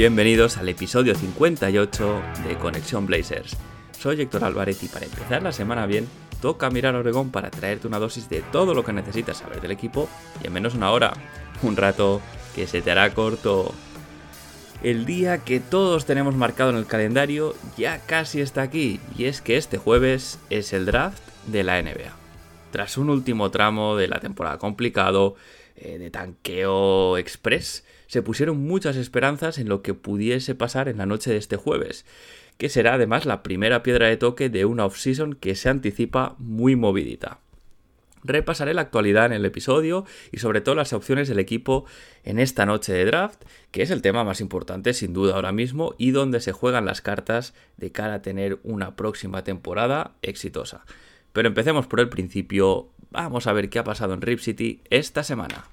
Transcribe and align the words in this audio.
Bienvenidos 0.00 0.56
al 0.56 0.66
episodio 0.70 1.14
58 1.14 2.22
de 2.48 2.56
Conexión 2.56 3.04
Blazers. 3.04 3.54
Soy 3.98 4.18
Héctor 4.22 4.44
Álvarez 4.44 4.82
y 4.82 4.88
para 4.88 5.04
empezar 5.04 5.42
la 5.42 5.52
semana 5.52 5.84
bien, 5.84 6.08
toca 6.40 6.70
mirar 6.70 6.94
a 6.94 7.00
Oregón 7.00 7.30
para 7.30 7.50
traerte 7.50 7.86
una 7.86 7.98
dosis 7.98 8.30
de 8.30 8.40
todo 8.40 8.72
lo 8.72 8.82
que 8.82 8.94
necesitas 8.94 9.36
saber 9.36 9.60
del 9.60 9.72
equipo 9.72 10.08
y 10.42 10.46
en 10.46 10.54
menos 10.54 10.74
una 10.74 10.90
hora. 10.90 11.12
Un 11.62 11.76
rato 11.76 12.22
que 12.54 12.66
se 12.66 12.80
te 12.80 12.90
hará 12.90 13.12
corto. 13.12 13.74
El 14.82 15.04
día 15.04 15.44
que 15.44 15.60
todos 15.60 16.06
tenemos 16.06 16.34
marcado 16.34 16.70
en 16.70 16.76
el 16.76 16.86
calendario 16.86 17.54
ya 17.76 17.98
casi 17.98 18.40
está 18.40 18.62
aquí 18.62 19.00
y 19.18 19.26
es 19.26 19.42
que 19.42 19.58
este 19.58 19.76
jueves 19.76 20.38
es 20.48 20.72
el 20.72 20.86
draft 20.86 21.20
de 21.46 21.62
la 21.62 21.82
NBA. 21.82 22.16
Tras 22.70 22.96
un 22.96 23.10
último 23.10 23.50
tramo 23.50 23.96
de 23.96 24.08
la 24.08 24.18
temporada 24.18 24.56
complicado, 24.56 25.34
eh, 25.76 25.98
de 25.98 26.10
tanqueo 26.10 27.18
express, 27.18 27.84
se 28.10 28.22
pusieron 28.22 28.58
muchas 28.58 28.96
esperanzas 28.96 29.58
en 29.58 29.68
lo 29.68 29.82
que 29.82 29.94
pudiese 29.94 30.56
pasar 30.56 30.88
en 30.88 30.98
la 30.98 31.06
noche 31.06 31.30
de 31.30 31.36
este 31.36 31.54
jueves, 31.54 32.04
que 32.58 32.68
será 32.68 32.94
además 32.94 33.24
la 33.24 33.44
primera 33.44 33.84
piedra 33.84 34.08
de 34.08 34.16
toque 34.16 34.50
de 34.50 34.64
una 34.64 34.84
off-season 34.84 35.34
que 35.34 35.54
se 35.54 35.68
anticipa 35.68 36.34
muy 36.40 36.74
movidita. 36.74 37.38
Repasaré 38.24 38.74
la 38.74 38.80
actualidad 38.80 39.26
en 39.26 39.32
el 39.34 39.44
episodio 39.44 40.06
y 40.32 40.38
sobre 40.38 40.60
todo 40.60 40.74
las 40.74 40.92
opciones 40.92 41.28
del 41.28 41.38
equipo 41.38 41.84
en 42.24 42.40
esta 42.40 42.66
noche 42.66 42.92
de 42.92 43.04
draft, 43.04 43.44
que 43.70 43.82
es 43.82 43.92
el 43.92 44.02
tema 44.02 44.24
más 44.24 44.40
importante 44.40 44.92
sin 44.92 45.12
duda 45.12 45.36
ahora 45.36 45.52
mismo 45.52 45.94
y 45.96 46.10
donde 46.10 46.40
se 46.40 46.50
juegan 46.50 46.86
las 46.86 47.02
cartas 47.02 47.54
de 47.76 47.92
cara 47.92 48.14
a 48.14 48.22
tener 48.22 48.58
una 48.64 48.96
próxima 48.96 49.44
temporada 49.44 50.16
exitosa. 50.22 50.84
Pero 51.32 51.46
empecemos 51.46 51.86
por 51.86 52.00
el 52.00 52.08
principio, 52.08 52.88
vamos 53.12 53.46
a 53.46 53.52
ver 53.52 53.70
qué 53.70 53.78
ha 53.78 53.84
pasado 53.84 54.14
en 54.14 54.20
Rip 54.20 54.40
City 54.40 54.82
esta 54.90 55.22
semana. 55.22 55.64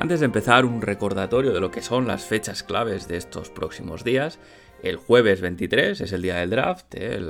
Antes 0.00 0.20
de 0.20 0.26
empezar, 0.26 0.64
un 0.64 0.80
recordatorio 0.80 1.52
de 1.52 1.60
lo 1.60 1.70
que 1.70 1.82
son 1.82 2.06
las 2.06 2.24
fechas 2.24 2.62
claves 2.62 3.06
de 3.06 3.18
estos 3.18 3.50
próximos 3.50 4.02
días. 4.02 4.38
El 4.82 4.96
jueves 4.96 5.42
23 5.42 6.00
es 6.00 6.12
el 6.12 6.22
día 6.22 6.36
del 6.36 6.48
draft, 6.48 6.86
eh, 6.94 7.20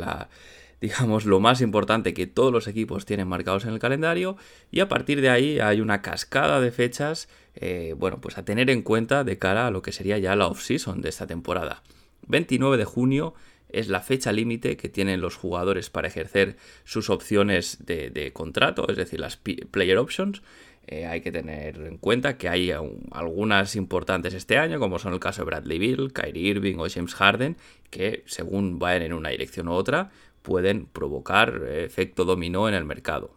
digamos 0.81 1.25
lo 1.25 1.41
más 1.41 1.63
importante 1.63 2.15
que 2.15 2.29
todos 2.29 2.53
los 2.53 2.69
equipos 2.69 3.07
tienen 3.07 3.27
marcados 3.27 3.65
en 3.65 3.71
el 3.73 3.81
calendario 3.81 4.37
y 4.71 4.79
a 4.79 4.89
partir 4.89 5.21
de 5.21 5.31
ahí 5.31 5.59
hay 5.59 5.81
una 5.81 6.01
cascada 6.01 6.61
de 6.61 6.71
fechas, 6.71 7.29
eh, 7.57 7.97
bueno, 7.99 8.21
pues 8.21 8.39
a 8.39 8.45
tener 8.45 8.71
en 8.71 8.83
cuenta 8.83 9.25
de 9.25 9.37
cara 9.37 9.67
a 9.67 9.73
lo 9.73 9.83
que 9.83 9.91
sería 9.91 10.19
ya 10.19 10.37
la 10.37 10.47
off-season 10.47 11.03
de 11.03 11.09
esta 11.09 11.27
temporada. 11.27 11.83
29 12.29 12.77
de 12.77 12.85
junio 12.85 13.35
es 13.69 13.89
la 13.89 14.01
fecha 14.01 14.31
límite 14.31 14.77
que 14.77 14.89
tienen 14.89 15.21
los 15.21 15.35
jugadores 15.35 15.91
para 15.91 16.07
ejercer 16.07 16.57
sus 16.85 17.11
opciones 17.11 17.79
de 17.85 18.31
contrato, 18.33 18.89
es 18.89 18.97
decir, 18.97 19.19
las 19.19 19.37
player 19.37 19.99
options. 19.99 20.43
Eh, 20.87 21.07
hay 21.07 21.21
que 21.21 21.31
tener 21.31 21.77
en 21.79 21.99
cuenta 21.99 22.37
que 22.37 22.49
hay 22.49 22.73
algunas 23.13 23.77
importantes 23.77 24.35
este 24.35 24.59
año, 24.59 24.81
como 24.81 24.99
son 24.99 25.13
el 25.13 25.21
caso 25.21 25.43
de 25.43 25.47
Bradley 25.47 25.79
Bill, 25.79 26.13
Kyrie 26.13 26.49
Irving 26.49 26.77
o 26.79 26.89
James 26.89 27.15
Harden, 27.15 27.57
que 27.91 28.25
según 28.27 28.79
vayan 28.79 29.03
en 29.03 29.13
una 29.13 29.29
dirección 29.29 29.69
u 29.69 29.73
otra, 29.73 30.11
pueden 30.43 30.87
provocar 30.87 31.63
efecto 31.69 32.25
dominó 32.25 32.69
en 32.69 32.75
el 32.75 32.85
mercado. 32.85 33.37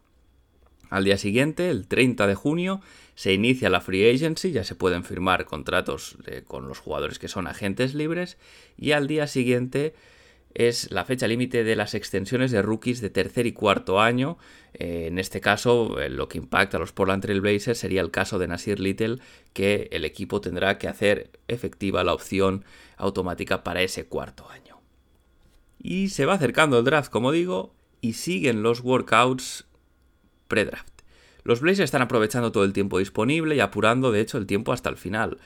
Al 0.90 1.04
día 1.04 1.18
siguiente, 1.18 1.70
el 1.70 1.88
30 1.88 2.28
de 2.28 2.36
junio, 2.36 2.82
se 3.16 3.34
inicia 3.34 3.70
la 3.70 3.82
free 3.82 4.10
agency, 4.10 4.52
ya 4.52 4.64
se 4.64 4.76
pueden 4.76 5.04
firmar 5.04 5.46
contratos 5.46 6.18
con 6.46 6.68
los 6.68 6.80
jugadores 6.80 7.20
que 7.20 7.28
son 7.28 7.48
agentes 7.48 7.94
libres, 7.94 8.38
y 8.78 8.92
al 8.92 9.08
día 9.08 9.28
siguiente 9.28 9.96
es 10.54 10.92
la 10.92 11.06
fecha 11.06 11.28
límite 11.28 11.64
de 11.64 11.76
las 11.76 11.96
extensiones 11.96 12.52
de 12.52 12.62
rookies 12.62 13.02
de 13.02 13.10
tercer 13.10 13.48
y 13.48 13.54
cuarto 13.54 14.00
año. 14.00 14.38
Eh, 14.74 15.08
en 15.08 15.20
este 15.20 15.42
caso, 15.42 16.00
eh, 16.00 16.10
lo 16.10 16.28
que 16.28 16.38
impacta 16.38 16.78
a 16.78 16.80
los 16.80 16.92
Portland 16.92 17.24
Trail 17.24 17.42
Blazers 17.42 17.80
sería 17.80 18.02
el 18.02 18.12
caso 18.12 18.40
de 18.40 18.48
Nasir 18.48 18.80
Little, 18.80 19.18
que 19.54 19.90
el 19.92 20.06
equipo 20.06 20.42
tendrá 20.42 20.78
que 20.78 20.88
hacer 20.88 21.32
efectiva 21.48 22.04
la 22.04 22.14
opción 22.14 22.64
automática 22.98 23.64
para 23.64 23.82
ese 23.82 24.06
cuarto 24.06 24.50
año. 24.50 24.80
Y 25.80 26.10
se 26.10 26.26
va 26.26 26.34
acercando 26.34 26.78
el 26.80 26.86
draft, 26.86 27.12
como 27.12 27.32
digo, 27.32 27.74
y 28.00 28.14
siguen 28.14 28.64
los 28.64 28.82
workouts 28.82 29.66
pre-draft. 30.48 30.94
Los 31.44 31.60
Blazers 31.60 31.86
están 31.86 32.02
aprovechando 32.02 32.52
todo 32.52 32.64
el 32.64 32.74
tiempo 32.74 33.00
disponible 33.00 33.56
y 33.56 33.60
apurando, 33.60 34.12
de 34.12 34.22
hecho, 34.22 34.38
el 34.38 34.46
tiempo 34.46 34.72
hasta 34.72 34.90
el 34.90 34.98
final. 34.98 35.40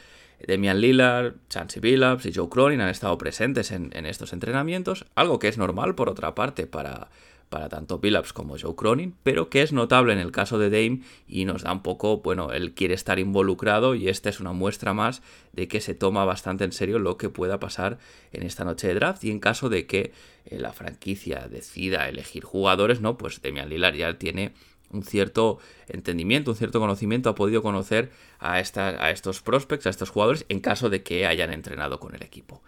Demian 0.45 0.79
Lillard, 0.79 1.35
Chansey 1.49 1.81
Billups 1.81 2.25
y 2.25 2.33
Joe 2.33 2.49
Cronin 2.49 2.81
han 2.81 2.89
estado 2.89 3.17
presentes 3.17 3.71
en, 3.71 3.91
estos 4.05 4.33
entrenamientos, 4.33 5.05
algo 5.15 5.39
que 5.39 5.47
es 5.47 5.57
normal 5.57 5.95
por 5.95 6.09
otra 6.09 6.35
parte 6.35 6.67
para, 6.67 7.09
para 7.49 7.69
tanto 7.69 7.99
Billups 7.99 8.33
como 8.33 8.57
Joe 8.59 8.75
Cronin, 8.75 9.15
pero 9.23 9.49
que 9.49 9.61
es 9.61 9.73
notable 9.73 10.13
en 10.13 10.19
el 10.19 10.31
caso 10.31 10.59
de 10.59 10.69
Dame 10.69 11.01
y 11.27 11.45
nos 11.45 11.63
da 11.63 11.71
un 11.71 11.81
poco, 11.81 12.17
bueno, 12.17 12.51
él 12.51 12.73
quiere 12.73 12.93
estar 12.93 13.19
involucrado 13.19 13.95
y 13.95 14.09
esta 14.09 14.29
es 14.29 14.39
una 14.39 14.51
muestra 14.51 14.93
más 14.93 15.21
de 15.53 15.67
que 15.67 15.81
se 15.81 15.95
toma 15.95 16.25
bastante 16.25 16.65
en 16.65 16.71
serio 16.71 16.99
lo 16.99 17.17
que 17.17 17.29
pueda 17.29 17.59
pasar 17.59 17.97
en 18.31 18.43
esta 18.43 18.63
noche 18.63 18.87
de 18.87 18.95
draft 18.95 19.23
y 19.23 19.31
en 19.31 19.39
caso 19.39 19.69
de 19.69 19.87
que 19.87 20.11
eh, 20.45 20.59
la 20.59 20.73
franquicia 20.73 21.47
decida 21.47 22.09
elegir 22.09 22.43
jugadores, 22.43 23.01
¿no? 23.01 23.17
Pues 23.17 23.41
Demian 23.41 23.69
Lillard 23.69 23.95
ya 23.95 24.17
tiene 24.17 24.53
un 24.91 25.03
cierto 25.03 25.59
entendimiento, 25.87 26.51
un 26.51 26.57
cierto 26.57 26.79
conocimiento, 26.79 27.29
ha 27.29 27.35
podido 27.35 27.61
conocer 27.61 28.11
a, 28.39 28.53
a 28.53 29.11
estos 29.11 29.41
prospects, 29.41 29.87
a 29.87 29.89
estos 29.89 30.09
jugadores, 30.09 30.45
en 30.49 30.59
caso 30.59 30.89
de 30.89 31.03
que 31.03 31.25
hayan 31.25 31.51
entrenado 31.51 31.99
con 31.99 32.15
el 32.15 32.23
equipo. 32.23 32.61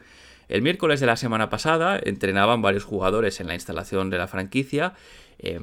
El 0.50 0.64
miércoles 0.64 1.00
de 1.00 1.06
la 1.06 1.16
semana 1.16 1.50
pasada 1.52 2.00
entrenaban 2.04 2.64
varios 2.64 2.84
jugadores 2.84 3.40
en 3.40 3.48
la 3.48 3.54
instalación 3.54 4.10
de 4.10 4.18
la 4.18 4.28
franquicia. 4.28 4.96
Eh, 5.38 5.60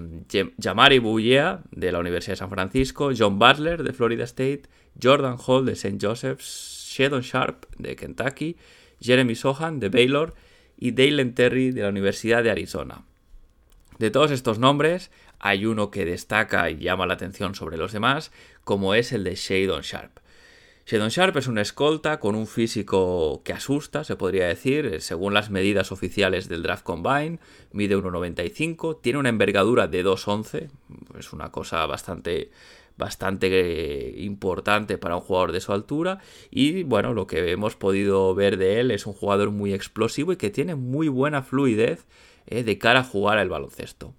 Boullea 1.02 1.60
de 1.72 1.92
la 1.92 1.98
Universidad 1.98 2.34
de 2.34 2.36
San 2.36 2.50
Francisco, 2.50 3.10
John 3.16 3.38
Butler 3.38 3.82
de 3.82 3.92
Florida 3.92 4.22
State, 4.24 4.62
Jordan 5.02 5.36
Hall 5.44 5.66
de 5.66 5.72
St. 5.72 5.98
Joseph's, 6.00 6.86
Shedon 6.88 7.22
Sharp 7.22 7.66
de 7.76 7.96
Kentucky, 7.96 8.56
Jeremy 9.00 9.34
Sohan 9.34 9.80
de 9.80 9.88
Baylor 9.88 10.34
y 10.78 10.92
Dalen 10.92 11.34
Terry 11.34 11.72
de 11.72 11.82
la 11.82 11.88
Universidad 11.88 12.44
de 12.44 12.52
Arizona. 12.52 13.02
De 13.98 14.10
todos 14.10 14.30
estos 14.30 14.58
nombres, 14.58 15.10
hay 15.38 15.66
uno 15.66 15.90
que 15.90 16.04
destaca 16.04 16.70
y 16.70 16.78
llama 16.78 17.06
la 17.06 17.14
atención 17.14 17.54
sobre 17.54 17.76
los 17.76 17.92
demás, 17.92 18.32
como 18.64 18.94
es 18.94 19.12
el 19.12 19.24
de 19.24 19.34
Shadon 19.34 19.82
Sharp. 19.82 20.18
Shadon 20.86 21.08
Sharp 21.08 21.36
es 21.36 21.48
una 21.48 21.62
escolta 21.62 22.20
con 22.20 22.36
un 22.36 22.46
físico 22.46 23.42
que 23.44 23.52
asusta, 23.52 24.04
se 24.04 24.14
podría 24.14 24.46
decir, 24.46 25.00
según 25.00 25.34
las 25.34 25.50
medidas 25.50 25.90
oficiales 25.90 26.48
del 26.48 26.62
Draft 26.62 26.84
Combine, 26.84 27.40
mide 27.72 27.96
1,95, 27.96 29.00
tiene 29.00 29.18
una 29.18 29.28
envergadura 29.28 29.88
de 29.88 30.04
2,11, 30.04 30.70
es 31.18 31.32
una 31.32 31.50
cosa 31.50 31.84
bastante 31.86 32.50
bastante 32.96 33.48
eh, 33.50 34.14
importante 34.22 34.96
para 34.96 35.16
un 35.16 35.20
jugador 35.20 35.52
de 35.52 35.60
su 35.60 35.72
altura 35.72 36.18
y 36.50 36.82
bueno, 36.84 37.12
lo 37.12 37.26
que 37.26 37.50
hemos 37.50 37.76
podido 37.76 38.34
ver 38.34 38.56
de 38.56 38.80
él 38.80 38.90
es 38.90 39.06
un 39.06 39.12
jugador 39.12 39.50
muy 39.50 39.74
explosivo 39.74 40.32
y 40.32 40.36
que 40.36 40.50
tiene 40.50 40.76
muy 40.76 41.08
buena 41.08 41.42
fluidez 41.42 42.06
eh, 42.46 42.62
de 42.62 42.78
cara 42.78 43.00
a 43.00 43.04
jugar 43.04 43.38
al 43.38 43.48
baloncesto. 43.48 44.14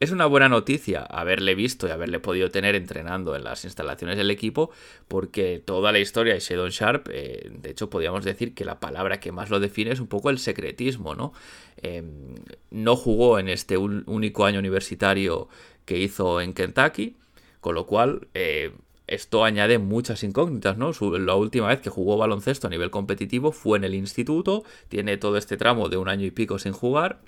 Es 0.00 0.12
una 0.12 0.24
buena 0.24 0.48
noticia 0.48 1.02
haberle 1.02 1.54
visto 1.54 1.86
y 1.86 1.90
haberle 1.90 2.20
podido 2.20 2.50
tener 2.50 2.74
entrenando 2.74 3.36
en 3.36 3.44
las 3.44 3.66
instalaciones 3.66 4.16
del 4.16 4.30
equipo, 4.30 4.70
porque 5.08 5.62
toda 5.62 5.92
la 5.92 5.98
historia 5.98 6.32
de 6.32 6.40
Shadon 6.40 6.70
Sharp, 6.70 7.08
eh, 7.12 7.50
de 7.52 7.70
hecho, 7.70 7.90
podríamos 7.90 8.24
decir 8.24 8.54
que 8.54 8.64
la 8.64 8.80
palabra 8.80 9.20
que 9.20 9.30
más 9.30 9.50
lo 9.50 9.60
define 9.60 9.90
es 9.90 10.00
un 10.00 10.06
poco 10.06 10.30
el 10.30 10.38
secretismo, 10.38 11.14
¿no? 11.14 11.34
Em, 11.76 12.34
no 12.70 12.96
jugó 12.96 13.38
en 13.38 13.50
este 13.50 13.76
único 13.76 14.46
año 14.46 14.58
universitario 14.58 15.48
que 15.84 15.98
hizo 15.98 16.40
en 16.40 16.54
Kentucky, 16.54 17.16
con 17.60 17.74
lo 17.74 17.84
cual 17.84 18.28
eh, 18.32 18.72
esto 19.06 19.44
añade 19.44 19.78
muchas 19.78 20.22
incógnitas, 20.24 20.78
¿no? 20.78 20.92
La 21.18 21.34
última 21.34 21.68
vez 21.68 21.80
que 21.80 21.90
jugó 21.90 22.16
baloncesto 22.16 22.68
a 22.68 22.70
nivel 22.70 22.90
competitivo 22.90 23.52
fue 23.52 23.76
en 23.76 23.84
el 23.84 23.94
instituto, 23.94 24.64
tiene 24.88 25.18
todo 25.18 25.36
este 25.36 25.58
tramo 25.58 25.90
de 25.90 25.98
un 25.98 26.08
año 26.08 26.24
y 26.24 26.30
pico 26.30 26.58
sin 26.58 26.72
jugar 26.72 27.20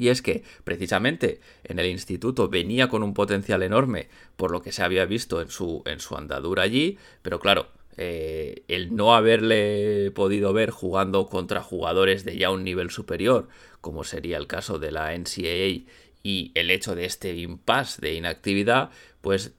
y 0.00 0.08
es 0.08 0.22
que, 0.22 0.44
precisamente, 0.64 1.40
en 1.62 1.78
el 1.78 1.84
instituto 1.84 2.48
venía 2.48 2.88
con 2.88 3.02
un 3.02 3.12
potencial 3.12 3.62
enorme 3.62 4.08
por 4.36 4.50
lo 4.50 4.62
que 4.62 4.72
se 4.72 4.82
había 4.82 5.04
visto 5.04 5.42
en 5.42 5.50
su, 5.50 5.82
en 5.84 6.00
su 6.00 6.16
andadura 6.16 6.62
allí, 6.62 6.96
pero 7.20 7.38
claro, 7.38 7.68
eh, 7.98 8.62
el 8.68 8.96
no 8.96 9.14
haberle 9.14 10.10
podido 10.12 10.54
ver 10.54 10.70
jugando 10.70 11.26
contra 11.26 11.62
jugadores 11.62 12.24
de 12.24 12.38
ya 12.38 12.50
un 12.50 12.64
nivel 12.64 12.88
superior, 12.88 13.48
como 13.82 14.04
sería 14.04 14.38
el 14.38 14.46
caso 14.46 14.78
de 14.78 14.90
la 14.90 15.12
NCAA 15.14 15.84
y 16.22 16.50
el 16.54 16.70
hecho 16.70 16.94
de 16.94 17.04
este 17.04 17.34
impasse 17.36 18.00
de 18.00 18.14
inactividad, 18.14 18.88
pues 19.20 19.52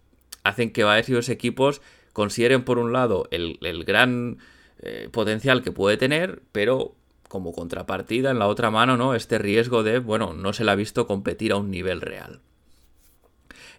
hacen 0.44 0.72
que 0.72 0.84
varios 0.84 1.30
equipos 1.30 1.84
consideren 2.14 2.64
por 2.64 2.80
un 2.80 2.94
lado 2.94 3.28
el, 3.30 3.60
gran 3.86 4.40
eh, 4.80 5.08
potencial 5.12 5.62
que 5.62 5.72
puede 5.72 5.98
tener, 5.98 6.42
pero 6.52 6.96
como 7.32 7.54
contrapartida 7.54 8.30
en 8.32 8.40
la 8.40 8.48
otra 8.48 8.72
mano, 8.72 8.98
¿no? 8.98 9.16
Este 9.16 9.38
riesgo 9.38 9.84
de, 9.84 10.00
bueno, 10.00 10.34
no 10.34 10.52
se 10.52 10.66
le 10.66 10.72
ha 10.72 10.76
visto 10.76 11.08
competir 11.08 11.54
a 11.54 11.56
un 11.56 11.72
nivel 11.72 12.02
real. 12.02 12.42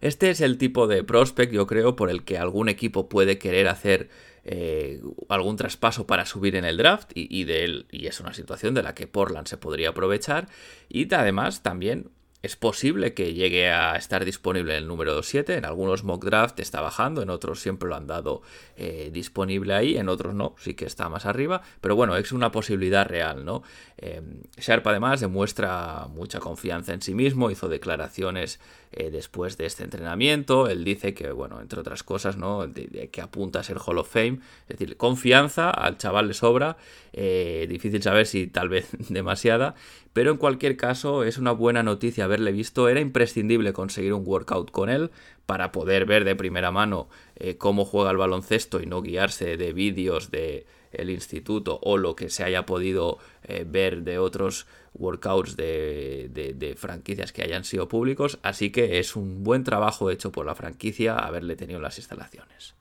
Este 0.00 0.30
es 0.30 0.40
el 0.40 0.56
tipo 0.56 0.86
de 0.86 1.04
prospect, 1.04 1.52
yo 1.52 1.66
creo, 1.66 1.94
por 1.94 2.08
el 2.08 2.24
que 2.24 2.38
algún 2.38 2.70
equipo 2.70 3.10
puede 3.10 3.36
querer 3.36 3.68
hacer 3.68 4.08
eh, 4.44 5.02
algún 5.28 5.56
traspaso 5.56 6.06
para 6.06 6.24
subir 6.24 6.56
en 6.56 6.64
el 6.64 6.78
draft 6.78 7.10
y, 7.14 7.44
y 7.44 8.06
es 8.06 8.20
una 8.20 8.32
situación 8.32 8.72
de 8.72 8.82
la 8.82 8.94
que 8.94 9.06
Portland 9.06 9.46
se 9.46 9.58
podría 9.58 9.90
aprovechar 9.90 10.48
y 10.88 11.12
además 11.12 11.62
también 11.62 12.08
es 12.42 12.56
posible 12.56 13.14
que 13.14 13.34
llegue 13.34 13.70
a 13.70 13.94
estar 13.94 14.24
disponible 14.24 14.72
en 14.72 14.82
el 14.82 14.88
número 14.88 15.22
7. 15.22 15.56
En 15.56 15.64
algunos 15.64 16.02
mock 16.02 16.24
draft 16.24 16.58
está 16.58 16.80
bajando, 16.80 17.22
en 17.22 17.30
otros 17.30 17.60
siempre 17.60 17.88
lo 17.88 17.94
han 17.94 18.08
dado 18.08 18.42
eh, 18.76 19.10
disponible 19.12 19.74
ahí, 19.74 19.96
en 19.96 20.08
otros 20.08 20.34
no, 20.34 20.56
sí 20.58 20.74
que 20.74 20.84
está 20.84 21.08
más 21.08 21.24
arriba. 21.24 21.62
Pero 21.80 21.94
bueno, 21.94 22.16
es 22.16 22.32
una 22.32 22.50
posibilidad 22.50 23.06
real, 23.06 23.44
¿no? 23.44 23.62
Eh, 23.96 24.22
Sharp 24.58 24.84
además 24.88 25.20
demuestra 25.20 26.08
mucha 26.12 26.40
confianza 26.40 26.92
en 26.92 27.00
sí 27.00 27.14
mismo, 27.14 27.48
hizo 27.48 27.68
declaraciones 27.68 28.58
eh, 28.90 29.10
después 29.10 29.56
de 29.56 29.66
este 29.66 29.84
entrenamiento. 29.84 30.68
Él 30.68 30.82
dice 30.82 31.14
que, 31.14 31.30
bueno, 31.30 31.60
entre 31.60 31.78
otras 31.78 32.02
cosas, 32.02 32.36
¿no? 32.36 32.68
que 33.12 33.20
apunta 33.20 33.60
a 33.60 33.62
ser 33.62 33.78
Hall 33.78 33.98
of 33.98 34.12
Fame. 34.12 34.40
Es 34.68 34.78
decir, 34.78 34.96
confianza, 34.96 35.70
al 35.70 35.96
chaval 35.96 36.26
le 36.26 36.34
sobra. 36.34 36.76
difícil 37.12 38.02
saber 38.02 38.26
si 38.26 38.48
tal 38.48 38.68
vez 38.68 38.88
demasiada. 39.08 39.76
Pero 40.12 40.30
en 40.32 40.36
cualquier 40.36 40.76
caso 40.76 41.24
es 41.24 41.38
una 41.38 41.52
buena 41.52 41.82
noticia 41.82 42.26
haberle 42.32 42.52
visto. 42.52 42.88
Era 42.88 43.00
imprescindible 43.00 43.72
conseguir 43.72 44.14
un 44.14 44.26
workout 44.26 44.70
con 44.70 44.88
él 44.88 45.10
para 45.46 45.72
poder 45.72 46.06
ver 46.06 46.24
de 46.24 46.34
primera 46.34 46.70
mano 46.70 47.08
eh, 47.36 47.56
cómo 47.56 47.84
juega 47.84 48.10
el 48.10 48.16
baloncesto 48.16 48.80
y 48.80 48.86
no 48.86 49.02
guiarse 49.02 49.56
de 49.56 49.72
vídeos 49.72 50.30
de 50.30 50.66
el 50.92 51.10
instituto 51.10 51.80
o 51.82 51.96
lo 51.96 52.16
que 52.16 52.28
se 52.28 52.44
haya 52.44 52.66
podido 52.66 53.18
eh, 53.44 53.64
ver 53.66 54.02
de 54.02 54.18
otros 54.18 54.66
workouts 54.94 55.56
de, 55.56 56.28
de, 56.32 56.76
franquicias 56.76 57.32
que 57.32 57.42
hayan 57.42 57.64
sido 57.64 57.88
públicos. 57.88 58.38
Así 58.42 58.70
que 58.70 58.98
es 58.98 59.16
un 59.16 59.42
buen 59.42 59.64
trabajo 59.64 60.10
hecho 60.10 60.32
por 60.32 60.44
la 60.44 60.54
franquicia 60.54 61.16
haberle 61.16 61.56
tenido 61.56 61.78
en 61.78 61.84
las 61.84 61.98
instalaciones. 61.98 62.74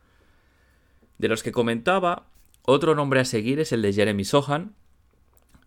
De 1.18 1.28
los 1.30 1.42
que 1.42 1.52
comentaba, 1.52 2.26
otro 2.64 2.96
nombre 2.96 3.22
a 3.22 3.26
seguir 3.26 3.60
es 3.60 3.72
el 3.72 3.82
de 3.82 3.94
Jeremy 3.94 4.26
Sohan, 4.26 4.76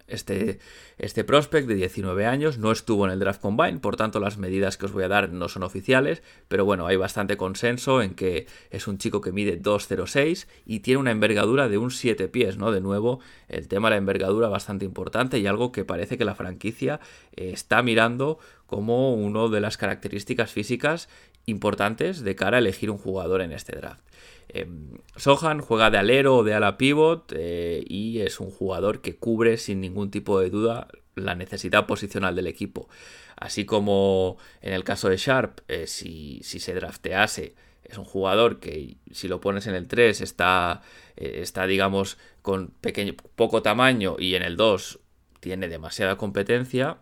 este, 0.06 0.58
este 0.98 1.24
prospect 1.24 1.66
de 1.66 1.74
19 1.74 2.26
años 2.26 2.58
no 2.58 2.72
estuvo 2.72 3.06
en 3.06 3.12
el 3.12 3.18
draft 3.18 3.40
combine, 3.40 3.78
por 3.78 3.96
tanto 3.96 4.20
las 4.20 4.38
medidas 4.38 4.76
que 4.76 4.86
os 4.86 4.92
voy 4.92 5.04
a 5.04 5.08
dar 5.08 5.30
no 5.30 5.48
son 5.48 5.62
oficiales, 5.62 6.22
pero 6.48 6.64
bueno, 6.64 6.86
hay 6.86 6.96
bastante 6.96 7.36
consenso 7.36 8.02
en 8.02 8.14
que 8.14 8.46
es 8.70 8.86
un 8.86 8.98
chico 8.98 9.20
que 9.20 9.32
mide 9.32 9.60
2,06 9.60 10.46
y 10.66 10.80
tiene 10.80 11.00
una 11.00 11.10
envergadura 11.10 11.68
de 11.68 11.78
un 11.78 11.90
7 11.90 12.28
pies, 12.28 12.58
¿no? 12.58 12.70
De 12.70 12.80
nuevo, 12.80 13.20
el 13.48 13.68
tema 13.68 13.88
de 13.88 13.94
la 13.94 13.98
envergadura 13.98 14.48
bastante 14.48 14.84
importante 14.84 15.38
y 15.38 15.46
algo 15.46 15.72
que 15.72 15.84
parece 15.84 16.18
que 16.18 16.24
la 16.24 16.34
franquicia 16.34 17.00
eh, 17.36 17.50
está 17.52 17.82
mirando 17.82 18.38
como 18.66 19.14
una 19.14 19.48
de 19.48 19.60
las 19.60 19.76
características 19.76 20.52
físicas 20.52 21.08
importantes 21.46 22.20
de 22.20 22.36
cara 22.36 22.56
a 22.56 22.60
elegir 22.60 22.90
un 22.90 22.98
jugador 22.98 23.40
en 23.40 23.52
este 23.52 23.76
draft. 23.76 24.02
Em, 24.54 24.98
Sohan 25.16 25.60
juega 25.60 25.90
de 25.90 25.98
alero 25.98 26.36
o 26.36 26.44
de 26.44 26.54
ala 26.54 26.78
pivot 26.78 27.32
eh, 27.34 27.84
y 27.88 28.20
es 28.20 28.38
un 28.38 28.50
jugador 28.50 29.00
que 29.00 29.16
cubre 29.16 29.58
sin 29.58 29.80
ningún 29.80 30.12
tipo 30.12 30.38
de 30.38 30.48
duda 30.48 30.86
la 31.16 31.34
necesidad 31.34 31.86
posicional 31.86 32.36
del 32.36 32.46
equipo. 32.46 32.88
Así 33.36 33.64
como 33.64 34.38
en 34.62 34.72
el 34.72 34.84
caso 34.84 35.08
de 35.08 35.16
Sharp, 35.16 35.58
eh, 35.66 35.88
si, 35.88 36.40
se 36.44 36.72
draftease, 36.72 37.56
es 37.82 37.98
un 37.98 38.04
jugador 38.04 38.60
que 38.60 38.96
si 39.10 39.26
lo 39.26 39.40
pones 39.40 39.66
en 39.66 39.74
el 39.74 39.88
3 39.88 40.20
está, 40.20 40.82
eh, 41.16 41.40
está 41.42 41.66
digamos, 41.66 42.16
con 42.40 42.68
pequeño, 42.80 43.14
poco 43.34 43.60
tamaño 43.60 44.14
y 44.20 44.36
en 44.36 44.42
el 44.44 44.56
2 44.56 45.00
tiene 45.40 45.68
demasiada 45.68 46.16
competencia. 46.16 46.98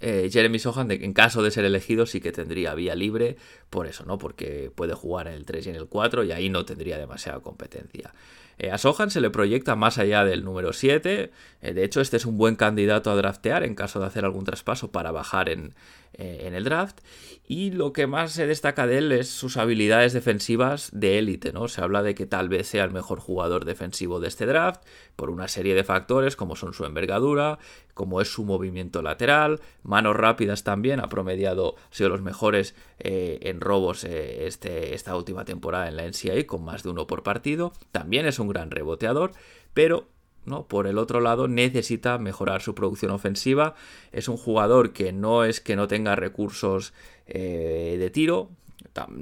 Eh, 0.00 0.28
Jeremy 0.32 0.58
Sohan, 0.58 0.90
en 0.90 1.12
caso 1.12 1.42
de 1.42 1.50
ser 1.50 1.64
elegido, 1.64 2.06
sí 2.06 2.20
que 2.20 2.32
tendría 2.32 2.74
vía 2.74 2.94
libre, 2.94 3.36
por 3.70 3.86
eso, 3.86 4.04
¿no? 4.04 4.18
Porque 4.18 4.70
puede 4.74 4.94
jugar 4.94 5.28
en 5.28 5.34
el 5.34 5.44
3 5.44 5.66
y 5.66 5.70
en 5.70 5.76
el 5.76 5.86
4 5.86 6.24
y 6.24 6.32
ahí 6.32 6.48
no 6.48 6.64
tendría 6.64 6.98
demasiada 6.98 7.40
competencia. 7.40 8.12
Eh, 8.58 8.70
a 8.70 8.78
Sohan 8.78 9.10
se 9.10 9.20
le 9.20 9.30
proyecta 9.30 9.76
más 9.76 9.98
allá 9.98 10.24
del 10.24 10.44
número 10.44 10.72
7. 10.72 11.30
Eh, 11.60 11.72
de 11.74 11.84
hecho, 11.84 12.00
este 12.00 12.16
es 12.16 12.26
un 12.26 12.38
buen 12.38 12.56
candidato 12.56 13.10
a 13.10 13.16
draftear 13.16 13.62
en 13.62 13.74
caso 13.74 14.00
de 14.00 14.06
hacer 14.06 14.24
algún 14.24 14.44
traspaso 14.44 14.90
para 14.90 15.12
bajar 15.12 15.48
en, 15.48 15.74
en 16.14 16.54
el 16.54 16.64
draft. 16.64 17.00
Y 17.48 17.70
lo 17.70 17.92
que 17.92 18.06
más 18.06 18.32
se 18.32 18.46
destaca 18.46 18.86
de 18.86 18.98
él 18.98 19.12
es 19.12 19.28
sus 19.28 19.56
habilidades 19.56 20.12
defensivas 20.12 20.90
de 20.92 21.18
élite, 21.18 21.52
¿no? 21.52 21.68
Se 21.68 21.80
habla 21.80 22.02
de 22.02 22.14
que 22.14 22.26
tal 22.26 22.48
vez 22.48 22.66
sea 22.66 22.84
el 22.84 22.90
mejor 22.90 23.20
jugador 23.20 23.64
defensivo 23.64 24.18
de 24.18 24.28
este 24.28 24.46
draft 24.46 24.82
por 25.14 25.30
una 25.30 25.46
serie 25.46 25.74
de 25.74 25.84
factores 25.84 26.34
como 26.34 26.56
son 26.56 26.74
su 26.74 26.84
envergadura, 26.84 27.58
como 27.94 28.20
es 28.20 28.28
su 28.28 28.44
movimiento 28.44 29.00
lateral, 29.00 29.60
manos 29.82 30.16
rápidas 30.16 30.64
también, 30.64 31.00
ha 31.00 31.08
promediado, 31.08 31.76
ha 31.90 31.94
sido 31.94 32.10
los 32.10 32.20
mejores 32.20 32.74
eh, 32.98 33.38
en 33.42 33.60
robos 33.60 34.04
eh, 34.04 34.46
este, 34.46 34.94
esta 34.94 35.16
última 35.16 35.44
temporada 35.44 35.88
en 35.88 35.96
la 35.96 36.02
NCAA 36.02 36.46
con 36.46 36.62
más 36.62 36.82
de 36.82 36.90
uno 36.90 37.06
por 37.06 37.22
partido, 37.22 37.72
también 37.92 38.26
es 38.26 38.38
un 38.38 38.45
gran 38.48 38.70
reboteador, 38.70 39.32
pero 39.74 40.08
¿no? 40.44 40.68
Por 40.68 40.86
el 40.86 40.96
otro 40.98 41.20
lado, 41.20 41.48
necesita 41.48 42.18
mejorar 42.18 42.62
su 42.62 42.74
producción 42.74 43.10
ofensiva. 43.10 43.74
Es 44.12 44.28
un 44.28 44.36
jugador 44.36 44.92
que 44.92 45.12
no 45.12 45.44
es 45.44 45.60
que 45.60 45.74
no 45.74 45.88
tenga 45.88 46.14
recursos 46.14 46.94
eh, 47.26 47.96
de 47.98 48.10
tiro, 48.10 48.50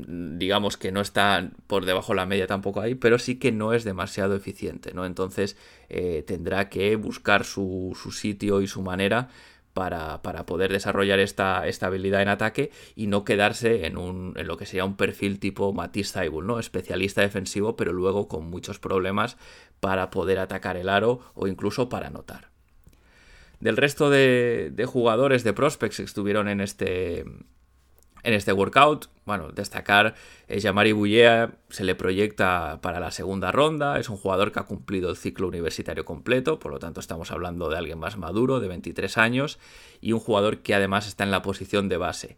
digamos 0.06 0.76
que 0.76 0.92
no 0.92 1.00
está 1.00 1.50
por 1.66 1.84
debajo 1.84 2.12
de 2.12 2.16
la 2.16 2.26
media 2.26 2.46
tampoco 2.46 2.80
ahí, 2.80 2.94
pero 2.94 3.18
sí 3.18 3.36
que 3.36 3.52
no 3.52 3.72
es 3.72 3.84
demasiado 3.84 4.36
eficiente, 4.36 4.92
¿no? 4.94 5.06
Entonces 5.06 5.56
eh, 5.88 6.22
tendrá 6.26 6.68
que 6.68 6.94
buscar 6.96 7.44
su, 7.44 7.96
sitio 8.12 8.60
y 8.60 8.66
su 8.66 8.82
manera 8.82 9.28
para, 9.74 10.22
poder 10.46 10.72
desarrollar 10.72 11.18
esta, 11.18 11.66
estabilidad 11.66 12.22
en 12.22 12.28
ataque 12.28 12.70
y 12.94 13.08
no 13.08 13.24
quedarse 13.24 13.86
en, 13.86 13.98
un, 13.98 14.32
en 14.36 14.46
lo 14.46 14.56
que 14.56 14.66
sería 14.66 14.84
un 14.84 14.96
perfil 14.96 15.40
tipo 15.40 15.72
Matisse 15.72 16.12
Zaibul, 16.12 16.46
¿no? 16.46 16.58
Especialista 16.58 17.20
defensivo, 17.20 17.76
pero 17.76 17.92
luego 17.92 18.28
con 18.28 18.48
muchos 18.48 18.78
problemas 18.78 19.36
para 19.80 20.10
poder 20.10 20.38
atacar 20.38 20.76
el 20.76 20.88
aro 20.88 21.20
o 21.34 21.48
incluso 21.48 21.88
para 21.88 22.06
anotar. 22.06 22.50
Del 23.58 23.76
resto 23.76 24.10
de, 24.10 24.70
de 24.72 24.86
jugadores 24.86 25.42
de 25.42 25.52
prospects 25.52 25.96
que 25.96 26.02
estuvieron 26.04 26.48
en 26.48 26.60
este, 26.60 27.24
en 28.24 28.34
este 28.34 28.52
workout, 28.52 29.08
bueno, 29.24 29.50
destacar 29.52 30.14
es 30.48 30.62
Yamari 30.62 30.92
Bullea, 30.92 31.52
se 31.68 31.84
le 31.84 31.94
proyecta 31.94 32.80
para 32.82 32.98
la 32.98 33.10
segunda 33.10 33.52
ronda, 33.52 33.98
es 34.00 34.08
un 34.08 34.16
jugador 34.16 34.50
que 34.50 34.60
ha 34.60 34.64
cumplido 34.64 35.10
el 35.10 35.16
ciclo 35.16 35.46
universitario 35.48 36.04
completo, 36.04 36.58
por 36.58 36.72
lo 36.72 36.78
tanto 36.78 37.00
estamos 37.00 37.30
hablando 37.30 37.68
de 37.68 37.78
alguien 37.78 37.98
más 37.98 38.16
maduro, 38.16 38.60
de 38.60 38.68
23 38.68 39.16
años, 39.18 39.58
y 40.00 40.12
un 40.12 40.20
jugador 40.20 40.58
que 40.58 40.74
además 40.74 41.06
está 41.06 41.24
en 41.24 41.30
la 41.30 41.42
posición 41.42 41.88
de 41.88 41.96
base. 41.98 42.36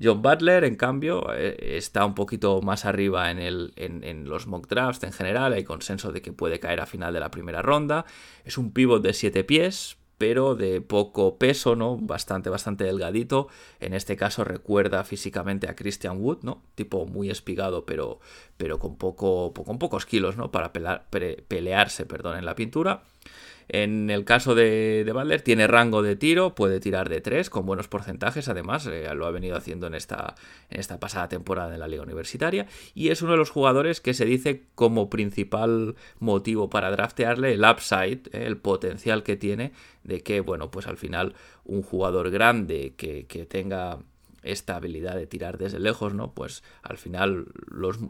John 0.00 0.22
Butler, 0.22 0.64
en 0.64 0.76
cambio, 0.76 1.32
eh, 1.34 1.76
está 1.76 2.04
un 2.04 2.14
poquito 2.14 2.60
más 2.62 2.84
arriba 2.84 3.30
en, 3.30 3.38
el, 3.38 3.72
en, 3.76 4.28
los 4.28 4.46
mock 4.46 4.68
drafts 4.68 5.02
en 5.02 5.12
general. 5.12 5.52
Hay 5.52 5.64
consenso 5.64 6.12
de 6.12 6.22
que 6.22 6.32
puede 6.32 6.60
caer 6.60 6.80
a 6.80 6.86
final 6.86 7.12
de 7.12 7.20
la 7.20 7.30
primera 7.30 7.62
ronda. 7.62 8.04
Es 8.44 8.58
un 8.58 8.72
pivot 8.72 9.02
de 9.02 9.12
7 9.12 9.42
pies, 9.42 9.97
pero 10.18 10.56
de 10.56 10.80
poco 10.80 11.38
peso, 11.38 11.76
¿no? 11.76 11.96
Bastante, 11.96 12.50
bastante 12.50 12.84
delgadito. 12.84 13.48
En 13.78 13.94
este 13.94 14.16
caso 14.16 14.44
recuerda 14.44 15.04
físicamente 15.04 15.68
a 15.68 15.76
Christian 15.76 16.20
Wood, 16.20 16.38
¿no? 16.42 16.62
Tipo 16.74 17.06
muy 17.06 17.30
espigado, 17.30 17.86
pero, 17.86 18.18
pero 18.56 18.80
con, 18.80 18.96
poco, 18.96 19.54
con 19.54 19.78
pocos 19.78 20.04
kilos, 20.06 20.36
¿no? 20.36 20.50
Para 20.50 20.72
pelearse, 20.72 22.04
perdón, 22.04 22.38
en 22.38 22.44
la 22.44 22.56
pintura. 22.56 23.04
En 23.68 24.08
el 24.08 24.24
caso 24.24 24.54
de, 24.54 25.04
de 25.04 25.38
tiene 25.40 25.66
rango 25.66 26.00
de 26.00 26.16
tiro, 26.16 26.54
puede 26.54 26.80
tirar 26.80 27.10
de 27.10 27.20
3 27.20 27.50
con 27.50 27.66
buenos 27.66 27.86
porcentajes, 27.86 28.48
además, 28.48 28.86
eh, 28.86 29.06
lo 29.14 29.26
ha 29.26 29.30
venido 29.30 29.56
haciendo 29.56 29.86
en 29.86 29.94
esta, 29.94 30.36
en 30.70 30.80
esta 30.80 30.98
pasada 30.98 31.28
temporada 31.28 31.74
en 31.74 31.80
la 31.80 31.88
liga 31.88 32.02
universitaria, 32.02 32.66
y 32.94 33.10
es 33.10 33.20
uno 33.20 33.32
de 33.32 33.38
los 33.38 33.50
jugadores 33.50 34.00
que 34.00 34.14
se 34.14 34.24
dice 34.24 34.64
como 34.74 35.10
principal 35.10 35.96
motivo 36.18 36.70
para 36.70 36.90
draftearle 36.90 37.52
el 37.52 37.64
upside, 37.64 38.28
eh, 38.32 38.46
el 38.46 38.56
potencial 38.56 39.22
que 39.22 39.36
tiene 39.36 39.72
de 40.02 40.22
que, 40.22 40.40
bueno, 40.40 40.70
pues 40.70 40.86
al 40.86 40.96
final 40.96 41.34
un 41.64 41.82
jugador 41.82 42.30
grande 42.30 42.94
que, 42.96 43.26
tenga 43.48 43.98
esta 44.42 44.76
habilidad 44.76 45.16
de 45.16 45.26
tirar 45.26 45.58
desde 45.58 45.78
lejos, 45.78 46.14
¿no? 46.14 46.32
Pues 46.32 46.62
al 46.82 46.96
final 46.96 47.46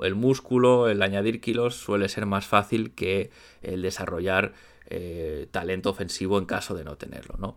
el 0.03 0.15
músculo, 0.15 0.89
el 0.89 1.03
añadir 1.03 1.41
kilos 1.41 1.75
suele 1.75 2.09
ser 2.09 2.27
más 2.27 2.47
fácil 2.47 2.93
que 2.93 3.31
el 3.63 3.83
desarrollar 3.83 4.53
eh, 4.91 5.47
talento 5.51 5.91
ofensivo 5.91 6.39
en 6.39 6.47
caso 6.47 6.75
de 6.75 6.85
no 6.85 6.97
tenerlo, 6.97 7.37
¿no? 7.39 7.57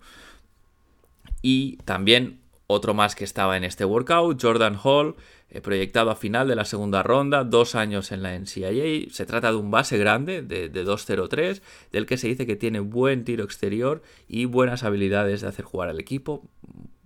Y 1.41 1.77
también 1.85 2.39
otro 2.67 2.93
más 2.93 3.15
que 3.15 3.23
estaba 3.23 3.57
en 3.57 3.63
este 3.63 3.85
workout, 3.85 4.41
Jordan 4.41 4.77
Hall, 4.81 5.15
eh, 5.49 5.59
proyectado 5.61 6.11
a 6.11 6.15
final 6.15 6.47
de 6.47 6.55
la 6.55 6.65
segunda 6.65 7.03
ronda, 7.03 7.43
dos 7.43 7.75
años 7.75 8.11
en 8.11 8.23
la 8.23 8.33
NCAA. 8.33 9.11
Se 9.11 9.25
trata 9.25 9.51
de 9.51 9.57
un 9.57 9.71
base 9.71 9.97
grande 9.97 10.41
de, 10.41 10.69
de 10.69 10.85
2.03, 10.85 11.61
del 11.91 12.05
que 12.05 12.17
se 12.17 12.27
dice 12.27 12.45
que 12.45 12.55
tiene 12.55 12.79
buen 12.79 13.25
tiro 13.25 13.43
exterior 13.43 14.01
y 14.27 14.45
buenas 14.45 14.83
habilidades 14.83 15.41
de 15.41 15.47
hacer 15.47 15.65
jugar 15.65 15.89
al 15.89 15.99
equipo. 15.99 16.43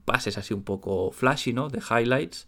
pases 0.06 0.38
así 0.38 0.54
un 0.54 0.64
poco 0.64 1.12
flashy, 1.12 1.54
¿no? 1.54 1.70
De 1.70 1.80
highlights. 1.80 2.48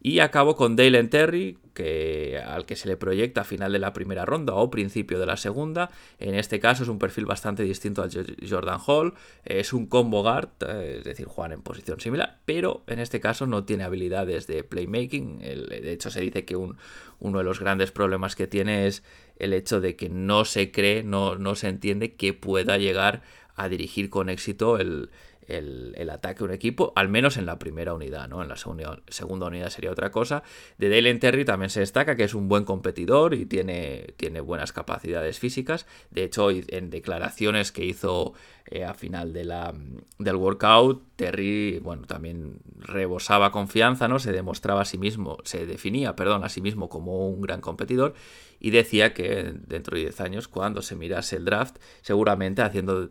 Y 0.00 0.20
acabo 0.20 0.54
con 0.54 0.76
Dale 0.76 1.02
Terry, 1.04 1.58
que, 1.74 2.40
al 2.44 2.66
que 2.66 2.76
se 2.76 2.88
le 2.88 2.96
proyecta 2.96 3.40
a 3.40 3.44
final 3.44 3.72
de 3.72 3.78
la 3.78 3.92
primera 3.92 4.24
ronda 4.24 4.54
o 4.54 4.70
principio 4.70 5.18
de 5.18 5.26
la 5.26 5.36
segunda. 5.36 5.90
En 6.18 6.34
este 6.34 6.60
caso 6.60 6.84
es 6.84 6.88
un 6.88 6.98
perfil 6.98 7.26
bastante 7.26 7.64
distinto 7.64 8.02
al 8.02 8.10
Jordan 8.48 8.78
Hall. 8.86 9.14
Es 9.44 9.72
un 9.72 9.86
combo 9.86 10.22
guard, 10.22 10.50
eh, 10.66 10.96
es 10.98 11.04
decir, 11.04 11.26
juegan 11.26 11.52
en 11.52 11.62
posición 11.62 12.00
similar, 12.00 12.38
pero 12.44 12.82
en 12.86 13.00
este 13.00 13.20
caso 13.20 13.46
no 13.46 13.64
tiene 13.64 13.84
habilidades 13.84 14.46
de 14.46 14.62
playmaking. 14.62 15.38
de 15.38 15.92
hecho, 15.92 16.10
se 16.10 16.20
dice 16.20 16.44
que 16.44 16.56
uno 16.56 17.38
de 17.38 17.44
los 17.44 17.60
grandes 17.60 17.90
problemas 17.90 18.36
que 18.36 18.46
tiene 18.46 18.86
es 18.86 19.02
el 19.36 19.52
hecho 19.52 19.80
de 19.80 19.96
que 19.96 20.08
no 20.08 20.44
se 20.44 20.70
cree, 20.70 21.02
no, 21.02 21.36
no 21.36 21.54
se 21.54 21.68
entiende 21.68 22.14
que 22.14 22.34
pueda 22.34 22.78
llegar 22.78 23.22
a 23.54 23.68
dirigir 23.68 24.10
con 24.10 24.28
éxito 24.28 24.78
el, 24.78 25.10
el, 25.48 26.10
ataque 26.10 26.42
a 26.42 26.46
un 26.46 26.52
equipo, 26.52 26.92
al 26.94 27.08
menos 27.08 27.36
en 27.36 27.46
la 27.46 27.58
primera 27.58 27.94
unidad, 27.94 28.28
¿no? 28.28 28.42
En 28.42 28.48
la 28.48 28.56
segunda, 28.56 29.00
segunda 29.08 29.46
unidad 29.46 29.70
sería 29.70 29.90
otra 29.90 30.10
cosa. 30.10 30.42
De 30.76 30.88
Dale 30.88 31.14
Terry 31.16 31.44
también 31.44 31.70
se 31.70 31.80
destaca 31.80 32.16
que 32.16 32.24
es 32.24 32.34
un 32.34 32.48
buen 32.48 32.64
competidor 32.64 33.34
y 33.34 33.46
tiene, 33.46 34.14
tiene 34.16 34.40
buenas 34.40 34.72
capacidades 34.72 35.38
físicas. 35.38 35.86
De 36.10 36.24
hecho, 36.24 36.50
en 36.50 36.90
declaraciones 36.90 37.72
que 37.72 37.84
hizo 37.84 38.34
eh, 38.66 38.84
a 38.84 38.94
final 38.94 39.32
de 39.32 39.44
la, 39.44 39.74
del 40.18 40.36
workout, 40.36 41.02
Terry, 41.16 41.78
bueno, 41.78 42.02
también 42.06 42.58
rebosaba 42.78 43.50
confianza, 43.50 44.08
¿no? 44.08 44.18
Se 44.18 44.32
demostraba 44.32 44.82
a 44.82 44.84
sí 44.84 44.98
mismo, 44.98 45.38
se 45.44 45.66
definía, 45.66 46.14
perdón, 46.14 46.44
a 46.44 46.48
sí 46.48 46.60
mismo 46.60 46.88
como 46.88 47.28
un 47.28 47.40
gran 47.40 47.60
competidor 47.60 48.14
y 48.60 48.70
decía 48.70 49.14
que 49.14 49.54
dentro 49.66 49.96
de 49.96 50.02
10 50.02 50.20
años, 50.20 50.48
cuando 50.48 50.82
se 50.82 50.96
mirase 50.96 51.36
el 51.36 51.44
draft, 51.44 51.76
seguramente 52.02 52.62
haciendo 52.62 53.10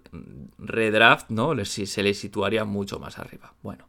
redraft, 0.57 1.29
¿no? 1.29 1.53
Se 1.65 2.03
le 2.03 2.13
situaría 2.13 2.65
mucho 2.65 2.99
más 2.99 3.17
arriba. 3.19 3.53
Bueno. 3.61 3.87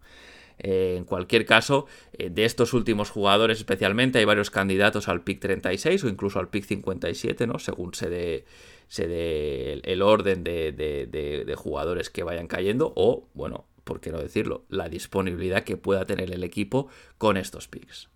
Eh, 0.61 0.97
en 0.97 1.05
cualquier 1.05 1.47
caso, 1.47 1.87
eh, 2.13 2.31
de 2.31 2.45
estos 2.45 2.73
últimos 2.73 3.11
jugadores 3.11 3.59
especialmente, 3.59 4.19
hay 4.19 4.25
varios 4.25 4.51
candidatos 4.51 5.09
al 5.09 5.23
pick 5.23 5.41
36 5.41 6.03
o 6.03 6.09
incluso 6.09 6.41
al 6.41 6.49
pick 6.49 6.65
57, 6.65 7.47
¿no? 7.47 7.59
Según 7.61 7.95
se 7.95 8.11
dé, 8.11 8.45
se 8.89 9.81
el 9.85 10.03
orden 10.03 10.43
de, 10.43 10.73
de, 10.73 11.55
jugadores 11.57 12.11
que 12.11 12.25
vayan 12.25 12.49
cayendo 12.49 12.93
o, 12.97 13.29
bueno, 13.35 13.67
por 13.85 14.01
qué 14.01 14.11
no 14.11 14.19
decirlo, 14.19 14.65
la 14.69 14.89
disponibilidad 14.89 15.63
que 15.63 15.77
pueda 15.77 16.05
tener 16.05 16.33
el 16.33 16.43
equipo 16.43 16.89
con 17.19 17.37
estos 17.37 17.69
picks. 17.69 18.09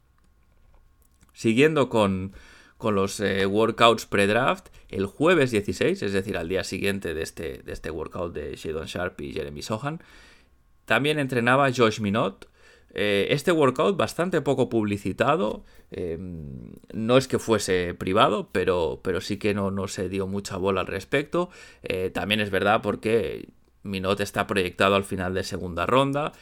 Siguiendo 1.32 1.88
con, 1.88 2.32
con 2.82 2.96
los 2.96 3.20
eh, 3.20 3.46
workouts 3.46 4.06
pre-draft 4.06 4.66
el 4.88 5.06
jueves 5.06 5.52
16, 5.52 6.02
es 6.02 6.12
decir, 6.12 6.36
al 6.36 6.48
día 6.48 6.64
siguiente 6.64 7.14
de 7.14 7.22
este, 7.22 7.62
de 7.62 7.72
este 7.72 7.92
workout 7.92 8.34
de 8.34 8.56
Shadon 8.56 8.86
Sharp 8.86 9.20
y 9.20 9.32
Jeremy 9.32 9.62
Sohan. 9.62 10.02
También 10.84 11.20
entrenaba 11.20 11.70
Josh 11.72 12.00
Minot. 12.00 12.48
Eh, 12.92 13.28
este 13.30 13.52
workout 13.52 13.96
bastante 13.96 14.40
poco 14.40 14.68
publicitado, 14.68 15.64
em, 15.92 16.72
no 16.92 17.16
es 17.16 17.28
que 17.28 17.38
fuese 17.38 17.94
privado, 17.94 18.50
pero, 18.50 19.00
pero 19.04 19.20
sí 19.20 19.36
que 19.36 19.54
no, 19.54 19.70
no, 19.70 19.86
se 19.86 20.08
dio 20.08 20.26
mucha 20.26 20.56
bola 20.56 20.80
al 20.80 20.88
respecto. 20.88 21.50
Eh, 21.84 22.10
también 22.10 22.40
es 22.40 22.50
verdad 22.50 22.82
porque 22.82 23.48
Minot 23.84 24.20
está 24.20 24.48
proyectado 24.48 24.96
al 24.96 25.04
final 25.04 25.34
de 25.34 25.44
segunda 25.44 25.86
ronda, 25.86 26.32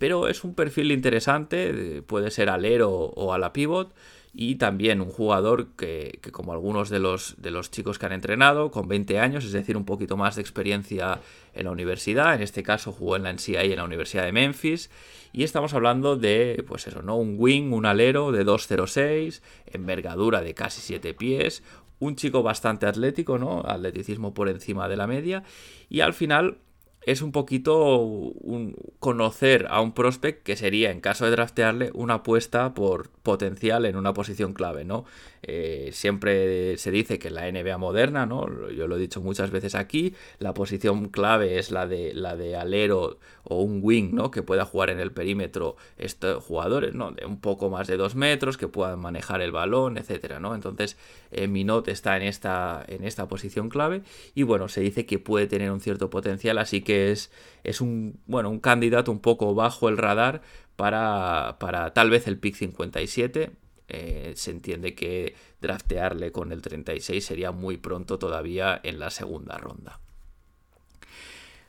pero 0.00 0.26
es 0.26 0.42
un 0.42 0.54
perfil 0.54 0.90
interesante, 0.90 2.02
puede 2.02 2.32
ser 2.32 2.50
alero 2.50 2.90
o 2.90 3.32
a 3.32 3.38
la 3.38 3.52
pivot 3.52 3.94
y 4.32 4.56
también 4.56 5.00
un 5.00 5.10
jugador 5.10 5.68
que, 5.76 6.20
como 6.30 6.52
algunos 6.52 6.88
de 6.88 7.00
los, 7.00 7.34
de 7.38 7.50
los 7.50 7.70
chicos 7.70 7.98
que 7.98 8.06
han 8.06 8.12
entrenado, 8.12 8.70
con 8.70 8.86
20 8.86 9.18
años, 9.18 9.44
es 9.44 9.52
decir, 9.52 9.76
un 9.76 9.84
poquito 9.84 10.16
más 10.16 10.36
de 10.36 10.42
experiencia 10.42 11.20
en 11.52 11.64
la 11.64 11.72
universidad, 11.72 12.34
en 12.34 12.42
este 12.42 12.62
caso 12.62 12.92
jugó 12.92 13.16
en 13.16 13.24
la 13.24 13.32
NCAA 13.32 13.64
en 13.64 13.76
la 13.76 13.84
Universidad 13.84 14.24
de 14.24 14.32
Memphis, 14.32 14.90
y 15.32 15.42
estamos 15.42 15.74
hablando 15.74 16.16
de, 16.16 16.64
pues 16.66 16.86
eso, 16.86 17.02
¿no? 17.02 17.16
Un 17.16 17.36
wing, 17.38 17.72
un 17.72 17.86
alero 17.86 18.30
de 18.32 18.44
2.06, 18.44 19.42
envergadura 19.66 20.42
de 20.42 20.54
casi 20.54 20.80
7 20.80 21.14
pies, 21.14 21.62
un 21.98 22.16
chico 22.16 22.42
bastante 22.42 22.86
atlético, 22.86 23.36
¿no? 23.38 23.62
Atleticismo 23.66 24.32
por 24.32 24.48
encima 24.48 24.88
de 24.88 24.96
la 24.96 25.06
media, 25.06 25.42
y 25.88 26.00
al 26.00 26.14
final 26.14 26.58
es 27.02 27.22
un 27.22 27.32
poquito 27.32 27.96
un, 27.96 28.76
conocer 28.98 29.66
a 29.70 29.80
un 29.80 29.92
prospect 29.92 30.42
que 30.42 30.56
sería, 30.56 30.90
en 30.90 31.00
caso 31.00 31.24
de 31.24 31.30
draftearle, 31.30 31.90
una 31.94 32.14
apuesta 32.14 32.74
por 32.74 33.08
potencial 33.22 33.86
en 33.86 33.96
una 33.96 34.12
posición 34.12 34.52
clave, 34.52 34.84
¿no? 34.84 35.04
Eh, 35.42 35.90
siempre 35.92 36.76
se 36.76 36.90
dice 36.90 37.18
que 37.18 37.30
la 37.30 37.50
NBA 37.50 37.78
moderna, 37.78 38.26
¿no? 38.26 38.70
Yo 38.70 38.86
lo 38.86 38.96
he 38.96 38.98
dicho 38.98 39.22
muchas 39.22 39.50
veces 39.50 39.74
aquí, 39.74 40.14
la 40.38 40.52
posición 40.52 41.08
clave 41.08 41.58
es 41.58 41.70
la 41.70 41.86
de, 41.86 42.12
la 42.12 42.36
de 42.36 42.56
alero 42.56 43.18
o 43.44 43.62
un 43.62 43.80
wing, 43.82 44.14
¿no? 44.14 44.30
Que 44.30 44.42
pueda 44.42 44.66
jugar 44.66 44.90
en 44.90 45.00
el 45.00 45.12
perímetro 45.12 45.76
estos 45.96 46.44
jugadores, 46.44 46.94
¿no? 46.94 47.12
De 47.12 47.24
un 47.24 47.40
poco 47.40 47.70
más 47.70 47.86
de 47.88 47.96
dos 47.96 48.14
metros, 48.14 48.58
que 48.58 48.68
puedan 48.68 49.00
manejar 49.00 49.40
el 49.40 49.52
balón, 49.52 49.96
etcétera, 49.96 50.40
¿no? 50.40 50.54
Entonces, 50.54 50.98
eh, 51.30 51.48
Minot 51.48 51.88
está 51.88 52.18
en 52.18 52.24
esta, 52.24 52.84
en 52.86 53.04
esta 53.04 53.26
posición 53.26 53.70
clave 53.70 54.02
y, 54.34 54.42
bueno, 54.42 54.68
se 54.68 54.82
dice 54.82 55.06
que 55.06 55.18
puede 55.18 55.46
tener 55.46 55.70
un 55.70 55.80
cierto 55.80 56.10
potencial, 56.10 56.58
así 56.58 56.82
que 56.82 56.89
es, 56.90 57.30
es 57.64 57.80
un, 57.80 58.20
bueno, 58.26 58.50
un 58.50 58.60
candidato 58.60 59.10
un 59.10 59.20
poco 59.20 59.54
bajo 59.54 59.88
el 59.88 59.98
radar 59.98 60.42
para, 60.76 61.56
para 61.58 61.92
tal 61.92 62.10
vez 62.10 62.26
el 62.26 62.38
pick 62.38 62.54
57, 62.54 63.50
eh, 63.88 64.32
se 64.36 64.50
entiende 64.50 64.94
que 64.94 65.34
draftearle 65.60 66.30
con 66.30 66.52
el 66.52 66.62
36 66.62 67.24
sería 67.24 67.50
muy 67.50 67.76
pronto 67.76 68.18
todavía 68.18 68.80
en 68.82 68.98
la 68.98 69.10
segunda 69.10 69.58
ronda. 69.58 70.00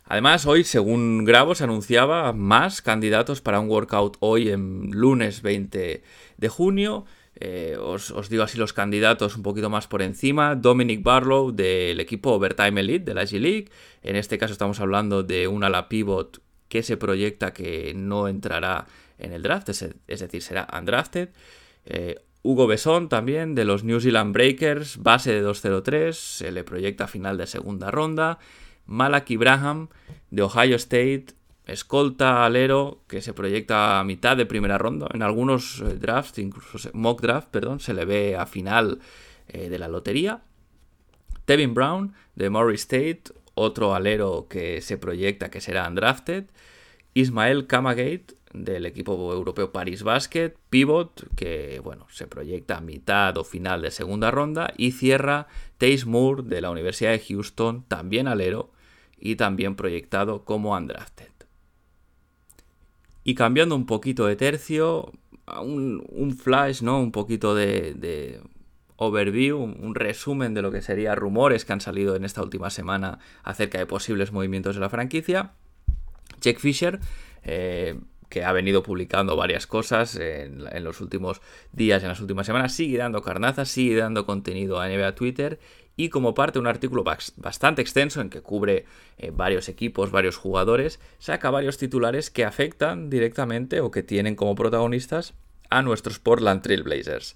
Además, 0.05 0.45
hoy, 0.45 0.63
según 0.63 1.23
Grabo, 1.23 1.55
se 1.55 1.63
anunciaba 1.63 2.33
más 2.33 2.81
candidatos 2.81 3.41
para 3.41 3.59
un 3.59 3.69
workout 3.69 4.17
hoy 4.19 4.49
en 4.49 4.91
lunes 4.91 5.41
20 5.41 6.03
de 6.37 6.49
junio. 6.49 7.05
Eh, 7.43 7.75
os, 7.79 8.29
digo 8.29 8.43
así 8.43 8.60
los 8.60 8.71
candidatos 8.71 9.36
un 9.36 9.41
poquito 9.41 9.69
más 9.71 9.88
por 9.88 10.03
encima. 10.03 10.55
Dominic 10.55 11.01
Barlow 11.01 11.51
del 11.51 12.00
equipo 12.00 12.33
Overtime 12.33 12.79
Elite 12.81 13.05
de 13.05 13.13
la 13.15 13.24
G-League. 13.24 13.69
En 14.03 14.15
este 14.15 14.38
caso 14.38 14.53
estamos 14.53 14.79
hablando 14.79 15.24
de 15.24 15.48
un 15.48 15.63
ala 15.63 15.89
pivot 15.89 16.39
que 16.67 16.83
se 16.83 16.98
proyecta 16.98 17.51
que 17.51 17.93
no 17.95 18.27
entrará 18.27 18.86
en 19.17 19.33
el 19.33 19.41
draft, 19.41 19.69
es, 19.69 19.89
decir, 20.07 20.41
será 20.43 20.67
undrafted. 20.77 21.29
Eh, 21.86 22.19
Hugo 22.43 22.67
Besson 22.67 23.10
también 23.10 23.55
de 23.55 23.65
los 23.65 23.83
New 23.83 24.00
Zealand 24.00 24.33
Breakers, 24.33 24.98
base 24.98 25.33
de 25.33 25.41
203, 25.41 26.15
se 26.15 26.51
le 26.51 26.63
proyecta 26.63 27.07
final 27.07 27.38
de 27.38 27.48
segunda 27.48 27.89
ronda. 27.89 28.38
Malak 28.86 29.29
Ibrahim 29.31 29.88
de 30.29 30.43
Ohio 30.43 30.75
State, 30.75 31.27
escolta 31.65 32.45
alero 32.45 33.03
que 33.07 33.21
se 33.21 33.33
proyecta 33.33 33.99
a 33.99 34.03
mitad 34.03 34.35
de 34.37 34.45
primera 34.45 34.77
ronda. 34.77 35.07
En 35.13 35.21
algunos 35.21 35.81
eh, 35.81 35.95
drafts, 35.95 36.39
incluso 36.39 36.89
mock 36.93 37.21
draft, 37.21 37.49
perdón, 37.49 37.79
se 37.79 37.93
le 37.93 38.05
ve 38.05 38.35
a 38.35 38.45
final 38.45 38.99
eh, 39.47 39.69
de 39.69 39.79
la 39.79 39.87
lotería. 39.87 40.43
Tevin 41.45 41.73
Brown 41.73 42.13
de 42.35 42.49
Murray 42.49 42.75
State, 42.75 43.23
otro 43.53 43.95
alero 43.95 44.47
que 44.49 44.81
se 44.81 44.97
proyecta 44.97 45.49
que 45.49 45.61
será 45.61 45.87
undrafted. 45.87 46.45
Ismael 47.13 47.67
Kamagate 47.67 48.35
del 48.53 48.85
equipo 48.85 49.33
europeo 49.33 49.71
Paris 49.71 50.03
Basket, 50.03 50.53
pivot, 50.69 51.25
que 51.35 51.79
bueno, 51.83 52.07
se 52.09 52.27
proyecta 52.27 52.77
a 52.77 52.81
mitad 52.81 53.37
o 53.37 53.43
final 53.43 53.81
de 53.81 53.91
segunda 53.91 54.31
ronda, 54.31 54.73
y 54.77 54.91
cierra 54.91 55.47
Tace 55.77 56.05
Moore 56.05 56.43
de 56.43 56.61
la 56.61 56.69
Universidad 56.69 57.11
de 57.11 57.19
Houston, 57.19 57.83
también 57.87 58.27
alero, 58.27 58.71
y 59.17 59.35
también 59.35 59.75
proyectado 59.75 60.43
como 60.43 60.75
undrafted. 60.75 61.31
Y 63.23 63.35
cambiando 63.35 63.75
un 63.75 63.85
poquito 63.85 64.25
de 64.25 64.35
tercio, 64.35 65.11
un, 65.61 66.03
un 66.09 66.35
flash, 66.35 66.81
¿no? 66.81 66.99
Un 66.99 67.11
poquito 67.11 67.55
de, 67.55 68.41
overview, 68.95 69.57
un, 69.57 69.95
resumen 69.95 70.53
de 70.53 70.61
lo 70.61 70.71
que 70.71 70.81
serían 70.81 71.15
rumores 71.15 71.65
que 71.65 71.73
han 71.73 71.81
salido 71.81 72.15
en 72.15 72.25
esta 72.25 72.41
última 72.41 72.69
semana 72.69 73.19
acerca 73.43 73.77
de 73.77 73.85
posibles 73.85 74.31
movimientos 74.31 74.75
de 74.75 74.81
la 74.81 74.89
franquicia. 74.89 75.53
Jack 76.39 76.59
Fisher 76.59 76.99
eh, 77.43 77.99
que 78.31 78.45
ha 78.45 78.53
venido 78.53 78.81
publicando 78.81 79.35
varias 79.35 79.67
cosas 79.67 80.15
en, 80.15 80.63
los 80.83 81.01
últimos 81.01 81.41
días, 81.73 82.01
en 82.01 82.07
las 82.07 82.21
últimas 82.21 82.45
semanas, 82.45 82.73
sigue 82.73 82.97
dando 82.97 83.21
carnazas, 83.21 83.67
sigue 83.67 83.97
dando 83.97 84.25
contenido 84.25 84.79
a 84.79 84.87
NBA 84.87 85.15
Twitter 85.15 85.59
y 85.98 86.10
como 86.10 86.33
parte 86.33 86.53
de 86.53 86.62
un 86.62 86.67
artículo 86.67 87.03
bastante 87.03 87.81
extenso 87.81 88.21
en 88.21 88.29
que 88.29 88.41
cubre 88.41 88.86
eh, 89.17 89.31
varios 89.33 89.69
equipos, 89.69 90.12
varios 90.12 90.38
jugadores, 90.38 91.00
saca 91.19 91.50
varios 91.50 91.77
titulares 91.77 92.29
que 92.29 92.45
afectan 92.45 93.10
directamente 93.10 93.81
o 93.81 93.91
que 93.91 94.03
tienen 94.03 94.36
como 94.36 94.55
protagonistas 94.55 95.33
a 95.69 95.81
nuestros 95.81 96.19
Portland 96.19 96.62
Trailblazers. 96.62 97.36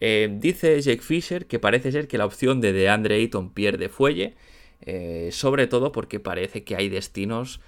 Eh, 0.00 0.28
dice 0.32 0.80
Jake 0.80 1.02
Fisher 1.02 1.46
que 1.46 1.58
parece 1.58 1.92
ser 1.92 2.08
que 2.08 2.18
la 2.18 2.24
opción 2.24 2.60
de 2.60 2.72
DeAndre 2.72 3.16
Ayton 3.16 3.50
pierde 3.52 3.88
fuelle, 3.88 4.34
eh, 4.82 5.28
sobre 5.32 5.66
todo 5.66 5.92
porque 5.92 6.20
parece 6.20 6.64
que 6.64 6.76
hay 6.76 6.88
destinos 6.88 7.60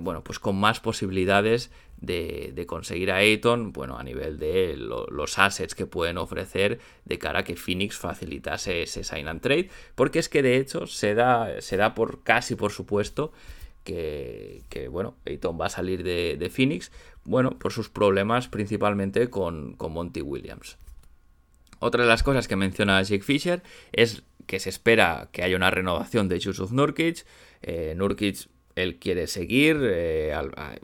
bueno, 0.00 0.24
pues 0.24 0.38
con 0.38 0.56
más 0.56 0.80
posibilidades 0.80 1.70
de, 2.00 2.64
conseguir 2.66 3.10
a 3.10 3.16
Ayton, 3.16 3.72
bueno, 3.72 3.98
a 3.98 4.02
nivel 4.02 4.38
de 4.38 4.76
los 4.76 5.38
assets 5.38 5.74
que 5.74 5.86
pueden 5.86 6.18
ofrecer 6.18 6.78
de 7.04 7.18
cara 7.18 7.40
a 7.40 7.44
que 7.44 7.56
Phoenix 7.56 7.96
facilitase 7.96 8.82
ese 8.82 9.04
sign 9.04 9.28
and 9.28 9.40
trade, 9.40 9.70
porque 9.94 10.18
es 10.18 10.28
que 10.28 10.42
de 10.42 10.56
hecho 10.56 10.86
se 10.86 11.14
da, 11.14 11.60
se 11.60 11.76
da 11.76 11.94
por 11.94 12.22
casi 12.22 12.54
por 12.54 12.72
supuesto 12.72 13.32
que, 13.84 14.88
bueno, 14.90 15.16
Ayton 15.26 15.60
va 15.60 15.66
a 15.66 15.70
salir 15.70 16.02
de, 16.02 16.50
Phoenix, 16.50 16.90
bueno, 17.24 17.58
por 17.58 17.72
sus 17.72 17.88
problemas 17.88 18.48
principalmente 18.48 19.28
con, 19.28 19.76
Monty 19.78 20.22
Williams. 20.22 20.78
Otra 21.80 22.02
de 22.02 22.08
las 22.08 22.22
cosas 22.22 22.48
que 22.48 22.56
menciona 22.56 23.02
Jake 23.02 23.22
Fisher 23.22 23.62
es 23.92 24.22
que 24.46 24.58
se 24.58 24.70
espera 24.70 25.28
que 25.32 25.42
haya 25.42 25.56
una 25.56 25.70
renovación 25.70 26.28
de 26.28 26.38
Yusuf 26.38 26.72
Nurkic. 26.72 27.26
Eh, 27.60 27.94
Nurkic 27.96 28.48
él 28.76 28.98
quiere 28.98 29.26
seguir, 29.26 29.78
eh, 29.82 30.34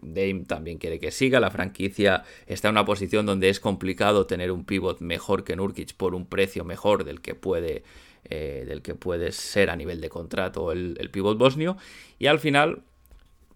Dame 0.03 0.45
también 0.47 0.79
quiere 0.79 0.99
que 0.99 1.11
siga, 1.11 1.41
la 1.41 1.51
franquicia 1.51 2.25
está 2.47 2.69
en 2.69 2.75
una 2.75 2.85
posición 2.85 3.27
donde 3.27 3.49
es 3.49 3.61
complicado 3.61 4.27
tener 4.27 4.53
un 4.53 4.65
pivot 4.65 5.01
mejor 5.01 5.45
que 5.45 5.57
Nurkic 5.57 5.95
por 5.95 6.15
un 6.15 6.27
precio 6.27 6.65
mejor 6.65 7.05
del 7.05 7.21
que 7.21 7.35
puede, 7.35 7.83
eh, 8.25 8.65
del 8.67 8.83
que 8.83 8.95
puede 8.95 9.33
ser 9.33 9.71
a 9.71 9.77
nivel 9.77 10.01
de 10.01 10.09
contrato 10.09 10.73
el, 10.73 10.97
el 11.01 11.11
pivot 11.11 11.37
bosnio, 11.37 11.77
y 12.19 12.27
al 12.27 12.39
final 12.39 12.83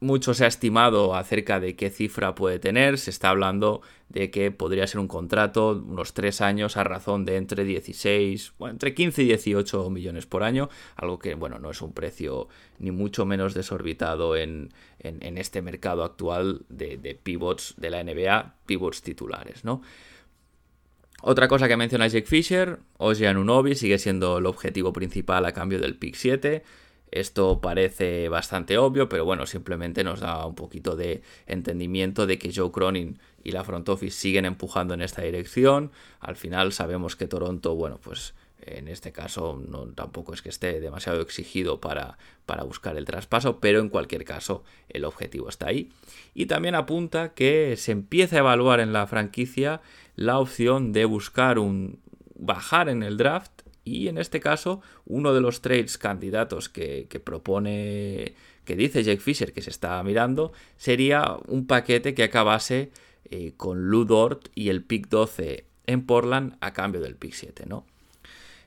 mucho 0.04 0.34
se 0.34 0.44
ha 0.44 0.48
estimado 0.48 1.14
acerca 1.14 1.58
de 1.58 1.74
qué 1.74 1.90
cifra 1.90 2.34
puede 2.34 2.58
tener. 2.58 2.98
Se 2.98 3.10
está 3.10 3.30
hablando 3.30 3.82
de 4.08 4.30
que 4.30 4.50
podría 4.50 4.86
ser 4.86 5.00
un 5.00 5.08
contrato, 5.08 5.82
unos 5.84 6.14
tres 6.14 6.40
años, 6.40 6.76
a 6.76 6.84
razón 6.84 7.24
de 7.24 7.36
entre 7.36 7.64
16, 7.64 8.54
bueno, 8.58 8.74
entre 8.74 8.94
15 8.94 9.22
y 9.22 9.26
18 9.26 9.90
millones 9.90 10.26
por 10.26 10.44
año. 10.44 10.68
Algo 10.94 11.18
que, 11.18 11.34
bueno, 11.34 11.58
no 11.58 11.70
es 11.70 11.82
un 11.82 11.92
precio 11.92 12.48
ni 12.78 12.90
mucho 12.90 13.24
menos 13.24 13.54
desorbitado 13.54 14.36
en, 14.36 14.72
este 15.00 15.62
mercado 15.62 16.04
actual 16.04 16.64
de, 16.68 17.18
pivots 17.20 17.74
de 17.76 17.90
la 17.90 18.04
NBA, 18.04 18.54
pivots 18.66 19.02
titulares, 19.02 19.64
¿no? 19.64 19.82
Otra 21.22 21.48
cosa 21.48 21.68
que 21.68 21.76
menciona 21.78 22.06
Jake 22.06 22.26
Fisher, 22.26 22.80
Ocean 22.98 23.38
Unobi 23.38 23.74
sigue 23.74 23.98
siendo 23.98 24.38
el 24.38 24.46
objetivo 24.46 24.92
principal 24.92 25.46
a 25.46 25.52
cambio 25.52 25.80
del 25.80 25.96
pick 25.96 26.16
7. 26.16 26.62
Esto 27.14 27.60
parece 27.60 28.28
bastante 28.28 28.76
obvio, 28.76 29.08
pero 29.08 29.24
bueno, 29.24 29.46
simplemente 29.46 30.02
nos 30.02 30.18
da 30.18 30.44
un 30.44 30.56
poquito 30.56 30.96
de 30.96 31.22
entendimiento 31.46 32.26
de 32.26 32.38
que 32.38 32.52
Joe 32.52 32.72
Cronin 32.72 33.20
y 33.44 33.52
la 33.52 33.62
front 33.62 33.88
office 33.88 34.18
siguen 34.18 34.46
empujando 34.46 34.94
en 34.94 35.00
esta 35.00 35.22
dirección. 35.22 35.92
Al 36.18 36.34
final 36.34 36.72
sabemos 36.72 37.14
que 37.14 37.28
Toronto, 37.28 37.76
bueno, 37.76 38.00
pues 38.02 38.34
en 38.62 38.88
este 38.88 39.12
caso 39.12 39.62
no, 39.64 39.86
tampoco 39.92 40.34
es 40.34 40.42
que 40.42 40.48
esté 40.48 40.80
demasiado 40.80 41.20
exigido 41.20 41.80
para, 41.80 42.18
para, 42.46 42.64
buscar 42.64 42.96
el 42.96 43.04
traspaso, 43.04 43.60
pero 43.60 43.78
en 43.78 43.90
cualquier 43.90 44.24
caso 44.24 44.64
el 44.88 45.04
objetivo 45.04 45.48
está 45.48 45.68
ahí. 45.68 45.92
Y 46.34 46.46
también 46.46 46.74
apunta 46.74 47.32
que 47.32 47.76
se 47.76 47.92
empieza 47.92 48.34
a 48.34 48.38
evaluar 48.40 48.80
en 48.80 48.92
la 48.92 49.06
franquicia 49.06 49.82
la 50.16 50.40
opción 50.40 50.92
de 50.92 51.04
buscar 51.04 51.60
un 51.60 52.00
bajar 52.34 52.88
en 52.88 53.04
el 53.04 53.16
draft 53.16 53.63
y 53.84 54.08
en 54.08 54.18
este 54.18 54.40
caso, 54.40 54.80
uno 55.04 55.34
de 55.34 55.40
los 55.40 55.60
trades 55.60 55.98
candidatos 55.98 56.68
que, 56.68 57.06
propone, 57.22 58.34
que 58.64 58.76
dice 58.76 59.02
Jake 59.02 59.20
Fisher 59.20 59.52
que 59.52 59.62
se 59.62 59.70
está 59.70 60.02
mirando, 60.02 60.52
sería 60.76 61.36
un 61.46 61.66
paquete 61.66 62.14
que 62.14 62.24
acabase 62.24 62.90
eh, 63.30 63.52
con 63.56 63.88
Ludort 63.88 64.48
y 64.54 64.70
el 64.70 64.82
pick 64.82 65.08
12 65.08 65.66
en 65.86 66.06
Portland 66.06 66.56
a 66.60 66.72
cambio 66.72 67.00
del 67.00 67.16
pick 67.16 67.34
7, 67.34 67.64
¿no? 67.66 67.84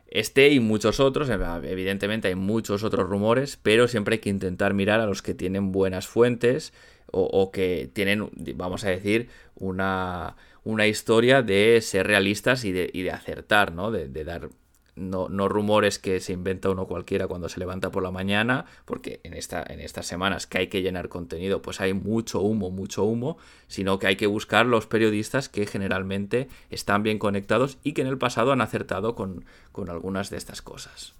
Este 0.09 0.49
y 0.49 0.59
muchos 0.61 1.01
otros, 1.01 1.29
evidentemente 1.29 2.29
hay 2.29 2.35
muchos 2.35 2.83
otros 2.83 3.09
rumores, 3.09 3.59
pero 3.61 3.89
siempre 3.89 4.15
hay 4.15 4.19
que 4.19 4.29
intentar 4.29 4.73
mirar 4.73 5.01
a 5.01 5.05
los 5.05 5.21
que 5.21 5.33
tienen 5.33 5.73
buenas 5.73 6.07
fuentes 6.07 6.73
o, 7.11 7.51
que 7.51 7.89
tienen, 7.91 8.29
vamos 8.55 8.83
a 8.83 8.89
decir, 8.89 9.29
una, 9.55 10.35
una 10.63 10.87
historia 10.87 11.41
de 11.41 11.79
ser 11.81 12.07
realistas 12.07 12.65
y 12.65 12.71
de, 12.71 12.89
y 12.93 13.03
de 13.03 13.11
acertar, 13.11 13.73
¿no? 13.73 13.91
de, 13.91 14.23
dar 14.23 14.49
no, 14.97 15.29
no, 15.29 15.47
rumores 15.47 15.99
que 15.99 16.19
se 16.19 16.33
inventa 16.33 16.69
uno 16.69 16.87
cualquiera 16.87 17.27
cuando 17.27 17.49
se 17.49 17.59
levanta 17.59 17.91
por 17.91 18.03
la 18.03 18.11
mañana, 18.11 18.65
porque 18.85 19.21
en, 19.23 19.33
esta, 19.33 19.63
en 19.67 19.79
estas 19.79 20.05
semanas 20.05 20.47
que 20.47 20.57
hay 20.57 20.67
que 20.67 20.81
llenar 20.81 21.09
contenido, 21.09 21.61
pues 21.61 21.79
hay 21.79 21.93
mucho 21.93 22.41
humo, 22.41 22.71
mucho 22.71 23.03
humo, 23.03 23.37
sino 23.67 23.99
que 23.99 24.07
hay 24.07 24.15
que 24.15 24.27
buscar 24.27 24.65
los 24.65 24.87
periodistas 24.87 25.49
que 25.49 25.65
generalmente 25.65 26.47
están 26.69 27.03
bien 27.03 27.19
conectados 27.19 27.77
y 27.83 27.93
que 27.93 28.01
en 28.01 28.07
el 28.07 28.17
pasado 28.17 28.51
han 28.51 28.61
acertado 28.61 29.15
con, 29.15 29.45
con 29.71 29.89
algunas 29.89 30.29
de 30.29 30.37
estas 30.37 30.61
cosas. 30.61 31.13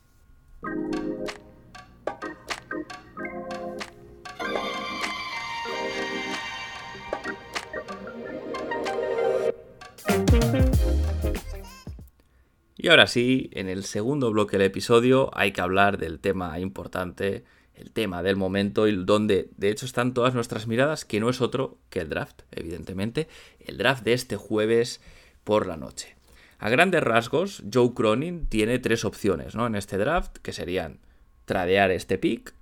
Y 12.79 12.89
ahora 12.89 13.07
sí, 13.07 13.49
en 13.53 13.67
el 13.69 13.83
segundo 13.83 14.31
bloque 14.31 14.57
del 14.57 14.67
episodio 14.67 15.31
hay 15.33 15.51
que 15.51 15.61
hablar 15.61 15.97
del 15.97 16.19
tema 16.19 16.59
importante, 16.59 17.43
el 17.73 17.91
tema 17.91 18.21
del 18.21 18.35
momento 18.35 18.87
y 18.87 18.95
donde 18.95 19.49
de 19.57 19.71
hecho 19.71 19.87
están 19.87 20.13
todas 20.13 20.35
nuestras 20.35 20.67
miradas, 20.67 21.03
que 21.03 21.19
no 21.19 21.29
es 21.29 21.41
otro 21.41 21.79
que 21.89 22.01
el 22.01 22.09
draft, 22.09 22.43
evidentemente, 22.51 23.27
el 23.65 23.77
draft 23.77 24.03
de 24.03 24.13
este 24.13 24.35
jueves 24.35 25.01
por 25.43 25.65
la 25.65 25.75
noche. 25.75 26.15
A 26.59 26.69
grandes 26.69 27.01
rasgos, 27.01 27.63
Joe 27.73 27.95
Cronin 27.95 28.45
tiene 28.45 28.77
tres 28.77 29.05
opciones 29.05 29.55
¿no? 29.55 29.65
en 29.65 29.73
este 29.73 29.97
draft, 29.97 30.37
que 30.37 30.53
serían 30.53 30.99
tradear 31.45 31.89
este 31.89 32.19
pick, 32.19 32.53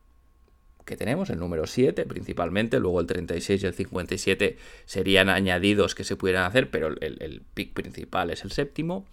que 0.85 0.95
tenemos, 0.95 1.29
el 1.29 1.39
número 1.39 1.67
7 1.67 2.05
principalmente, 2.05 2.79
luego 2.79 3.01
el 3.01 3.07
36 3.07 3.63
y 3.63 3.65
el 3.65 3.73
57 3.73 4.57
serían 4.85 5.27
añadidos 5.27 5.93
que 5.93 6.05
se 6.05 6.15
pudieran 6.15 6.45
hacer, 6.45 6.69
pero 6.69 6.87
el, 6.87 7.17
el 7.21 7.41
pick 7.53 7.73
principal 7.73 8.29
es 8.29 8.45
el 8.45 8.51
séptimo 8.51 9.05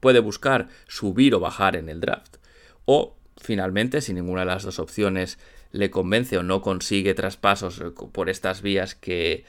puede 0.00 0.20
buscar 0.20 0.68
subir 0.88 1.34
o 1.34 1.40
bajar 1.40 1.76
en 1.76 1.88
el 1.88 2.00
draft. 2.00 2.36
O, 2.84 3.16
finalmente, 3.36 4.00
si 4.00 4.12
ninguna 4.14 4.40
de 4.40 4.46
las 4.46 4.62
dos 4.62 4.78
opciones 4.78 5.38
le 5.72 5.90
convence 5.90 6.38
o 6.38 6.42
no 6.42 6.62
consigue 6.62 7.14
traspasos 7.14 7.80
eh, 7.80 7.90
por 8.12 8.30
estas 8.30 8.62
vías 8.62 8.94
que, 8.94 9.44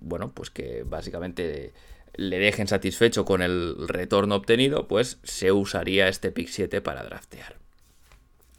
bueno, 0.00 0.32
pues 0.32 0.50
que 0.50 0.84
básicamente 0.84 1.72
le 2.14 2.38
dejen 2.38 2.66
satisfecho 2.66 3.24
con 3.24 3.42
el 3.42 3.86
retorno 3.86 4.36
obtenido, 4.36 4.88
pues 4.88 5.18
se 5.22 5.52
usaría 5.52 6.08
este 6.08 6.32
pick 6.32 6.48
7 6.48 6.80
para 6.80 7.04
draftear. 7.04 7.56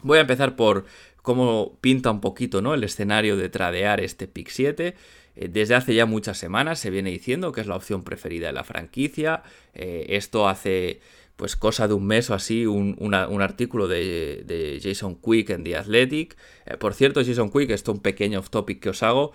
Voy 0.02 0.18
a 0.18 0.22
empezar 0.22 0.56
por 0.56 0.86
cómo 1.22 1.78
pinta 1.82 2.10
un 2.10 2.22
poquito 2.22 2.62
¿no? 2.62 2.74
el 2.74 2.84
escenario 2.84 3.36
de 3.36 3.50
tradear 3.50 4.00
este 4.00 4.28
pick 4.28 4.50
7. 4.50 4.96
Eh, 5.36 5.48
desde 5.50 5.76
hace 5.76 5.94
ya 5.94 6.06
muchas 6.06 6.38
semanas 6.38 6.80
se 6.80 6.89
viene 6.89 7.10
diciendo 7.10 7.52
que 7.52 7.62
es 7.62 7.68
la 7.68 7.76
opción 7.76 8.04
preferida 8.04 8.48
de 8.48 8.54
la 8.54 8.63
franquicia. 8.63 9.44
Eh, 9.74 10.06
esto 10.10 10.48
hace 10.48 11.02
pues 11.39 11.56
cosa 11.56 11.88
de 11.88 11.93
un 11.93 12.06
mes 12.06 12.30
o 12.30 12.34
así, 12.34 12.65
un, 12.65 13.13
artículo 13.13 13.88
de, 13.88 14.78
Jason 14.84 15.15
Quick 15.15 15.52
en 15.52 15.63
The 15.63 15.78
Athletic. 15.78 16.36
Eh, 16.65 16.75
por 16.75 16.93
cierto, 16.93 17.23
Jason 17.23 17.49
Quick, 17.49 17.69
esto 17.69 17.91
es 17.91 17.95
un 17.95 18.02
pequeño 18.02 18.39
off 18.39 18.49
topic 18.49 18.82
que 18.82 18.89
os 18.89 19.02
hago, 19.04 19.32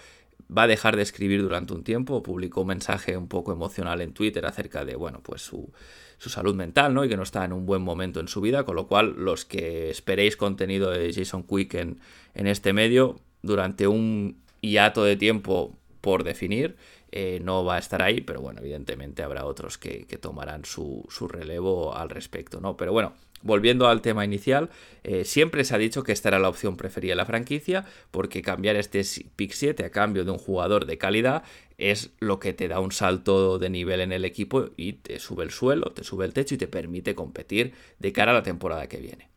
va 0.55 0.65
a 0.65 0.67
dejar 0.67 0.97
de 0.97 1.03
escribir 1.03 1.41
durante 1.41 1.73
un 1.73 1.83
tiempo, 1.83 2.23
publicó 2.23 2.61
un 2.61 2.67
mensaje 2.67 3.17
un 3.17 3.27
poco 3.27 3.53
emocional 3.53 4.03
en 4.03 4.13
Twitter 4.13 4.45
acerca 4.45 4.85
de, 4.85 4.97
bueno, 4.97 5.23
pues 5.23 5.41
su, 5.41 5.73
salud 6.19 6.55
mental, 6.55 6.93
¿no? 6.93 7.07
Y 7.07 7.09
que 7.09 7.17
no 7.17 7.23
está 7.23 7.43
en 7.43 7.55
un 7.55 7.65
buen 7.65 7.81
momento 7.81 8.21
en 8.21 8.29
su 8.29 8.43
vida, 8.43 8.65
con 8.65 8.77
lo 8.77 8.87
cual 8.87 9.15
los 9.17 9.47
que 9.47 9.89
esperéis 9.89 10.37
contenido 10.37 10.91
de 10.91 11.11
Jason 11.11 11.43
Quick 11.43 11.73
en, 11.73 12.01
en 12.35 12.47
este 12.47 12.75
medio, 12.75 13.19
durante 13.41 13.87
un 13.87 14.37
hiato 14.61 15.05
de 15.05 15.17
tiempo 15.17 15.75
por 16.03 16.23
definir, 16.23 16.77
eh, 17.17 17.39
no 17.41 17.65
va 17.65 17.77
a 17.77 17.79
estar 17.79 18.03
ahí, 18.03 18.23
pero 18.23 18.41
bueno, 18.41 18.59
evidentemente 18.61 19.23
habrá 19.23 19.45
otros 19.45 19.79
que, 19.79 20.05
tomarán 20.21 20.65
su, 20.65 21.07
relevo 21.29 21.95
al 21.95 22.11
respecto, 22.11 22.61
¿no? 22.61 22.77
Pero 22.77 22.93
bueno, 22.93 23.13
volviendo 23.41 23.87
al 23.87 24.03
tema 24.03 24.25
inicial, 24.25 24.69
eh, 25.05 25.25
siempre 25.25 25.63
se 25.63 25.77
ha 25.77 25.79
dicho 25.79 26.03
que 26.03 26.11
esta 26.11 26.31
era 26.31 26.41
la 26.41 26.49
opción 26.49 26.77
preferida 26.77 27.13
de 27.13 27.17
la 27.17 27.25
franquicia, 27.25 27.85
porque 28.11 28.43
cambiar 28.43 28.75
este 28.75 29.03
pick 29.37 29.53
7 29.53 29.85
a 29.85 29.91
cambio 29.91 30.25
de 30.25 30.33
un 30.33 30.39
jugador 30.39 30.87
de 30.87 30.99
calidad 30.99 31.45
es 31.79 32.11
lo 32.19 32.41
que 32.41 32.53
te 32.53 32.67
da 32.67 32.81
un 32.81 32.91
salto 32.91 33.61
de 33.61 33.71
nivel 33.71 34.01
en 34.01 34.11
el 34.11 34.25
equipo 34.25 34.71
y 34.77 34.95
te 34.95 35.21
sube 35.21 35.45
el 35.45 35.53
suelo, 35.53 35.93
te 35.93 36.03
sube 36.03 36.25
el 36.25 36.33
techo 36.33 36.57
y 36.57 36.59
te 36.59 36.67
permite 36.67 37.15
competir 37.15 37.75
de 38.01 38.13
cara 38.13 38.33
a 38.33 38.35
la 38.35 38.43
temporada 38.43 38.89
que 38.89 38.97
viene. 38.97 39.34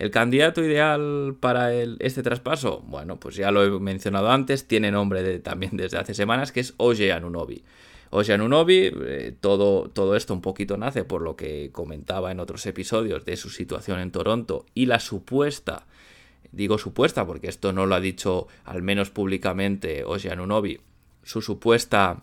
¿El 0.00 0.10
candidato 0.10 0.64
ideal 0.64 1.36
para 1.40 1.74
este 1.74 2.22
traspaso? 2.22 2.82
Bueno, 2.86 3.20
pues 3.20 3.36
ya 3.36 3.50
lo 3.50 3.62
he 3.62 3.80
mencionado 3.80 4.30
antes, 4.30 4.66
tiene 4.66 4.90
nombre 4.90 5.40
también 5.40 5.76
desde 5.76 5.98
hace 5.98 6.14
semanas, 6.14 6.52
que 6.52 6.60
es 6.60 6.72
Oje 6.78 7.12
Anunobi. 7.12 7.62
Oje 8.08 8.32
Anunobi, 8.32 8.90
eh, 8.94 9.34
todo, 9.38 9.90
todo 9.90 10.16
esto 10.16 10.32
un 10.32 10.40
poquito 10.40 10.78
nace 10.78 11.04
por 11.04 11.20
lo 11.20 11.36
que 11.36 11.68
comentaba 11.70 12.32
en 12.32 12.40
otros 12.40 12.64
episodios 12.64 13.26
de 13.26 13.36
su 13.36 13.50
situación 13.50 14.00
en 14.00 14.10
Toronto 14.10 14.64
y 14.72 14.86
la 14.86 15.00
supuesta, 15.00 15.84
digo 16.50 16.78
supuesta 16.78 17.26
porque 17.26 17.48
esto 17.48 17.74
no 17.74 17.84
lo 17.84 17.94
ha 17.94 18.00
dicho 18.00 18.48
al 18.64 18.80
menos 18.80 19.10
públicamente 19.10 20.04
Oje 20.06 20.30
Anunobi, 20.30 20.80
su 21.24 21.42
supuesta 21.42 22.22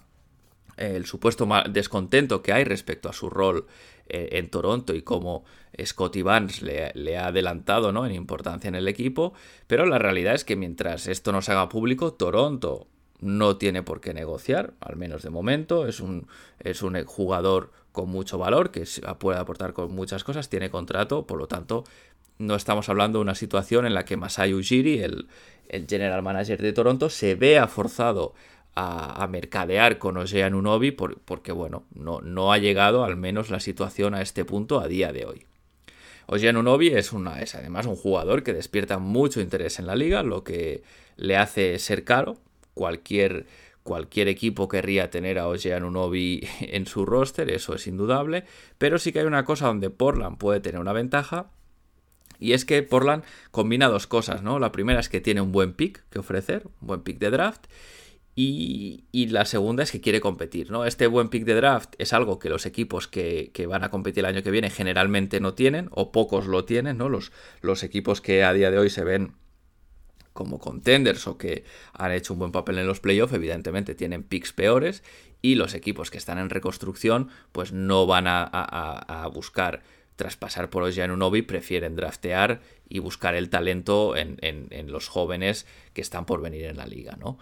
el 0.77 1.05
supuesto 1.05 1.47
descontento 1.69 2.41
que 2.41 2.53
hay 2.53 2.63
respecto 2.63 3.09
a 3.09 3.13
su 3.13 3.29
rol 3.29 3.65
en 4.09 4.49
Toronto 4.49 4.93
y 4.93 5.01
cómo 5.01 5.43
Scotty 5.83 6.21
Barnes 6.21 6.61
le, 6.61 7.17
ha 7.17 7.27
adelantado 7.27 7.91
¿no? 7.91 8.05
en 8.05 8.13
importancia 8.13 8.67
en 8.67 8.75
el 8.75 8.87
equipo, 8.87 9.33
pero 9.67 9.85
la 9.85 9.99
realidad 9.99 10.33
es 10.33 10.43
que 10.43 10.55
mientras 10.55 11.07
esto 11.07 11.31
no 11.31 11.41
se 11.41 11.51
haga 11.51 11.69
público, 11.69 12.13
Toronto 12.13 12.87
no 13.19 13.57
tiene 13.57 13.83
por 13.83 13.99
qué 13.99 14.13
negociar, 14.13 14.73
al 14.79 14.95
menos 14.95 15.23
de 15.23 15.29
momento, 15.29 15.87
es 15.87 15.99
un, 15.99 16.27
es 16.59 16.81
un 16.81 17.03
jugador 17.05 17.71
con 17.91 18.09
mucho 18.09 18.37
valor, 18.37 18.69
que 18.69 18.83
puede 19.17 19.39
aportar 19.39 19.73
con 19.73 19.91
muchas 19.91 20.23
cosas, 20.23 20.49
tiene 20.49 20.69
contrato, 20.69 21.25
por 21.25 21.39
lo 21.39 21.47
tanto, 21.47 21.83
no 22.37 22.55
estamos 22.55 22.89
hablando 22.89 23.19
de 23.19 23.23
una 23.23 23.35
situación 23.35 23.85
en 23.85 23.93
la 23.93 24.05
que 24.05 24.17
Masai 24.17 24.53
Ujiri, 24.53 24.99
el, 24.99 25.27
general 25.89 26.21
manager 26.21 26.61
de 26.61 26.73
Toronto, 26.73 27.09
se 27.09 27.35
vea 27.35 27.67
forzado 27.67 28.33
a, 28.79 29.27
mercadear 29.27 29.97
con 29.97 30.17
Ojean 30.17 30.53
Unobi 30.53 30.91
porque, 30.91 31.51
bueno, 31.51 31.85
no, 31.95 32.21
no 32.21 32.53
ha 32.53 32.59
llegado 32.59 33.03
al 33.03 33.17
menos 33.17 33.49
la 33.49 33.59
situación 33.59 34.13
a 34.13 34.21
este 34.21 34.45
punto 34.45 34.79
a 34.79 34.87
día 34.87 35.11
de 35.11 35.25
hoy. 35.25 35.45
Ojean 36.27 36.57
Unobi 36.57 36.89
es, 36.89 37.11
una, 37.11 37.41
es 37.41 37.55
además 37.55 37.87
un 37.87 37.95
jugador 37.95 38.43
que 38.43 38.53
despierta 38.53 38.99
mucho 38.99 39.41
interés 39.41 39.79
en 39.79 39.87
la 39.87 39.95
liga, 39.95 40.21
lo 40.21 40.43
que 40.43 40.83
le 41.15 41.37
hace 41.37 41.79
ser 41.79 42.03
caro. 42.03 42.37
Cualquier, 42.75 43.47
cualquier 43.81 44.27
equipo 44.27 44.67
querría 44.67 45.09
tener 45.09 45.39
a 45.39 45.47
Ojean 45.47 45.83
Unobi 45.83 46.47
en 46.59 46.85
su 46.85 47.05
roster, 47.05 47.49
eso 47.49 47.73
es 47.73 47.87
indudable. 47.87 48.43
Pero 48.77 48.99
sí 48.99 49.11
que 49.11 49.21
hay 49.21 49.25
una 49.25 49.45
cosa 49.45 49.67
donde 49.67 49.89
Portland 49.89 50.37
puede 50.37 50.59
tener 50.59 50.79
una 50.79 50.93
ventaja. 50.93 51.49
Y 52.39 52.53
es 52.53 52.65
que 52.65 52.83
Portland 52.83 53.23
combina 53.49 53.87
dos 53.87 54.05
cosas, 54.05 54.43
¿no? 54.43 54.59
La 54.59 54.71
primera 54.71 54.99
es 54.99 55.09
que 55.09 55.21
tiene 55.21 55.41
un 55.41 55.51
buen 55.51 55.73
pick 55.73 56.03
que 56.11 56.19
ofrecer, 56.19 56.67
un 56.81 56.87
buen 56.87 57.01
pick 57.01 57.17
de 57.17 57.31
draft. 57.31 57.65
Y, 58.39 59.30
la 59.32 59.45
segunda 59.45 59.82
es 59.82 59.91
que 59.91 60.00
quiere 60.00 60.21
competir, 60.21 60.69
¿no? 60.69 60.86
Este 60.86 61.08
buen 61.08 61.30
pick 61.30 61.43
de 61.43 61.56
draft 61.56 61.95
es 61.97 62.13
algo 62.13 62.38
que 62.38 62.50
los 62.50 62.67
equipos 62.67 63.08
que, 63.08 63.52
van 63.67 63.84
a 63.84 63.89
competir 63.89 64.19
el 64.19 64.28
año 64.28 64.43
que 64.43 64.52
viene 64.52 64.69
generalmente 64.69 65.39
no 65.39 65.56
tienen, 65.56 65.89
o 65.91 66.12
pocos 66.12 66.45
lo 66.45 66.63
tienen, 66.63 67.00
¿no? 67.00 67.10
Los, 67.10 67.32
equipos 67.84 68.21
que 68.21 68.43
a 68.43 68.54
día 68.54 68.69
de 68.69 68.78
hoy 68.78 68.91
se 68.91 69.04
ven 69.04 69.34
como 70.34 70.60
contenders 70.60 71.26
o 71.26 71.39
que 71.39 71.63
han 71.93 72.12
hecho 72.12 72.34
un 72.34 72.39
buen 72.39 72.52
papel 72.52 72.78
en 72.78 72.86
los 72.86 73.00
playoffs, 73.00 73.34
evidentemente 73.34 73.95
tienen 73.95 74.21
picks 74.21 74.54
peores, 74.54 75.04
y 75.41 75.56
los 75.56 75.73
equipos 75.73 76.12
que 76.12 76.19
están 76.19 76.38
en 76.38 76.52
reconstrucción, 76.52 77.30
pues 77.52 77.71
no 77.71 78.06
van 78.06 78.26
a, 78.28 79.28
buscar 79.34 79.82
traspasar 80.15 80.69
por 80.69 80.84
Unobi, 80.84 81.41
prefieren 81.41 81.95
draftear 81.95 82.62
y 82.88 83.00
buscar 83.00 83.34
el 83.34 83.50
talento 83.50 84.15
en, 84.15 84.38
en 84.41 84.91
los 84.91 85.08
jóvenes 85.08 85.65
que 85.93 86.02
están 86.02 86.28
por 86.28 86.39
venir 86.39 86.65
en 86.65 86.78
la 86.78 86.86
liga, 86.86 87.17
¿no? 87.19 87.39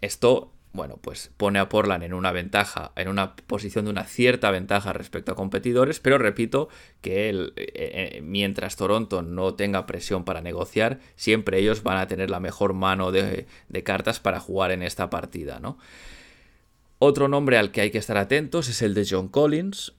Esto, 0.00 0.52
bueno, 0.72 0.98
pues 1.00 1.30
pone 1.36 1.58
a 1.58 1.68
Portland 1.68 2.04
en 2.04 2.14
una 2.14 2.32
ventaja, 2.32 2.92
en 2.96 3.08
una 3.08 3.36
posición 3.36 3.84
de 3.84 3.90
una 3.90 4.04
cierta 4.04 4.50
ventaja 4.50 4.92
respecto 4.92 5.32
a 5.32 5.36
competidores, 5.36 6.00
pero 6.00 6.18
repito 6.18 6.68
que 7.00 7.30
eh, 7.30 7.52
eh, 7.56 8.20
mientras 8.22 8.76
Toronto 8.76 9.22
no 9.22 9.54
tenga 9.54 9.86
presión 9.86 10.24
para 10.24 10.40
negociar, 10.40 11.00
siempre 11.16 11.58
ellos 11.58 11.82
van 11.82 11.98
a 11.98 12.06
tener 12.06 12.30
la 12.30 12.40
mejor 12.40 12.72
mano 12.72 13.12
de, 13.12 13.46
de 13.68 13.82
cartas 13.82 14.20
para 14.20 14.40
jugar 14.40 14.70
en 14.70 14.82
esta 14.82 15.10
partida, 15.10 15.60
¿no? 15.60 15.78
Otro 17.02 17.28
nombre 17.28 17.56
al 17.56 17.72
que 17.72 17.80
hay 17.80 17.90
que 17.90 17.98
estar 17.98 18.18
atentos 18.18 18.68
es 18.68 18.82
el 18.82 18.92
de 18.92 19.06
John 19.08 19.28
Collins, 19.28 19.94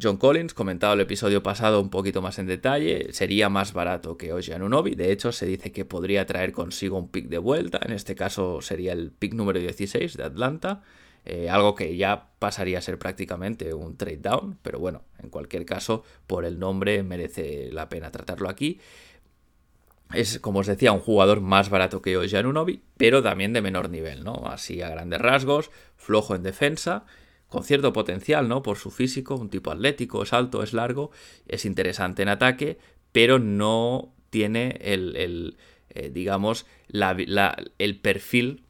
John 0.00 0.18
Collins, 0.18 0.54
comentado 0.54 0.94
el 0.94 1.00
episodio 1.00 1.42
pasado 1.42 1.80
un 1.80 1.90
poquito 1.90 2.22
más 2.22 2.38
en 2.38 2.46
detalle, 2.46 3.12
sería 3.12 3.48
más 3.48 3.72
barato 3.72 4.16
que 4.16 4.32
Oji. 4.32 4.52
De 4.94 5.10
hecho, 5.10 5.32
se 5.32 5.46
dice 5.46 5.72
que 5.72 5.84
podría 5.84 6.26
traer 6.26 6.52
consigo 6.52 6.96
un 6.96 7.08
pick 7.08 7.26
de 7.28 7.38
vuelta. 7.38 7.80
En 7.82 7.92
este 7.92 8.14
caso 8.14 8.60
sería 8.60 8.92
el 8.92 9.10
pick 9.10 9.34
número 9.34 9.58
16 9.58 10.16
de 10.16 10.22
Atlanta. 10.22 10.82
Eh, 11.24 11.50
algo 11.50 11.74
que 11.74 11.96
ya 11.96 12.28
pasaría 12.38 12.78
a 12.78 12.82
ser 12.82 12.98
prácticamente 12.98 13.74
un 13.74 13.96
trade 13.96 14.18
down. 14.18 14.58
Pero 14.62 14.78
bueno, 14.78 15.02
en 15.20 15.28
cualquier 15.28 15.64
caso, 15.64 16.04
por 16.28 16.44
el 16.44 16.60
nombre 16.60 17.02
merece 17.02 17.70
la 17.72 17.88
pena 17.88 18.12
tratarlo 18.12 18.48
aquí. 18.48 18.78
Es, 20.14 20.38
como 20.38 20.60
os 20.60 20.68
decía, 20.68 20.92
un 20.92 21.00
jugador 21.00 21.40
más 21.40 21.68
barato 21.68 22.00
que 22.00 22.16
Oji 22.16 22.36
Anunobi, 22.36 22.82
pero 22.96 23.24
también 23.24 23.52
de 23.52 23.60
menor 23.60 23.90
nivel, 23.90 24.22
¿no? 24.22 24.46
Así 24.46 24.82
a 24.82 24.88
grandes 24.88 25.20
rasgos, 25.20 25.70
flojo 25.96 26.36
en 26.36 26.44
defensa 26.44 27.06
con 27.50 27.64
cierto 27.64 27.92
potencial, 27.92 28.48
¿no? 28.48 28.62
Por 28.62 28.78
su 28.78 28.90
físico, 28.90 29.34
un 29.34 29.50
tipo 29.50 29.70
atlético, 29.70 30.22
es 30.22 30.32
alto, 30.32 30.62
es 30.62 30.72
largo, 30.72 31.10
es 31.46 31.64
interesante 31.64 32.22
en 32.22 32.28
ataque, 32.28 32.78
pero 33.12 33.38
no 33.38 34.14
tiene 34.30 34.78
el, 34.80 35.56
eh, 35.90 36.10
digamos, 36.14 36.64
el 36.88 38.00
perfil, 38.00 38.62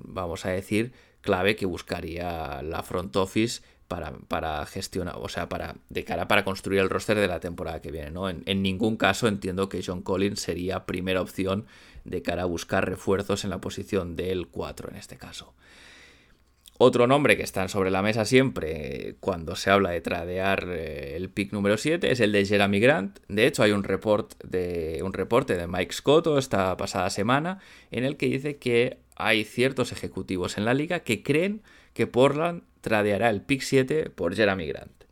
vamos 0.00 0.44
a 0.44 0.50
decir, 0.50 0.92
clave 1.20 1.54
que 1.54 1.66
buscaría 1.66 2.62
la 2.62 2.82
front 2.82 3.14
office 3.14 3.62
para, 3.86 4.12
para, 4.26 4.66
gestionar, 4.66 5.14
o 5.18 5.28
sea, 5.28 5.48
para, 5.48 5.76
de 5.88 6.04
cara 6.04 6.26
para 6.26 6.44
construir 6.44 6.80
el 6.80 6.90
roster 6.90 7.16
de 7.16 7.28
la 7.28 7.38
temporada 7.38 7.80
que 7.80 7.92
viene, 7.92 8.10
¿no? 8.10 8.28
En, 8.28 8.42
en, 8.46 8.60
ningún 8.60 8.96
caso 8.96 9.28
entiendo 9.28 9.68
que 9.68 9.84
John 9.86 10.02
Collins 10.02 10.40
sería 10.40 10.84
primera 10.84 11.20
opción 11.20 11.66
de 12.04 12.22
cara 12.22 12.42
a 12.42 12.46
buscar 12.46 12.88
refuerzos 12.88 13.44
en 13.44 13.50
la 13.50 13.60
posición 13.60 14.16
del 14.16 14.48
4 14.48 14.90
en 14.90 14.96
este 14.96 15.16
caso. 15.16 15.54
Otro 16.78 17.06
nombre 17.06 17.38
que 17.38 17.42
está 17.42 17.68
sobre 17.68 17.90
la 17.90 18.02
mesa 18.02 18.26
siempre 18.26 19.16
cuando 19.20 19.56
se 19.56 19.70
habla 19.70 19.90
de 19.90 20.02
tradear 20.02 20.68
eh, 20.68 21.16
el 21.16 21.30
pick 21.30 21.52
número 21.52 21.78
7 21.78 22.12
es 22.12 22.20
el 22.20 22.32
de 22.32 22.44
Jeremy 22.44 22.80
Grant. 22.80 23.18
De 23.28 23.46
hecho, 23.46 23.62
hay 23.62 23.72
un, 23.72 23.82
report 23.82 24.34
de, 24.44 25.00
un 25.02 25.14
reporte 25.14 25.56
de 25.56 25.66
Mike 25.66 25.94
Scotto 25.94 26.36
esta 26.36 26.76
pasada 26.76 27.08
semana 27.08 27.60
en 27.90 28.04
el 28.04 28.18
que 28.18 28.26
dice 28.26 28.58
que 28.58 28.98
hay 29.16 29.44
ciertos 29.44 29.90
ejecutivos 29.90 30.58
en 30.58 30.66
la 30.66 30.74
liga 30.74 31.00
que 31.00 31.22
creen 31.22 31.62
que 31.94 32.06
Portland 32.06 32.62
tradeará 32.82 33.30
el 33.30 33.40
pick 33.40 33.62
7 33.62 34.10
por 34.10 34.36
Jeremy 34.36 34.66
Grant. 34.66 35.04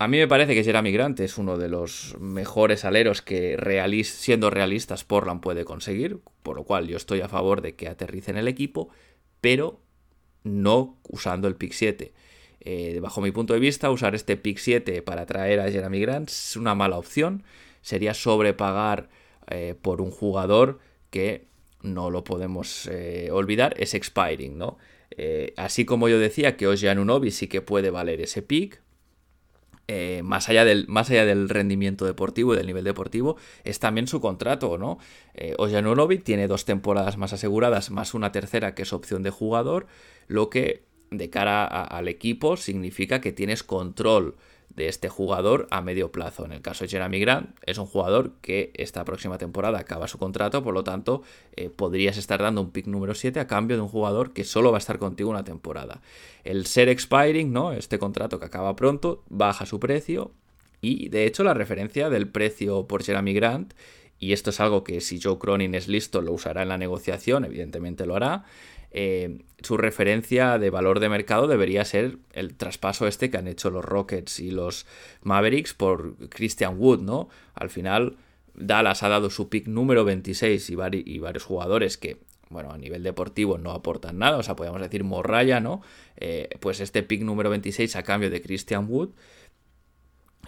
A 0.00 0.08
mí 0.08 0.18
me 0.18 0.26
parece 0.26 0.54
que 0.54 0.64
Jeremy 0.64 0.90
Grant 0.90 1.20
es 1.20 1.38
uno 1.38 1.56
de 1.56 1.68
los 1.68 2.16
mejores 2.18 2.84
aleros 2.84 3.22
que 3.22 3.56
siendo 4.04 4.50
realistas 4.50 5.04
Portland 5.04 5.40
puede 5.40 5.64
conseguir, 5.64 6.18
por 6.42 6.56
lo 6.56 6.64
cual 6.64 6.88
yo 6.88 6.96
estoy 6.96 7.20
a 7.20 7.28
favor 7.28 7.60
de 7.60 7.76
que 7.76 7.86
aterrice 7.86 8.32
en 8.32 8.38
el 8.38 8.48
equipo, 8.48 8.88
pero 9.40 9.80
no 10.44 10.98
usando 11.08 11.48
el 11.48 11.56
pick 11.56 11.72
7. 11.72 12.12
Eh, 12.60 12.98
bajo 13.00 13.20
mi 13.20 13.30
punto 13.30 13.54
de 13.54 13.60
vista, 13.60 13.90
usar 13.90 14.14
este 14.14 14.36
pick 14.36 14.58
7 14.58 15.02
para 15.02 15.26
traer 15.26 15.60
a 15.60 15.70
Jeremy 15.70 16.00
Grant 16.00 16.28
es 16.28 16.56
una 16.56 16.74
mala 16.74 16.98
opción. 16.98 17.42
Sería 17.80 18.14
sobrepagar 18.14 19.08
eh, 19.48 19.74
por 19.80 20.00
un 20.00 20.10
jugador 20.10 20.78
que 21.10 21.46
no 21.82 22.10
lo 22.10 22.24
podemos 22.24 22.86
eh, 22.92 23.30
olvidar, 23.32 23.74
es 23.78 23.94
expiring, 23.94 24.58
¿no? 24.58 24.78
así 25.56 25.84
como 25.84 26.08
yo 26.08 26.18
decía 26.18 26.56
que 26.56 26.66
Ojean 26.66 26.98
Unobi 26.98 27.30
sí 27.30 27.46
que 27.46 27.60
puede 27.60 27.90
valer 27.90 28.22
ese 28.22 28.40
pick, 28.40 28.80
eh, 29.92 30.22
más, 30.22 30.48
allá 30.48 30.64
del, 30.64 30.86
más 30.86 31.10
allá 31.10 31.24
del 31.24 31.48
rendimiento 31.48 32.04
deportivo 32.04 32.54
y 32.54 32.56
del 32.56 32.68
nivel 32.68 32.84
deportivo, 32.84 33.36
es 33.64 33.80
también 33.80 34.06
su 34.06 34.20
contrato, 34.20 34.78
¿no? 34.78 34.98
Eh, 35.34 35.56
tiene 36.24 36.46
dos 36.46 36.64
temporadas 36.64 37.16
más 37.16 37.32
aseguradas, 37.32 37.90
más 37.90 38.14
una 38.14 38.30
tercera 38.30 38.76
que 38.76 38.82
es 38.82 38.92
opción 38.92 39.24
de 39.24 39.30
jugador, 39.30 39.88
lo 40.28 40.48
que 40.48 40.84
de 41.10 41.28
cara 41.28 41.64
al 41.64 42.06
equipo 42.06 42.56
significa 42.56 43.20
que 43.20 43.32
tienes 43.32 43.64
control 43.64 44.36
de 44.74 44.88
este 44.88 45.08
jugador 45.08 45.66
a 45.70 45.82
medio 45.82 46.10
plazo. 46.10 46.44
En 46.44 46.52
el 46.52 46.62
caso 46.62 46.84
de 46.84 46.90
Jeremy 46.90 47.20
Grant, 47.20 47.56
es 47.66 47.78
un 47.78 47.86
jugador 47.86 48.32
que 48.40 48.70
esta 48.74 49.04
próxima 49.04 49.38
temporada 49.38 49.78
acaba 49.78 50.08
su 50.08 50.18
contrato, 50.18 50.62
por 50.62 50.74
lo 50.74 50.84
tanto, 50.84 51.22
eh, 51.56 51.70
podrías 51.70 52.16
estar 52.16 52.40
dando 52.40 52.60
un 52.60 52.70
pick 52.70 52.86
número 52.86 53.14
7 53.14 53.40
a 53.40 53.46
cambio 53.46 53.76
de 53.76 53.82
un 53.82 53.88
jugador 53.88 54.32
que 54.32 54.44
solo 54.44 54.70
va 54.70 54.78
a 54.78 54.80
estar 54.80 54.98
contigo 54.98 55.30
una 55.30 55.44
temporada. 55.44 56.00
El 56.44 56.66
ser 56.66 56.88
expiring, 56.88 57.52
¿no? 57.52 57.72
Este 57.72 57.98
contrato 57.98 58.38
que 58.38 58.46
acaba 58.46 58.76
pronto, 58.76 59.22
baja 59.28 59.66
su 59.66 59.78
precio. 59.80 60.32
Y 60.80 61.10
de 61.10 61.26
hecho, 61.26 61.44
la 61.44 61.52
referencia 61.52 62.08
del 62.08 62.28
precio 62.28 62.86
por 62.86 63.02
Jeremy 63.02 63.34
Grant 63.34 63.74
y 64.20 64.34
esto 64.34 64.50
es 64.50 64.60
algo 64.60 64.84
que 64.84 65.00
si 65.00 65.18
Joe 65.18 65.38
Cronin 65.38 65.74
es 65.74 65.88
listo 65.88 66.20
lo 66.20 66.32
usará 66.32 66.62
en 66.62 66.68
la 66.68 66.76
negociación, 66.76 67.46
evidentemente 67.46 68.04
lo 68.04 68.14
hará, 68.14 68.44
eh, 68.92 69.38
su 69.62 69.76
referencia 69.76 70.58
de 70.58 70.70
valor 70.70 71.00
de 71.00 71.08
mercado 71.08 71.46
debería 71.46 71.84
ser 71.84 72.16
el 72.32 72.54
traspaso 72.54 73.06
este 73.06 73.30
que 73.30 73.36
han 73.36 73.46
hecho 73.46 73.70
los 73.70 73.84
Rockets 73.84 74.40
y 74.40 74.50
los 74.50 74.86
Mavericks 75.22 75.74
por 75.74 76.16
Christian 76.28 76.76
Wood, 76.78 77.00
¿no? 77.00 77.28
Al 77.54 77.70
final, 77.70 78.16
Dallas 78.54 79.02
ha 79.02 79.08
dado 79.08 79.30
su 79.30 79.48
pick 79.48 79.66
número 79.66 80.04
26 80.04 80.70
y, 80.70 80.74
varios 80.74 81.44
jugadores 81.44 81.98
que, 81.98 82.18
bueno, 82.48 82.72
a 82.72 82.78
nivel 82.78 83.02
deportivo 83.02 83.58
no 83.58 83.72
aportan 83.72 84.18
nada, 84.18 84.38
o 84.38 84.42
sea, 84.42 84.56
podríamos 84.56 84.82
decir 84.82 85.04
morralla, 85.04 85.60
¿no? 85.60 85.82
Eh, 86.16 86.48
pues 86.60 86.80
este 86.80 87.02
pick 87.02 87.22
número 87.22 87.50
26 87.50 87.96
a 87.96 88.02
cambio 88.02 88.30
de 88.30 88.42
Christian 88.42 88.86
Wood 88.88 89.10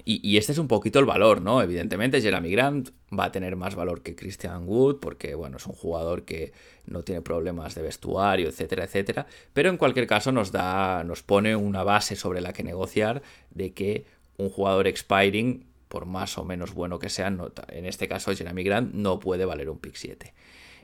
y, 0.04 0.36
este 0.36 0.52
es 0.52 0.58
un 0.58 0.68
poquito 0.68 0.98
el 0.98 1.04
valor, 1.04 1.42
¿no? 1.42 1.62
Evidentemente, 1.62 2.20
Jeremy 2.20 2.50
Grant 2.50 2.90
va 3.16 3.26
a 3.26 3.32
tener 3.32 3.56
más 3.56 3.74
valor 3.74 4.02
que 4.02 4.14
Christian 4.14 4.66
Wood, 4.66 5.00
porque, 5.00 5.34
bueno, 5.34 5.56
es 5.56 5.66
un 5.66 5.74
jugador 5.74 6.24
que 6.24 6.52
no 6.86 7.02
tiene 7.02 7.20
problemas 7.20 7.74
de 7.74 7.82
vestuario, 7.82 8.48
etcétera, 8.48 8.84
etcétera. 8.84 9.26
Pero 9.52 9.70
en 9.70 9.76
cualquier 9.76 10.06
caso, 10.06 10.32
nos 10.32 10.52
da. 10.52 11.04
nos 11.04 11.22
pone 11.22 11.56
una 11.56 11.84
base 11.84 12.16
sobre 12.16 12.40
la 12.40 12.52
que 12.52 12.62
negociar 12.62 13.22
de 13.50 13.72
que 13.72 14.06
un 14.36 14.50
jugador 14.50 14.86
expiring, 14.86 15.66
por 15.88 16.06
más 16.06 16.38
o 16.38 16.44
menos 16.44 16.74
bueno 16.74 16.98
que 16.98 17.08
sea, 17.08 17.28
en 17.68 17.86
este 17.86 18.08
caso 18.08 18.34
Jeremy 18.34 18.62
Grant, 18.62 18.94
no 18.94 19.18
puede 19.20 19.44
valer 19.44 19.68
un 19.70 19.78
pick 19.78 19.94
7. 19.94 20.32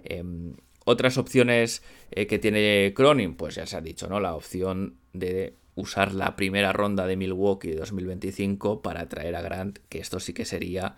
Em, 0.04 0.54
otras 0.84 1.18
opciones 1.18 1.82
eh, 2.10 2.26
que 2.26 2.38
tiene 2.38 2.92
Cronin, 2.94 3.34
pues 3.34 3.56
ya 3.56 3.66
se 3.66 3.76
ha 3.76 3.80
dicho, 3.80 4.08
¿no? 4.08 4.20
La 4.20 4.34
opción 4.34 4.96
de 5.12 5.54
usar 5.78 6.12
la 6.12 6.34
primera 6.34 6.72
ronda 6.72 7.06
de 7.06 7.16
Milwaukee 7.16 7.70
de 7.70 7.76
2025 7.76 8.82
para 8.82 9.08
traer 9.08 9.36
a 9.36 9.42
Grant, 9.42 9.78
que 9.88 10.00
esto 10.00 10.18
sí 10.18 10.32
que 10.32 10.44
sería 10.44 10.96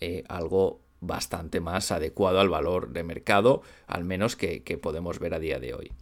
eh, 0.00 0.24
algo 0.28 0.80
bastante 1.00 1.60
más 1.60 1.90
adecuado 1.92 2.38
al 2.38 2.50
valor 2.50 2.92
de 2.92 3.04
mercado, 3.04 3.62
al 3.86 4.04
menos 4.04 4.36
que, 4.36 4.60
podemos 4.82 5.18
ver 5.18 5.32
a 5.32 5.38
día 5.38 5.58
de 5.58 5.72
hoy. 5.72 5.92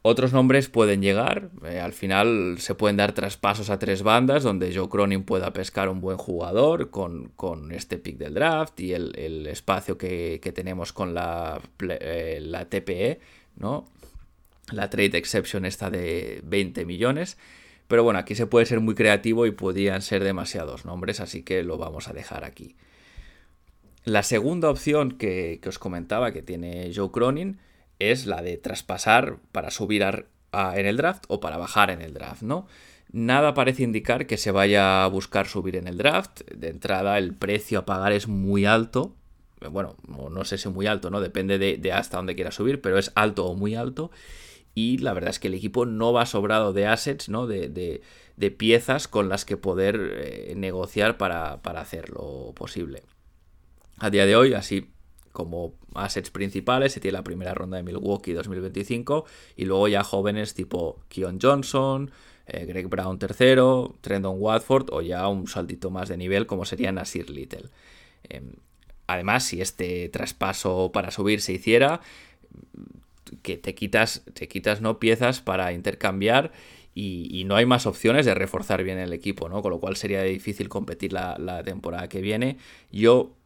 otros 0.00 0.32
nombres 0.32 0.70
pueden 0.70 1.02
llegar, 1.02 1.50
eh, 1.66 1.80
al 1.80 1.92
final 1.92 2.56
se 2.60 2.74
pueden 2.74 2.96
dar 2.96 3.12
traspasos 3.12 3.68
a 3.68 3.78
tres 3.78 4.02
bandas 4.02 4.42
donde 4.42 4.74
Joe 4.74 4.88
Cronin 4.88 5.24
pueda 5.24 5.52
pescar 5.52 5.90
un 5.90 6.00
buen 6.00 6.16
jugador 6.16 6.90
con, 6.90 7.72
este 7.72 7.98
pick 7.98 8.16
del 8.16 8.32
draft 8.32 8.80
y 8.80 8.94
el, 8.94 9.46
espacio 9.48 9.98
que, 9.98 10.40
tenemos 10.54 10.94
con 10.94 11.12
la, 11.12 11.60
eh, 11.78 12.38
la 12.40 12.70
TPE, 12.70 13.20
¿no? 13.56 13.84
La 14.72 14.90
Trade 14.90 15.16
Exception 15.16 15.64
está 15.64 15.90
de 15.90 16.40
20 16.44 16.84
millones. 16.84 17.38
Pero 17.88 18.04
bueno, 18.04 18.18
aquí 18.18 18.34
se 18.34 18.46
puede 18.46 18.66
ser 18.66 18.80
muy 18.80 18.94
creativo 18.94 19.46
y 19.46 19.50
podrían 19.50 20.02
ser 20.02 20.22
demasiados 20.22 20.84
nombres, 20.84 21.20
así 21.20 21.42
que 21.42 21.62
lo 21.62 21.78
vamos 21.78 22.08
a 22.08 22.12
dejar 22.12 22.44
aquí. 22.44 22.76
La 24.04 24.22
segunda 24.22 24.70
opción 24.70 25.12
que, 25.12 25.60
os 25.66 25.78
comentaba 25.78 26.32
que 26.32 26.42
tiene 26.42 26.92
Joe 26.94 27.10
Cronin 27.10 27.58
es 27.98 28.26
la 28.26 28.42
de 28.42 28.58
traspasar 28.58 29.38
para 29.52 29.70
subir 29.70 30.02
en 30.02 30.86
el 30.86 30.96
draft 30.96 31.24
o 31.28 31.40
para 31.40 31.56
bajar 31.56 31.90
en 31.90 32.02
el 32.02 32.14
draft, 32.14 32.42
¿no? 32.42 32.66
Nada 33.10 33.54
parece 33.54 33.84
indicar 33.84 34.26
que 34.26 34.36
se 34.36 34.50
vaya 34.50 35.04
a 35.04 35.08
buscar 35.08 35.46
subir 35.46 35.76
en 35.76 35.88
el 35.88 35.96
draft. 35.96 36.42
De 36.54 36.68
entrada, 36.68 37.16
el 37.16 37.34
precio 37.34 37.80
a 37.80 37.86
pagar 37.86 38.12
es 38.12 38.28
muy 38.28 38.66
alto. 38.66 39.14
Bueno, 39.70 39.96
no 40.06 40.44
sé 40.44 40.58
si 40.58 40.68
muy 40.68 40.86
alto, 40.86 41.10
¿no? 41.10 41.20
Depende 41.20 41.58
de, 41.58 41.92
hasta 41.92 42.18
dónde 42.18 42.34
quiera 42.34 42.50
subir, 42.50 42.82
pero 42.82 42.98
es 42.98 43.10
alto 43.14 43.46
o 43.46 43.54
muy 43.54 43.74
alto. 43.74 44.10
Y 44.78 44.96
la 44.98 45.12
verdad 45.12 45.30
es 45.30 45.40
que 45.40 45.48
el 45.48 45.54
equipo 45.54 45.86
no 45.86 46.12
va 46.12 46.24
sobrado 46.24 46.72
de 46.72 46.86
assets, 46.86 47.28
¿no? 47.28 47.48
De, 47.48 48.00
piezas 48.56 49.08
con 49.08 49.28
las 49.28 49.44
que 49.44 49.56
poder 49.56 49.96
eh, 50.22 50.52
negociar 50.56 51.18
para, 51.18 51.60
para 51.62 51.80
hacerlo 51.80 52.52
posible. 52.54 53.02
A 53.98 54.08
día 54.10 54.24
de 54.24 54.36
hoy, 54.36 54.54
así 54.54 54.88
como 55.32 55.74
assets 55.96 56.30
principales, 56.30 56.92
se 56.92 57.00
tiene 57.00 57.18
la 57.18 57.24
primera 57.24 57.54
ronda 57.54 57.76
de 57.76 57.82
Milwaukee 57.82 58.32
2025 58.32 59.24
y 59.56 59.64
luego 59.64 59.88
ya 59.88 60.04
jóvenes 60.04 60.54
tipo 60.54 61.00
Keon 61.08 61.40
Johnson, 61.42 62.12
eh, 62.46 62.64
Greg 62.64 62.86
Brown 62.86 63.18
tercero, 63.18 63.96
Trendon 64.00 64.36
Watford 64.38 64.90
o 64.92 65.02
ya 65.02 65.26
un 65.26 65.48
saltito 65.48 65.90
más 65.90 66.08
de 66.08 66.18
nivel 66.18 66.46
como 66.46 66.64
sería 66.64 66.92
Nasir 66.92 67.30
Little. 67.30 67.68
Em, 68.28 68.52
además, 69.08 69.42
si 69.42 69.60
este 69.60 70.08
traspaso 70.08 70.92
para 70.92 71.10
subir 71.10 71.40
se 71.40 71.54
hiciera, 71.54 72.00
que 73.42 73.56
te 73.56 73.74
quitas, 73.74 74.22
te 74.34 74.48
quitas 74.48 74.80
¿no? 74.80 74.98
piezas 74.98 75.40
para 75.40 75.72
intercambiar 75.72 76.52
y, 76.94 77.44
no 77.44 77.54
hay 77.54 77.64
más 77.64 77.86
opciones 77.86 78.26
de 78.26 78.34
reforzar 78.34 78.82
bien 78.82 78.98
el 78.98 79.12
equipo, 79.12 79.48
¿no? 79.48 79.62
Con 79.62 79.70
lo 79.70 79.78
cual 79.78 79.96
sería 79.96 80.22
difícil 80.22 80.68
competir 80.68 81.12
la, 81.12 81.62
temporada 81.64 82.08
que 82.08 82.20
viene. 82.20 82.56
Yo 82.90 83.36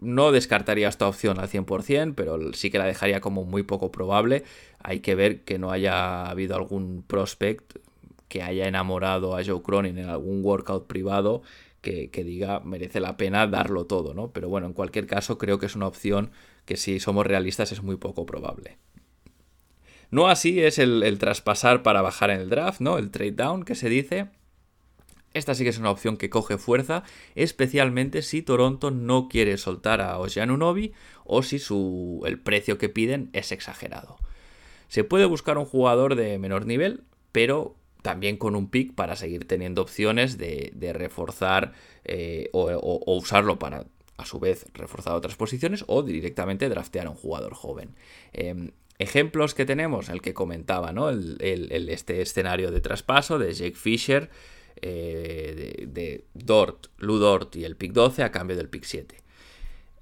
no 0.00 0.32
descartaría 0.32 0.88
esta 0.88 1.06
opción 1.06 1.38
al 1.38 1.48
100%, 1.48 2.14
pero 2.14 2.54
sí 2.54 2.70
que 2.70 2.78
la 2.78 2.86
dejaría 2.86 3.20
como 3.20 3.44
muy 3.44 3.64
poco 3.64 3.92
probable. 3.92 4.44
Hay 4.78 5.00
que 5.00 5.14
ver 5.14 5.42
que 5.42 5.58
no 5.58 5.70
haya 5.70 6.24
habido 6.24 6.56
algún 6.56 7.04
prospect 7.06 7.76
que 8.28 8.42
haya 8.42 8.66
enamorado 8.66 9.36
a 9.36 9.44
Joe 9.44 9.60
Cronin 9.62 9.98
en 9.98 10.08
algún 10.08 10.42
workout 10.42 10.86
privado 10.86 11.42
que, 11.82 12.24
diga 12.24 12.60
merece 12.60 13.00
la 13.00 13.16
pena 13.16 13.46
darlo 13.46 13.86
todo, 13.86 14.14
¿no? 14.14 14.30
Pero 14.32 14.48
bueno, 14.48 14.68
en 14.68 14.72
cualquier 14.72 15.06
caso 15.06 15.36
creo 15.36 15.58
que 15.58 15.66
es 15.66 15.76
una 15.76 15.88
opción 15.88 16.30
que 16.64 16.76
si 16.76 17.00
somos 17.00 17.26
realistas 17.26 17.72
es 17.72 17.82
muy 17.82 17.96
poco 17.96 18.24
probable. 18.24 18.78
No 20.12 20.28
así 20.28 20.60
es 20.60 20.78
el, 20.78 21.16
traspasar 21.18 21.82
para 21.82 22.02
bajar 22.02 22.30
en 22.30 22.40
el 22.42 22.50
draft, 22.50 22.80
¿no? 22.80 22.98
El 22.98 23.10
trade 23.10 23.32
down 23.32 23.64
que 23.64 23.74
se 23.74 23.88
dice 23.88 24.28
esta 25.32 25.54
sí 25.54 25.64
que 25.64 25.70
es 25.70 25.78
una 25.78 25.90
opción 25.90 26.18
que 26.18 26.28
coge 26.28 26.58
fuerza, 26.58 27.04
especialmente 27.34 28.20
si 28.20 28.42
Toronto 28.42 28.90
no 28.90 29.28
quiere 29.30 29.56
soltar 29.56 30.02
a 30.02 30.18
Unobi 30.18 30.92
o 31.24 31.42
si 31.42 31.58
su, 31.58 32.22
el 32.26 32.38
precio 32.38 32.76
que 32.76 32.90
piden 32.90 33.30
es 33.32 33.50
exagerado. 33.50 34.18
Se 34.88 35.04
puede 35.04 35.24
buscar 35.24 35.56
un 35.56 35.64
jugador 35.64 36.14
de 36.16 36.38
menor 36.38 36.66
nivel, 36.66 37.04
pero 37.32 37.74
también 38.02 38.36
con 38.36 38.54
un 38.54 38.68
pick 38.68 38.94
para 38.94 39.16
seguir 39.16 39.48
teniendo 39.48 39.80
opciones 39.80 40.36
de, 40.36 40.92
reforzar 40.92 41.72
eh, 42.04 42.50
o, 42.52 43.00
usarlo 43.16 43.58
para 43.58 43.86
a 44.18 44.26
su 44.26 44.38
vez 44.38 44.66
reforzar 44.74 45.14
otras 45.14 45.36
posiciones 45.36 45.84
o 45.86 46.02
directamente 46.02 46.68
draftear 46.68 47.06
a 47.06 47.10
un 47.10 47.16
jugador 47.16 47.54
joven. 47.54 47.94
Em, 48.34 48.72
ejemplos 49.02 49.54
que 49.54 49.66
tenemos, 49.66 50.08
el 50.08 50.22
que 50.22 50.34
comentaba, 50.34 50.92
¿no? 50.92 51.10
este 51.10 52.22
escenario 52.22 52.70
de 52.70 52.80
traspaso 52.80 53.38
de 53.38 53.52
Jake 53.52 53.76
Fisher 53.76 54.30
eh, 54.80 55.86
de, 55.86 56.24
Dort, 56.34 56.86
Ludort 56.98 57.54
y 57.56 57.64
el 57.64 57.76
pick 57.76 57.92
12 57.92 58.22
a 58.22 58.32
cambio 58.32 58.56
del 58.56 58.68
pick 58.68 58.84
7. 58.84 59.16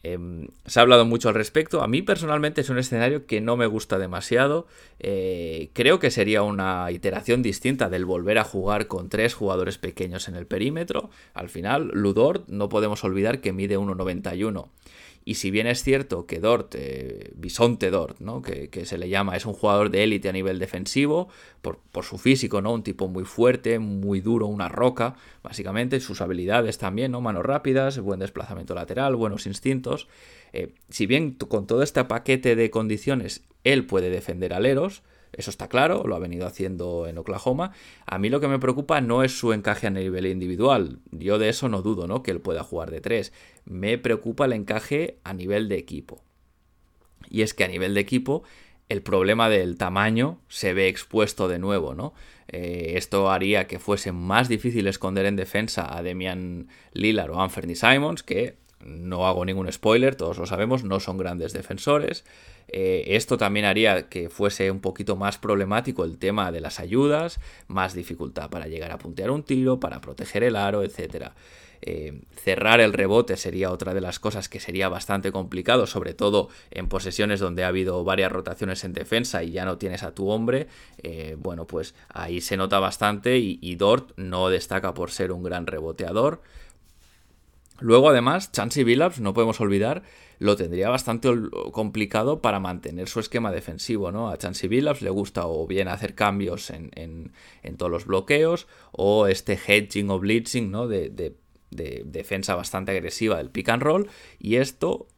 Em, 0.03 0.49
se 0.65 0.81
ha 0.81 0.83
hablado 0.83 1.05
mucho 1.05 1.29
al 1.29 1.35
respecto. 1.35 1.83
A 1.83 1.87
mí 1.87 2.01
personalmente 2.01 2.63
es 2.63 2.71
un 2.71 2.79
escenario 2.79 3.27
que 3.27 3.43
no 3.43 3.57
me 3.57 3.67
gusta 3.67 3.99
demasiado. 3.99 4.67
Eh, 4.99 5.71
creo 5.75 5.99
que 5.99 6.11
sería 6.11 6.43
una 6.43 6.91
iteración 6.91 7.43
distinta 7.43 7.91
del 7.91 8.07
volver 8.07 8.39
a 8.39 8.45
jugar 8.45 8.87
con 8.87 9.11
tres 9.11 9.35
jugadores 9.35 9.77
pequeños 9.77 10.29
en 10.29 10.37
el 10.37 10.47
perímetro. 10.47 11.11
Al 11.35 11.51
final, 11.51 11.91
Ludort 11.93 12.49
no 12.49 12.71
podemos 12.71 13.05
olvidar 13.05 13.43
que 13.43 13.53
mide 13.53 13.79
1,91. 13.79 14.69
Y 15.25 15.35
si 15.35 15.51
bien 15.51 15.67
es 15.67 15.83
cierto 15.83 16.27
que 16.27 16.41
Dort, 16.41 16.75
eh, 16.77 17.33
Bisonte 17.37 17.91
Dort, 17.91 18.21
¿no? 18.21 18.41
Que, 18.41 18.69
se 18.87 18.99
le 18.99 19.09
llama, 19.09 19.37
es 19.37 19.45
un 19.45 19.53
jugador 19.53 19.91
de 19.91 20.03
élite 20.03 20.29
a 20.29 20.33
nivel 20.33 20.59
defensivo, 20.59 21.29
por, 21.61 21.79
su 22.03 22.17
físico, 22.17 22.63
¿no? 22.63 22.73
Un 22.73 22.83
tipo 22.83 23.07
muy 23.07 23.25
fuerte, 23.25 23.79
muy 23.79 24.21
duro, 24.21 24.47
una 24.47 24.69
roca, 24.69 25.17
básicamente, 25.43 26.01
sus 26.01 26.21
habilidades 26.21 26.79
también, 26.79 27.13
¿no? 27.13 27.21
Manos 27.21 27.45
rápidas, 27.45 27.99
buen 28.01 28.21
desplazamiento 28.21 28.75
lateral, 28.75 29.15
buenos 29.15 29.47
instintos. 29.47 30.09
Eh, 30.53 30.73
si 30.89 31.07
bien 31.07 31.33
con 31.33 31.67
todo 31.67 31.83
este 31.83 32.03
paquete 32.05 32.57
de 32.57 32.71
condiciones 32.71 33.43
él 33.63 33.87
puede 33.87 34.11
defender 34.11 34.55
aleros, 34.55 35.03
eso 35.33 35.51
está 35.51 35.69
claro, 35.69 36.05
lo 36.07 36.17
ha 36.17 36.19
venido 36.19 36.47
haciendo 36.47 37.07
en 37.07 37.19
Oklahoma. 37.19 37.73
A 38.07 38.19
mí 38.19 38.29
lo 38.29 38.41
que 38.41 38.49
me 38.49 38.59
preocupa 38.59 39.01
no 39.01 39.23
es 39.23 39.39
su 39.39 39.53
encaje 39.53 39.87
a 39.87 39.91
nivel 39.91 40.27
individual. 40.27 40.99
Yo 41.11 41.39
de 41.39 41.49
eso 41.49 41.69
no 41.69 41.83
dudo, 41.83 42.07
¿no? 42.07 42.23
Que 42.23 42.31
él 42.31 42.41
pueda 42.41 42.63
jugar 42.63 42.91
de 42.91 43.01
tres. 43.01 43.33
Me 43.65 43.99
preocupa 43.99 44.47
el 44.47 44.53
encaje 44.53 45.19
a 45.25 45.33
nivel 45.33 45.69
de 45.69 45.77
equipo. 45.77 46.23
Y 47.29 47.43
es 47.43 47.55
que 47.55 47.65
a 47.65 47.69
nivel 47.69 47.95
de 47.95 48.01
equipo, 48.01 48.43
el 48.89 49.03
problema 49.03 49.49
del 49.49 49.77
tamaño 49.77 50.41
se 50.49 50.75
ve 50.75 50.89
expuesto 50.89 51.47
de 51.47 51.61
nuevo, 51.61 51.95
¿no? 51.95 52.13
Eh, 52.49 52.95
esto 52.97 53.31
haría 53.31 53.69
que 53.69 53.79
fuese 53.79 54.11
más 54.11 54.49
difícil 54.49 54.89
esconder 54.89 55.27
en 55.27 55.37
defensa 55.37 55.97
a 55.97 56.03
Demian 56.03 56.69
Lillard 56.93 57.31
o 57.31 57.41
Anthony 57.41 57.77
Simons, 57.77 58.25
que 58.25 58.57
no 58.81 59.27
hago 59.27 59.45
ningún 59.45 59.71
spoiler, 59.71 60.17
todos 60.17 60.39
lo 60.39 60.47
sabemos, 60.47 60.85
no 60.85 61.01
son 61.01 61.19
grandes 61.19 61.53
defensores. 61.53 62.25
Eh, 62.69 63.17
esto 63.17 63.37
también 63.37 63.67
haría 63.67 64.09
que 64.09 64.29
fuese 64.29 64.71
un 64.71 64.81
poquito 64.81 65.17
más 65.17 65.39
problemático 65.39 66.05
el 66.05 66.19
tema 66.19 66.53
de 66.53 66.61
las 66.61 66.79
ayudas, 66.81 67.41
más 67.67 67.95
dificultad 67.95 68.49
para 68.49 68.69
llegar 68.69 68.93
a 68.93 68.99
puntear 68.99 69.31
un 69.31 69.43
tiro, 69.43 69.81
para 69.81 70.01
proteger 70.01 70.45
el 70.45 70.57
aro, 70.57 70.83
etc. 70.83 71.33
Eh, 71.83 72.21
cerrar 72.37 72.81
el 72.81 72.93
rebote 72.93 73.37
sería 73.37 73.71
otra 73.71 73.95
de 73.95 74.01
las 74.01 74.19
cosas 74.19 74.49
que 74.49 74.61
sería 74.61 74.89
bastante 74.89 75.33
complicado, 75.33 75.87
sobre 75.87 76.15
todo 76.15 76.49
en 76.71 76.89
posesiones 76.89 77.41
donde 77.41 77.65
ha 77.65 77.69
habido 77.69 78.05
varias 78.05 78.31
rotaciones 78.31 78.85
en 78.85 78.93
defensa 78.93 79.43
y 79.43 79.51
ya 79.51 79.65
no 79.65 79.79
tienes 79.79 80.03
a 80.03 80.15
tu 80.15 80.29
hombre. 80.29 80.69
Eh, 81.03 81.37
bueno, 81.39 81.67
pues 81.67 81.95
ahí 82.09 82.41
se 82.41 82.57
nota 82.57 82.79
bastante 82.79 83.39
y, 83.39 83.59
y 83.61 83.77
Dort 83.77 84.13
no 84.17 84.49
destaca 84.49 84.95
por 84.95 85.11
ser 85.11 85.33
un 85.33 85.43
gran 85.43 85.67
reboteador. 85.67 86.43
Luego, 87.81 88.11
además, 88.11 88.53
Chansey 88.53 88.85
Billups, 88.85 89.21
no 89.21 89.33
podemos 89.33 89.61
olvidar, 89.61 90.03
lo 90.39 90.57
tendría 90.57 90.89
bastante 90.91 91.31
complicado 91.73 92.41
para 92.43 92.61
mantener 92.61 93.09
su 93.09 93.21
esquema 93.21 93.51
defensivo, 93.51 94.13
¿no? 94.13 94.31
A 94.31 94.39
Chansey 94.39 94.69
Billups 94.69 95.03
le 95.03 95.11
gusta 95.11 95.47
o 95.47 95.67
bien 95.67 95.89
hacer 95.89 96.15
cambios 96.15 96.71
en, 96.71 97.33
todos 97.77 97.91
los 97.91 98.07
bloqueos, 98.07 98.67
o 98.93 99.27
este 99.27 99.59
hedging 99.67 100.11
o 100.11 100.19
blitzing, 100.19 100.71
¿no? 100.71 100.89
De, 100.89 101.35
defensa 101.71 102.55
bastante 102.55 102.91
agresiva 102.91 103.37
del 103.37 103.51
pick 103.51 103.69
and 103.69 103.83
roll, 103.83 104.09
y 104.39 104.57
esto, 104.57 105.09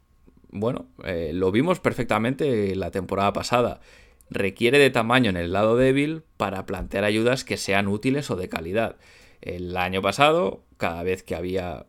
bueno, 0.51 0.87
eh, 1.05 1.33
lo 1.33 1.51
vimos 1.51 1.81
perfectamente 1.81 2.77
la 2.77 2.91
temporada 2.91 3.33
pasada. 3.33 3.81
Requiere 4.29 4.79
de 4.79 4.91
tamaño 4.91 5.31
en 5.31 5.37
el 5.37 5.53
lado 5.53 5.77
débil 5.77 6.23
para 6.37 6.65
plantear 6.65 7.05
ayudas 7.05 7.45
que 7.45 7.57
sean 7.57 7.89
útiles 7.89 8.31
o 8.31 8.37
de 8.37 8.49
calidad. 8.49 8.97
El 9.41 9.77
año 9.77 10.01
pasado, 10.03 10.63
cada 10.77 11.03
vez 11.03 11.23
que 11.23 11.35
había 11.35 11.87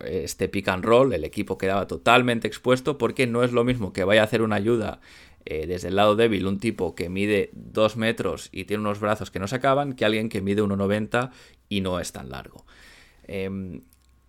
este 0.00 0.48
pick 0.48 0.68
and 0.68 0.84
roll, 0.84 1.12
el 1.12 1.24
equipo 1.24 1.58
quedaba 1.58 1.86
totalmente 1.86 2.46
expuesto 2.46 2.98
porque 2.98 3.26
no 3.26 3.42
es 3.42 3.52
lo 3.52 3.64
mismo 3.64 3.92
que 3.92 4.04
vaya 4.04 4.20
a 4.20 4.24
hacer 4.24 4.42
una 4.42 4.56
ayuda 4.56 5.00
eh, 5.44 5.66
desde 5.66 5.88
el 5.88 5.96
lado 5.96 6.14
débil 6.14 6.46
un 6.46 6.58
tipo 6.58 6.94
que 6.94 7.08
mide 7.08 7.50
2 7.54 7.96
metros 7.96 8.50
y 8.52 8.64
tiene 8.64 8.82
unos 8.82 9.00
brazos 9.00 9.30
que 9.30 9.38
no 9.38 9.48
se 9.48 9.56
acaban 9.56 9.94
que 9.94 10.04
alguien 10.04 10.28
que 10.28 10.42
mide 10.42 10.62
1,90 10.62 11.30
y 11.68 11.80
no 11.80 12.00
es 12.00 12.12
tan 12.12 12.28
largo. 12.28 12.66
Em, 13.24 13.80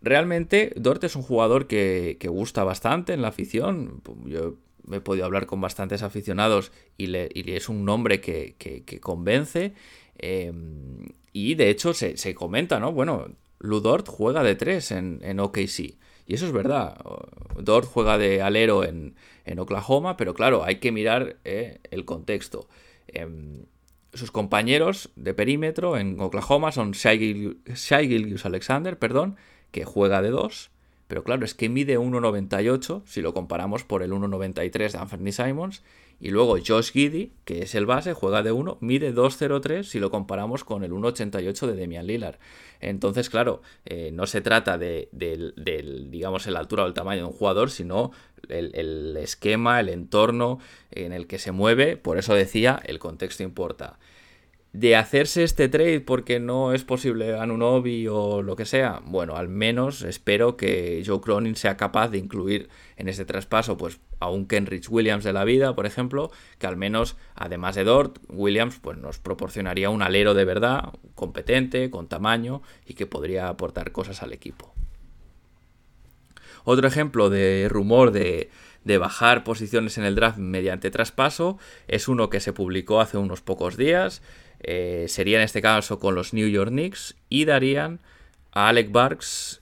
realmente 0.02 0.72
Dort 0.76 1.04
es 1.04 1.16
un 1.16 1.24
jugador 1.24 1.68
que, 1.68 2.18
gusta 2.30 2.64
bastante 2.64 3.14
en 3.14 3.22
la 3.22 3.28
afición. 3.30 4.02
Yo 4.26 4.56
me 4.88 4.98
he 4.98 5.02
podido 5.02 5.26
hablar 5.26 5.46
con 5.46 5.60
bastantes 5.60 6.04
aficionados 6.04 6.72
y, 6.98 7.08
le, 7.08 7.30
es 7.34 7.68
un 7.68 7.84
nombre 7.86 8.22
que, 8.22 9.00
convence. 9.02 9.74
Em, 10.18 11.06
y 11.34 11.56
de 11.56 11.70
hecho 11.70 11.94
se, 11.94 12.18
se, 12.18 12.34
comenta, 12.34 12.80
¿no? 12.80 12.92
Bueno, 12.94 13.28
Ludort 13.60 14.08
juega 14.08 14.44
de 14.44 14.56
3 14.56 14.92
en, 14.92 15.40
OKC. 15.40 15.98
Y 16.26 16.36
eso 16.36 16.46
es 16.46 16.52
verdad. 16.52 16.98
Dort 17.58 17.88
juega 17.88 18.18
de 18.18 18.42
alero 18.42 18.84
en, 18.84 19.16
Oklahoma, 19.58 20.16
pero 20.16 20.34
claro, 20.34 20.64
hay 20.64 20.76
que 20.76 20.92
mirar 20.92 21.38
eh, 21.44 21.80
el 21.90 22.06
contexto. 22.06 22.68
Em, 23.08 23.66
sus 24.14 24.32
compañeros 24.32 25.10
de 25.16 25.34
perímetro 25.34 25.98
en 25.98 26.20
Oklahoma 26.20 26.72
son 26.72 26.92
Shai 26.92 27.18
Gilgius 27.18 28.46
Alexander, 28.46 28.98
perdón, 29.00 29.38
que 29.72 29.86
juega 29.86 30.22
de 30.22 30.30
2, 30.30 30.70
pero 31.08 31.24
claro, 31.24 31.44
es 31.46 31.56
que 31.56 31.70
mide 31.70 31.98
1,98 31.98 33.02
si 33.06 33.22
lo 33.22 33.34
comparamos 33.34 33.84
por 33.84 34.04
el 34.04 34.12
1,93 34.12 34.92
de 34.92 34.98
Anthony 35.00 35.32
Simons. 35.32 35.84
Y 36.20 36.32
luego 36.32 36.58
Josh 36.66 36.92
Giddy, 36.92 37.32
que 37.46 37.64
es 37.64 37.76
el 37.76 37.86
base, 37.86 38.14
juega 38.14 38.44
de 38.44 38.52
1, 38.52 38.78
mide 38.82 39.14
2,03 39.14 39.84
si 39.84 40.00
lo 40.00 40.12
comparamos 40.12 40.64
con 40.64 40.84
el 40.84 40.92
1,88 40.92 41.68
de 41.68 41.76
Demian 41.76 42.08
Lillard. 42.08 42.40
Entonces, 42.82 43.30
claro, 43.30 43.62
eh, 43.86 44.12
no 44.14 44.28
se 44.28 44.42
trata 44.42 44.78
de, 44.78 45.10
digamos, 46.12 46.46
la 46.48 46.60
altura 46.60 46.84
o 46.84 46.88
el 46.88 46.94
tamaño 46.94 47.22
de 47.22 47.28
un 47.28 47.34
jugador, 47.34 47.72
sino 47.72 48.12
el, 48.50 48.72
el 48.76 49.18
esquema, 49.18 49.80
el 49.80 49.90
entorno 49.90 50.60
en 50.92 51.14
el 51.14 51.26
que 51.28 51.40
se 51.40 51.52
mueve. 51.52 51.96
Por 51.96 52.18
eso 52.18 52.34
decía, 52.34 52.82
el 52.86 53.00
contexto 53.00 53.44
importa 53.44 53.98
de 54.72 54.96
hacerse 54.96 55.44
este 55.44 55.68
trade 55.68 56.00
porque 56.00 56.40
no 56.40 56.74
es 56.74 56.84
posible 56.84 57.38
Anunobi 57.38 58.08
o 58.08 58.44
lo 58.44 58.56
que 58.56 58.66
sea, 58.66 59.02
bueno, 59.04 59.36
al 59.36 59.50
menos 59.50 60.04
espero 60.04 60.58
que 60.58 61.02
Joe 61.06 61.22
Cronin 61.22 61.56
sea 61.56 61.76
capaz 61.76 62.10
de 62.10 62.20
incluir 62.20 62.70
en 62.96 63.10
este 63.10 63.26
traspaso 63.26 63.78
pues 63.78 64.00
a 64.20 64.30
un 64.30 64.48
Kenrich 64.48 64.88
Williams 64.90 65.24
de 65.24 65.34
la 65.34 65.44
vida, 65.44 65.76
por 65.76 65.88
ejemplo, 65.88 66.32
que 66.60 66.68
al 66.68 66.78
menos 66.78 67.18
además 67.34 67.76
de 67.76 67.84
Dort, 67.84 68.20
Williams 68.30 68.80
pues 68.80 68.98
nos 68.98 69.18
proporcionaría 69.18 69.90
un 69.90 70.04
alero 70.04 70.36
de 70.36 70.46
verdad, 70.46 70.94
competente, 71.16 71.90
con 71.90 72.08
tamaño 72.08 72.62
y 72.86 72.94
que 72.94 73.08
podría 73.08 73.48
aportar 73.48 73.92
cosas 73.92 74.22
al 74.22 74.34
equipo. 74.34 74.74
Otro 76.64 76.88
ejemplo 76.88 77.32
de 77.32 77.68
rumor 77.70 78.12
de, 78.12 78.52
de 78.84 78.98
bajar 79.00 79.44
posiciones 79.44 79.98
en 79.98 80.04
el 80.04 80.14
draft 80.14 80.38
mediante 80.38 80.92
traspaso 80.92 81.58
es 81.88 82.08
uno 82.08 82.30
que 82.30 82.40
se 82.40 82.54
publicó 82.54 83.02
hace 83.02 83.18
unos 83.18 83.42
pocos 83.42 83.78
días 83.78 84.22
eh, 84.60 85.06
sería 85.08 85.38
en 85.38 85.44
este 85.44 85.62
caso 85.62 86.00
con 86.00 86.16
los 86.16 86.34
New 86.34 86.48
York 86.48 86.70
Knicks 86.70 87.16
y 87.30 87.46
darían 87.46 88.00
a 88.52 88.70
Alec 88.70 88.92
Barks, 88.92 89.62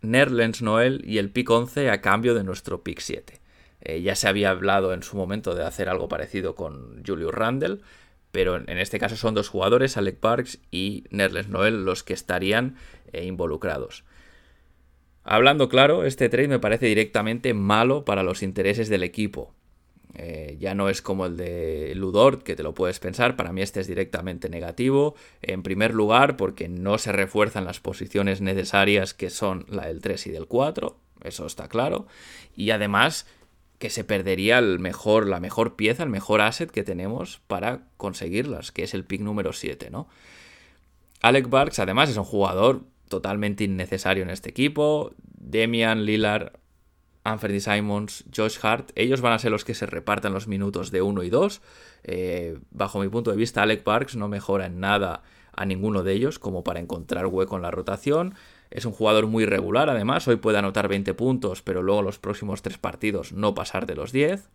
Nerlens 0.00 0.62
Noel 0.62 1.02
y 1.06 1.18
el 1.18 1.30
pick 1.30 1.48
11 1.50 1.90
a 1.90 2.00
cambio 2.00 2.34
de 2.34 2.44
nuestro 2.44 2.82
pick 2.82 3.00
7. 3.00 3.40
Eh, 3.82 4.02
ya 4.02 4.14
se 4.14 4.28
había 4.28 4.50
hablado 4.50 4.94
en 4.94 5.02
su 5.02 5.16
momento 5.16 5.54
de 5.54 5.64
hacer 5.64 5.88
algo 5.88 6.08
parecido 6.08 6.54
con 6.54 7.02
Julius 7.04 7.34
Randle, 7.34 7.78
pero 8.30 8.56
en 8.56 8.78
este 8.78 8.98
caso 8.98 9.16
son 9.16 9.34
dos 9.34 9.48
jugadores, 9.48 9.96
Alec 9.96 10.20
Barks 10.20 10.58
y 10.70 11.04
Nerlens 11.10 11.48
Noel, 11.48 11.84
los 11.84 12.02
que 12.02 12.14
estarían 12.14 12.76
eh, 13.12 13.24
involucrados. 13.24 14.04
Hablando 15.24 15.68
claro, 15.68 16.04
este 16.04 16.28
trade 16.28 16.48
me 16.48 16.58
parece 16.58 16.86
directamente 16.86 17.54
malo 17.54 18.04
para 18.04 18.22
los 18.22 18.42
intereses 18.42 18.88
del 18.88 19.02
equipo. 19.02 19.54
Eh, 20.14 20.56
ya 20.60 20.74
no 20.74 20.88
es 20.88 21.00
como 21.00 21.26
el 21.26 21.36
de 21.36 21.92
Ludort, 21.94 22.42
que 22.42 22.54
te 22.54 22.62
lo 22.62 22.74
puedes 22.74 23.00
pensar. 23.00 23.36
Para 23.36 23.52
mí 23.52 23.62
este 23.62 23.80
es 23.80 23.86
directamente 23.86 24.48
negativo. 24.48 25.14
En 25.40 25.62
primer 25.62 25.94
lugar, 25.94 26.36
porque 26.36 26.68
no 26.68 26.98
se 26.98 27.12
refuerzan 27.12 27.64
las 27.64 27.80
posiciones 27.80 28.40
necesarias 28.40 29.14
que 29.14 29.30
son 29.30 29.64
la 29.68 29.86
del 29.86 30.00
3 30.00 30.26
y 30.26 30.30
del 30.30 30.46
4. 30.46 30.96
Eso 31.24 31.46
está 31.46 31.68
claro. 31.68 32.06
Y 32.56 32.70
además 32.70 33.26
que 33.78 33.90
se 33.90 34.04
perdería 34.04 34.58
el 34.58 34.78
mejor, 34.78 35.26
la 35.26 35.40
mejor 35.40 35.74
pieza, 35.74 36.04
el 36.04 36.08
mejor 36.08 36.40
asset 36.40 36.70
que 36.70 36.84
tenemos 36.84 37.40
para 37.48 37.82
conseguirlas, 37.96 38.70
que 38.70 38.84
es 38.84 38.94
el 38.94 39.04
pick 39.04 39.20
número 39.22 39.52
7, 39.52 39.90
¿no? 39.90 40.08
Alec 41.20 41.48
Barks 41.48 41.78
además 41.78 42.10
es 42.10 42.16
un 42.16 42.24
jugador 42.24 42.82
totalmente 43.08 43.64
innecesario 43.64 44.22
en 44.22 44.30
este 44.30 44.50
equipo. 44.50 45.12
Demian 45.38 46.04
Lillard 46.04 46.52
Anthony 47.24 47.60
Simons, 47.60 48.24
Josh 48.34 48.58
Hart, 48.62 48.90
ellos 48.96 49.20
van 49.20 49.32
a 49.32 49.38
ser 49.38 49.52
los 49.52 49.64
que 49.64 49.74
se 49.74 49.86
repartan 49.86 50.32
los 50.32 50.48
minutos 50.48 50.90
de 50.90 51.02
1 51.02 51.22
y 51.22 51.30
2. 51.30 51.60
Eh, 52.04 52.58
bajo 52.70 53.00
mi 53.00 53.08
punto 53.08 53.30
de 53.30 53.36
vista, 53.36 53.62
Alec 53.62 53.82
Parks 53.82 54.16
no 54.16 54.28
mejora 54.28 54.66
en 54.66 54.80
nada 54.80 55.22
a 55.54 55.64
ninguno 55.64 56.02
de 56.02 56.12
ellos 56.12 56.38
como 56.38 56.64
para 56.64 56.80
encontrar 56.80 57.26
hueco 57.26 57.56
en 57.56 57.62
la 57.62 57.70
rotación. 57.70 58.34
Es 58.70 58.86
un 58.86 58.92
jugador 58.92 59.26
muy 59.26 59.44
regular, 59.44 59.90
además, 59.90 60.26
hoy 60.26 60.36
puede 60.36 60.58
anotar 60.58 60.88
20 60.88 61.14
puntos, 61.14 61.62
pero 61.62 61.82
luego 61.82 62.02
los 62.02 62.18
próximos 62.18 62.62
tres 62.62 62.78
partidos 62.78 63.32
no 63.32 63.54
pasar 63.54 63.86
de 63.86 63.94
los 63.94 64.12
10. 64.12 64.48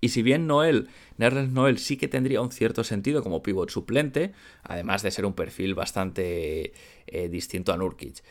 Y 0.00 0.10
si 0.10 0.22
bien 0.22 0.46
Noel, 0.46 0.88
Nerlens 1.16 1.52
Noel 1.52 1.78
sí 1.78 1.96
que 1.96 2.06
tendría 2.06 2.42
un 2.42 2.52
cierto 2.52 2.84
sentido 2.84 3.22
como 3.22 3.42
pivot 3.42 3.70
suplente, 3.70 4.32
además 4.62 5.02
de 5.02 5.10
ser 5.10 5.24
un 5.24 5.32
perfil 5.32 5.74
bastante 5.74 6.74
eh, 7.06 7.28
distinto 7.28 7.72
a 7.72 7.76
Nurkic. 7.78 8.22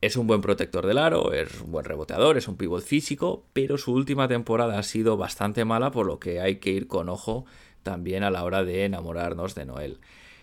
Es 0.00 0.16
un 0.16 0.28
buen 0.28 0.40
protector 0.40 0.86
del 0.86 0.98
aro, 0.98 1.32
es 1.32 1.60
un 1.60 1.72
buen 1.72 1.84
reboteador, 1.84 2.36
es 2.36 2.46
un 2.46 2.56
pivot 2.56 2.84
físico, 2.84 3.44
pero 3.52 3.78
su 3.78 3.92
última 3.92 4.28
temporada 4.28 4.78
ha 4.78 4.82
sido 4.84 5.16
bastante 5.16 5.64
mala, 5.64 5.90
por 5.90 6.06
lo 6.06 6.20
que 6.20 6.40
hay 6.40 6.56
que 6.56 6.70
ir 6.70 6.86
con 6.86 7.08
ojo 7.08 7.46
también 7.82 8.22
a 8.22 8.30
la 8.30 8.44
hora 8.44 8.62
de 8.62 8.84
enamorarnos 8.84 9.56
de 9.56 9.64
Noel. 9.64 9.98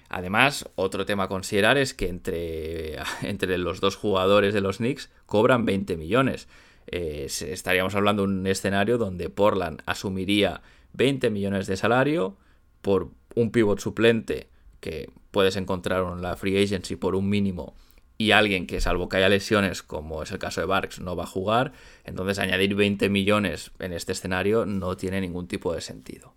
Además, 0.09 0.69
otro 0.75 1.05
tema 1.05 1.23
a 1.23 1.27
considerar 1.29 1.77
es 1.77 1.93
que 1.93 2.09
entre, 2.09 2.97
entre 3.21 3.57
los 3.57 3.79
dos 3.79 3.95
jugadores 3.95 4.53
de 4.53 4.59
los 4.59 4.77
Knicks 4.77 5.09
cobran 5.25 5.63
20 5.63 5.95
millones. 5.95 6.49
Eh, 6.87 7.27
estaríamos 7.27 7.95
hablando 7.95 8.23
de 8.23 8.33
un 8.33 8.47
escenario 8.47 8.97
donde 8.97 9.29
Portland 9.29 9.81
asumiría 9.85 10.63
20 10.93 11.29
millones 11.29 11.65
de 11.67 11.77
salario 11.77 12.35
por 12.81 13.09
un 13.35 13.51
pivot 13.51 13.79
suplente 13.79 14.49
que 14.81 15.09
puedes 15.31 15.55
encontrar 15.55 16.03
en 16.11 16.21
la 16.21 16.35
free 16.35 16.61
agency 16.61 16.97
por 16.97 17.15
un 17.15 17.29
mínimo 17.29 17.73
y 18.17 18.31
alguien 18.31 18.67
que 18.67 18.81
salvo 18.81 19.09
que 19.09 19.17
haya 19.17 19.29
lesiones, 19.29 19.83
como 19.83 20.23
es 20.23 20.31
el 20.31 20.39
caso 20.39 20.61
de 20.61 20.67
Barks, 20.67 20.99
no 20.99 21.15
va 21.15 21.23
a 21.23 21.27
jugar, 21.27 21.73
entonces 22.05 22.39
añadir 22.39 22.75
20 22.75 23.09
millones 23.09 23.71
en 23.79 23.93
este 23.93 24.13
escenario 24.13 24.65
no 24.65 24.95
tiene 24.95 25.21
ningún 25.21 25.47
tipo 25.47 25.73
de 25.73 25.81
sentido. 25.81 26.33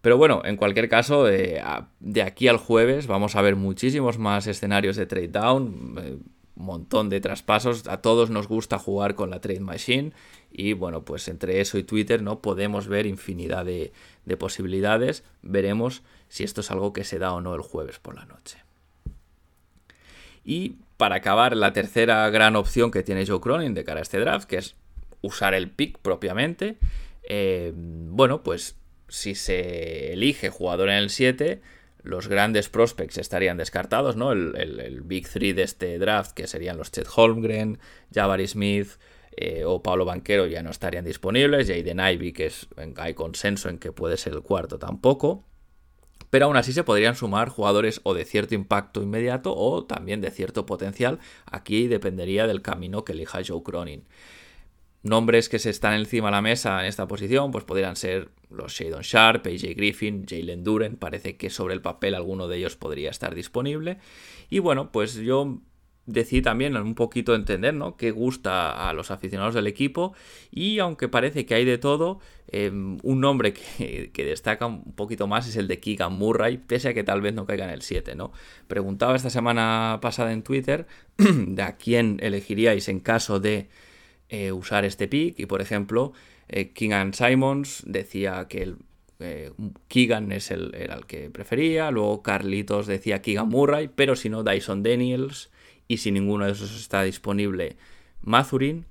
Pero 0.00 0.18
bueno, 0.18 0.42
en 0.44 0.56
cualquier 0.56 0.88
caso, 0.88 1.28
eh, 1.30 1.62
de 2.00 2.22
aquí 2.22 2.48
al 2.48 2.58
jueves 2.58 3.06
vamos 3.06 3.36
a 3.36 3.42
ver 3.42 3.56
muchísimos 3.56 4.18
más 4.18 4.46
escenarios 4.46 4.96
de 4.96 5.06
trade 5.06 5.28
down, 5.28 5.62
un 5.62 5.98
eh, 5.98 6.18
montón 6.56 7.08
de 7.08 7.20
traspasos, 7.20 7.88
a 7.88 8.02
todos 8.02 8.28
nos 8.28 8.46
gusta 8.46 8.78
jugar 8.78 9.14
con 9.14 9.30
la 9.30 9.40
trade 9.40 9.60
machine 9.60 10.12
y 10.50 10.74
bueno, 10.74 11.04
pues 11.04 11.26
entre 11.28 11.60
eso 11.60 11.78
y 11.78 11.84
Twitter 11.84 12.22
no 12.22 12.42
podemos 12.42 12.86
ver 12.86 13.06
infinidad 13.06 13.64
de 13.64 13.92
posibilidades, 14.36 15.24
veremos 15.42 16.02
si 16.28 16.44
esto 16.44 16.60
es 16.60 16.70
algo 16.70 16.92
que 16.92 17.04
se 17.04 17.18
da 17.18 17.32
o 17.32 17.40
no 17.40 17.54
el 17.54 17.62
jueves 17.62 17.98
por 17.98 18.14
la 18.14 18.26
noche. 18.26 18.63
Y 20.44 20.76
para 20.96 21.16
acabar, 21.16 21.56
la 21.56 21.72
tercera 21.72 22.28
gran 22.30 22.56
opción 22.56 22.90
que 22.90 23.02
tiene 23.02 23.26
Joe 23.26 23.40
Cronin 23.40 23.74
de 23.74 23.84
cara 23.84 24.00
a 24.00 24.02
este 24.02 24.20
draft, 24.20 24.48
que 24.48 24.58
es 24.58 24.76
usar 25.22 25.54
el 25.54 25.70
pick 25.70 25.98
propiamente. 25.98 26.76
Eh, 27.28 27.72
bueno, 27.74 28.42
pues 28.42 28.76
si 29.08 29.34
se 29.34 30.12
elige 30.12 30.50
jugador 30.50 30.90
en 30.90 30.96
el 30.96 31.10
7, 31.10 31.60
los 32.02 32.28
grandes 32.28 32.68
prospects 32.68 33.18
estarían 33.18 33.56
descartados, 33.56 34.16
¿no? 34.16 34.32
El, 34.32 35.00
Big 35.04 35.28
3 35.28 35.56
de 35.56 35.62
este 35.62 35.98
draft, 35.98 36.32
que 36.32 36.46
serían 36.46 36.76
los 36.76 36.92
Chet 36.92 37.08
Holmgren, 37.14 37.78
Jabari 38.14 38.46
Smith 38.46 38.90
eh, 39.36 39.64
o 39.64 39.82
Pablo 39.82 40.04
Banquero, 40.04 40.46
ya 40.46 40.62
no 40.62 40.70
estarían 40.70 41.04
disponibles. 41.04 41.66
Jaden 41.66 42.00
Ivy, 42.00 42.32
que 42.32 42.46
es, 42.46 42.68
hay 42.96 43.14
consenso 43.14 43.68
en 43.68 43.78
que 43.78 43.92
puede 43.92 44.16
ser 44.18 44.34
el 44.34 44.42
cuarto, 44.42 44.78
tampoco 44.78 45.44
pero 46.34 46.46
aún 46.46 46.56
así 46.56 46.72
se 46.72 46.82
podrían 46.82 47.14
sumar 47.14 47.48
jugadores 47.48 48.00
o 48.02 48.12
de 48.12 48.24
cierto 48.24 48.56
impacto 48.56 49.00
inmediato 49.00 49.54
o 49.56 49.84
también 49.84 50.20
de 50.20 50.32
cierto 50.32 50.66
potencial. 50.66 51.20
Aquí 51.46 51.86
dependería 51.86 52.48
del 52.48 52.60
camino 52.60 53.04
que 53.04 53.12
elija 53.12 53.38
Joe 53.46 53.62
Cronin. 53.62 54.02
Nombres 55.04 55.48
que 55.48 55.60
se 55.60 55.70
están 55.70 55.94
encima 55.94 56.26
de 56.26 56.32
la 56.32 56.42
mesa 56.42 56.80
en 56.80 56.86
esta 56.86 57.06
posición, 57.06 57.52
pues 57.52 57.62
podrían 57.62 57.94
ser 57.94 58.30
los 58.50 58.72
Shadon 58.72 59.02
Sharp, 59.02 59.46
AJ 59.46 59.76
Griffin, 59.76 60.26
Jalen 60.28 60.64
Duren. 60.64 60.96
Parece 60.96 61.36
que 61.36 61.50
sobre 61.50 61.72
el 61.72 61.82
papel 61.82 62.16
alguno 62.16 62.48
de 62.48 62.56
ellos 62.56 62.74
podría 62.74 63.10
estar 63.10 63.32
disponible. 63.36 63.98
Y 64.50 64.58
bueno, 64.58 64.90
pues 64.90 65.14
yo 65.14 65.60
decidí 66.06 66.42
también 66.42 66.76
un 66.76 66.94
poquito 66.94 67.34
entender 67.34 67.74
¿no? 67.74 67.96
qué 67.96 68.10
gusta 68.10 68.88
a 68.88 68.92
los 68.92 69.10
aficionados 69.10 69.54
del 69.54 69.66
equipo 69.66 70.14
y 70.50 70.78
aunque 70.78 71.08
parece 71.08 71.46
que 71.46 71.54
hay 71.54 71.64
de 71.64 71.78
todo, 71.78 72.20
em, 72.48 72.98
un 73.02 73.20
nombre 73.20 73.54
que, 73.54 74.10
destaca 74.14 74.66
un 74.66 74.92
poquito 74.92 75.26
más 75.26 75.48
es 75.48 75.56
el 75.56 75.68
de 75.68 75.80
Keegan 75.80 76.12
Murray, 76.12 76.58
pese 76.58 76.90
a 76.90 76.94
que 76.94 77.04
tal 77.04 77.20
vez 77.20 77.34
no 77.34 77.46
caiga 77.46 77.64
en 77.64 77.70
el 77.70 77.82
7. 77.82 78.14
¿no? 78.14 78.32
Preguntaba 78.68 79.16
esta 79.16 79.30
semana 79.30 79.98
pasada 80.02 80.32
en 80.32 80.42
Twitter 80.42 80.86
de 81.16 81.62
a 81.62 81.76
quién 81.76 82.18
elegiríais 82.22 82.88
en 82.88 83.00
caso 83.00 83.40
de 83.40 83.68
eh, 84.28 84.52
usar 84.52 84.84
este 84.84 85.08
pick 85.08 85.38
y 85.38 85.46
por 85.46 85.60
ejemplo 85.60 86.12
eh, 86.48 86.72
Keegan 86.72 87.14
Simons 87.14 87.82
decía 87.86 88.46
que 88.48 88.74
eh, 89.20 89.52
Keegan 89.88 90.32
es 90.32 90.50
el, 90.50 90.74
era 90.74 90.94
el 90.94 91.06
que 91.06 91.30
prefería, 91.30 91.90
luego 91.90 92.22
Carlitos 92.22 92.86
decía 92.86 93.22
Keegan 93.22 93.48
Murray, 93.48 93.88
pero 93.94 94.16
si 94.16 94.28
no 94.28 94.42
Dyson 94.42 94.82
Daniels, 94.82 95.50
y 95.88 95.98
si 95.98 96.10
ninguno 96.12 96.46
de 96.46 96.52
esos 96.52 96.74
está 96.76 97.02
disponible, 97.02 97.76
Mazurin. 98.22 98.86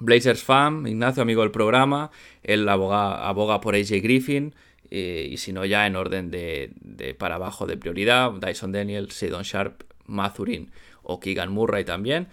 Blazers 0.00 0.42
Fan, 0.42 0.86
Ignacio, 0.88 1.22
amigo 1.22 1.42
del 1.42 1.52
programa, 1.52 2.10
él 2.42 2.68
aboga, 2.68 3.28
aboga 3.28 3.60
por 3.60 3.76
AJ 3.76 4.02
Griffin 4.02 4.54
eh, 4.90 5.28
y 5.30 5.36
si 5.36 5.52
no 5.52 5.64
ya 5.64 5.86
en 5.86 5.96
orden 5.96 6.30
de, 6.30 6.72
para 7.18 7.36
abajo 7.36 7.66
de 7.66 7.76
prioridad, 7.76 8.32
Dyson 8.32 8.72
Daniels, 8.72 9.14
Sidon 9.14 9.42
Sharp, 9.42 9.82
Mazurin 10.06 10.70
o 11.02 11.20
Keegan 11.20 11.52
Murray 11.52 11.84
también. 11.84 12.28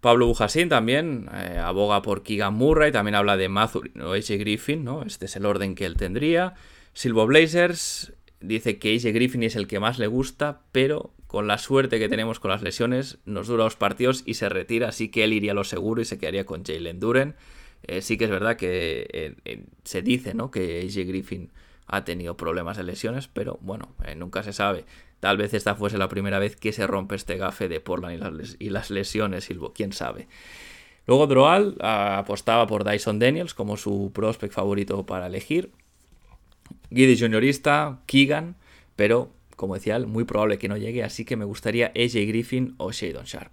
Pablo 0.00 0.26
Bujasín 0.26 0.68
también 0.68 1.28
eh, 1.34 1.58
aboga 1.58 2.02
por 2.02 2.22
Keegan 2.22 2.54
Murray, 2.54 2.92
también 2.92 3.16
habla 3.16 3.36
de 3.36 3.48
Mazurin 3.48 4.00
o 4.00 4.12
AJ 4.12 4.38
Griffin, 4.38 4.84
¿no? 4.84 5.02
Este 5.02 5.26
es 5.26 5.34
el 5.36 5.46
orden 5.46 5.74
que 5.74 5.84
él 5.84 5.96
tendría. 5.96 6.54
Silvo 6.94 7.26
Blazers, 7.26 8.12
dice 8.40 8.78
que 8.78 8.94
AJ 8.94 9.12
Griffin 9.12 9.42
es 9.42 9.56
el 9.56 9.66
que 9.66 9.80
más 9.80 9.98
le 9.98 10.06
gusta, 10.06 10.62
pero 10.70 11.12
con 11.28 11.46
la 11.46 11.58
suerte 11.58 11.98
que 11.98 12.08
tenemos 12.08 12.40
con 12.40 12.50
las 12.50 12.62
lesiones, 12.62 13.18
nos 13.26 13.46
dura 13.46 13.64
los 13.64 13.76
partidos 13.76 14.22
y 14.24 14.34
se 14.34 14.48
retira, 14.48 14.88
así 14.88 15.10
que 15.10 15.24
él 15.24 15.34
iría 15.34 15.52
a 15.52 15.54
lo 15.54 15.62
seguro 15.62 16.00
y 16.00 16.06
se 16.06 16.18
quedaría 16.18 16.46
con 16.46 16.64
Jalen 16.64 16.98
Duren. 16.98 17.36
Eh, 17.82 18.00
sí 18.00 18.16
que 18.16 18.24
es 18.24 18.30
verdad 18.30 18.56
que 18.56 19.06
eh, 19.12 19.34
eh, 19.44 19.64
se 19.84 20.00
dice 20.00 20.32
¿no? 20.32 20.50
que 20.50 20.80
AJ 20.80 21.06
Griffin 21.06 21.50
ha 21.86 22.04
tenido 22.04 22.36
problemas 22.36 22.78
de 22.78 22.82
lesiones, 22.82 23.28
pero 23.28 23.58
bueno, 23.60 23.94
nunca 24.16 24.42
se 24.42 24.54
sabe. 24.54 24.86
Tal 25.20 25.36
vez 25.36 25.52
esta 25.52 25.74
fuese 25.74 25.98
la 25.98 26.08
primera 26.08 26.38
vez 26.38 26.56
que 26.56 26.72
se 26.72 26.86
rompe 26.86 27.14
este 27.14 27.36
gafe 27.36 27.68
de 27.68 27.80
Portland 27.80 28.56
y 28.58 28.70
las, 28.70 28.90
lesiones, 28.90 29.48
quién 29.74 29.92
sabe. 29.92 30.28
Luego 31.06 31.26
Droal 31.26 31.76
apostaba 31.80 32.66
por 32.66 32.84
Dyson 32.84 33.18
Daniels 33.18 33.54
como 33.54 33.76
su 33.76 34.12
prospect 34.14 34.52
favorito 34.52 35.04
para 35.04 35.26
elegir. 35.26 35.72
Giddy 36.90 37.18
Juniorista, 37.18 38.00
Keegan, 38.06 38.56
pero 38.96 39.30
como 39.58 39.74
decía, 39.74 39.98
muy 39.98 40.22
probable 40.22 40.56
que 40.56 40.68
no 40.68 40.76
llegue, 40.76 41.02
así 41.02 41.24
que 41.24 41.36
me 41.36 41.44
gustaría 41.44 41.88
AJ 41.88 42.28
Griffin 42.28 42.76
o 42.78 42.92
Shadon 42.92 43.24
Sharp. 43.24 43.52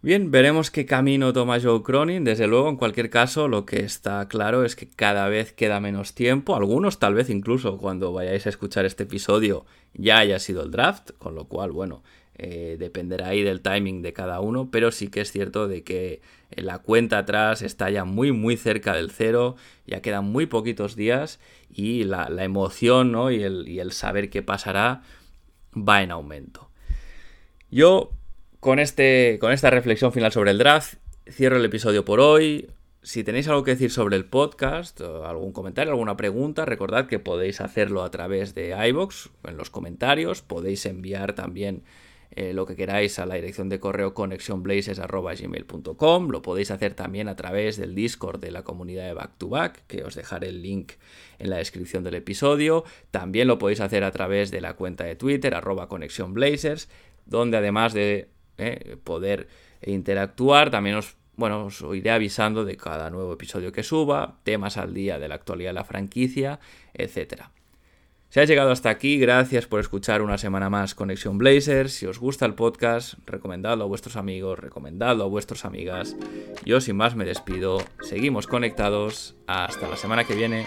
Bien, 0.00 0.30
veremos 0.30 0.70
qué 0.70 0.86
camino 0.86 1.32
toma 1.32 1.58
Joe 1.60 1.82
Cronin. 1.82 2.22
Desde 2.22 2.46
luego, 2.46 2.68
en 2.68 2.76
cualquier 2.76 3.10
caso, 3.10 3.48
lo 3.48 3.66
que 3.66 3.80
está 3.80 4.28
claro 4.28 4.64
es 4.64 4.76
que 4.76 4.88
cada 4.88 5.28
vez 5.28 5.52
queda 5.52 5.80
menos 5.80 6.14
tiempo. 6.14 6.54
Algunos, 6.54 7.00
tal 7.00 7.14
vez 7.14 7.30
incluso 7.30 7.78
cuando 7.78 8.12
vayáis 8.12 8.46
a 8.46 8.50
escuchar 8.50 8.84
este 8.84 9.02
episodio, 9.04 9.66
ya 9.92 10.18
haya 10.18 10.38
sido 10.38 10.62
el 10.62 10.70
draft. 10.70 11.10
Con 11.18 11.34
lo 11.34 11.46
cual, 11.46 11.72
bueno, 11.72 12.04
eh, 12.36 12.76
dependerá 12.78 13.28
ahí 13.28 13.42
del 13.42 13.60
timing 13.60 14.02
de 14.02 14.12
cada 14.12 14.40
uno. 14.40 14.70
Pero 14.70 14.92
sí 14.92 15.08
que 15.08 15.20
es 15.20 15.30
cierto 15.30 15.68
de 15.68 15.82
que 15.84 16.20
la 16.50 16.78
cuenta 16.78 17.18
atrás 17.18 17.62
está 17.62 17.90
ya 17.90 18.04
muy, 18.04 18.32
muy 18.32 18.56
cerca 18.56 18.94
del 18.94 19.10
cero. 19.10 19.56
Ya 19.86 20.02
quedan 20.02 20.24
muy 20.24 20.46
poquitos 20.46 20.96
días. 20.96 21.40
Y 21.72 22.04
la, 22.04 22.28
emoción 22.44 23.12
¿no? 23.12 23.30
y, 23.30 23.42
el, 23.42 23.68
y 23.68 23.80
el 23.80 23.92
saber 23.92 24.30
qué 24.30 24.42
pasará 24.42 25.02
va 25.76 26.02
en 26.02 26.10
aumento. 26.10 26.70
Yo 27.70 28.10
con, 28.60 28.78
este, 28.78 29.38
con 29.40 29.52
esta 29.52 29.68
reflexión 29.70 30.12
final 30.12 30.32
sobre 30.32 30.50
el 30.50 30.58
draft, 30.58 30.94
cierro 31.28 31.56
el 31.56 31.64
episodio 31.64 32.04
por 32.04 32.20
hoy. 32.20 32.70
Si 33.02 33.22
tenéis 33.22 33.48
algo 33.48 33.62
que 33.62 33.72
decir 33.72 33.90
sobre 33.90 34.16
el 34.16 34.24
podcast, 34.24 35.02
algún 35.02 35.52
comentario, 35.52 35.92
alguna 35.92 36.16
pregunta, 36.16 36.64
recordad 36.64 37.06
que 37.06 37.18
podéis 37.18 37.60
hacerlo 37.60 38.02
a 38.02 38.10
través 38.10 38.54
de 38.54 38.74
iBox 38.88 39.28
en 39.46 39.58
los 39.58 39.68
comentarios. 39.68 40.40
Podéis 40.40 40.86
enviar 40.86 41.34
también 41.34 41.82
eh, 42.36 42.52
lo 42.52 42.66
que 42.66 42.74
queráis 42.74 43.20
a 43.20 43.26
la 43.26 43.36
dirección 43.36 43.68
de 43.68 43.78
correo 43.78 44.12
connectionblazes.gmail.com. 44.12 46.30
Lo 46.30 46.42
podéis 46.42 46.72
hacer 46.72 46.94
también 46.94 47.28
a 47.28 47.36
través 47.36 47.76
del 47.76 47.94
Discord 47.94 48.40
de 48.40 48.50
la 48.50 48.64
comunidad 48.64 49.06
de 49.06 49.14
Back 49.14 49.38
to 49.38 49.48
Back, 49.48 49.86
que 49.86 50.02
os 50.02 50.16
dejaré 50.16 50.48
el 50.48 50.60
link 50.60 50.94
en 51.38 51.50
la 51.50 51.58
descripción 51.58 52.02
del 52.02 52.14
episodio. 52.14 52.82
También 53.12 53.46
lo 53.46 53.58
podéis 53.58 53.80
hacer 53.80 54.02
a 54.02 54.10
través 54.10 54.50
de 54.50 54.60
la 54.60 54.74
cuenta 54.74 55.04
de 55.04 55.14
Twitter, 55.14 55.54
arroba 55.54 55.88
connectionblazers, 55.88 56.88
donde 57.24 57.58
además 57.58 57.94
de 57.94 58.26
¿eh? 58.58 58.96
poder 59.04 59.46
interactuar. 59.86 60.70
También 60.70 60.96
os, 60.96 61.14
bueno, 61.36 61.66
os 61.66 61.84
iré 61.94 62.10
avisando 62.10 62.64
de 62.64 62.76
cada 62.76 63.10
nuevo 63.10 63.32
episodio 63.32 63.70
que 63.70 63.84
suba, 63.84 64.40
temas 64.42 64.76
al 64.76 64.92
día 64.92 65.20
de 65.20 65.28
la 65.28 65.36
actualidad 65.36 65.70
de 65.70 65.74
la 65.74 65.84
franquicia, 65.84 66.58
etc. 66.94 67.44
Si 68.34 68.40
has 68.40 68.48
llegado 68.48 68.72
hasta 68.72 68.90
aquí, 68.90 69.16
gracias 69.20 69.66
por 69.68 69.78
escuchar 69.78 70.20
una 70.20 70.38
semana 70.38 70.68
más 70.68 70.96
Conexión 70.96 71.38
Blazers. 71.38 71.92
Si 71.92 72.04
os 72.04 72.18
gusta 72.18 72.44
el 72.46 72.54
podcast, 72.54 73.14
recomendadlo 73.26 73.84
a 73.84 73.86
vuestros 73.86 74.16
amigos, 74.16 74.58
recomendadlo 74.58 75.22
a 75.22 75.28
vuestras 75.28 75.64
amigas. 75.64 76.16
Yo 76.64 76.80
sin 76.80 76.96
más 76.96 77.14
me 77.14 77.24
despido. 77.24 77.78
Seguimos 78.00 78.48
conectados. 78.48 79.36
Hasta 79.46 79.88
la 79.88 79.96
semana 79.96 80.24
que 80.24 80.34
viene. 80.34 80.66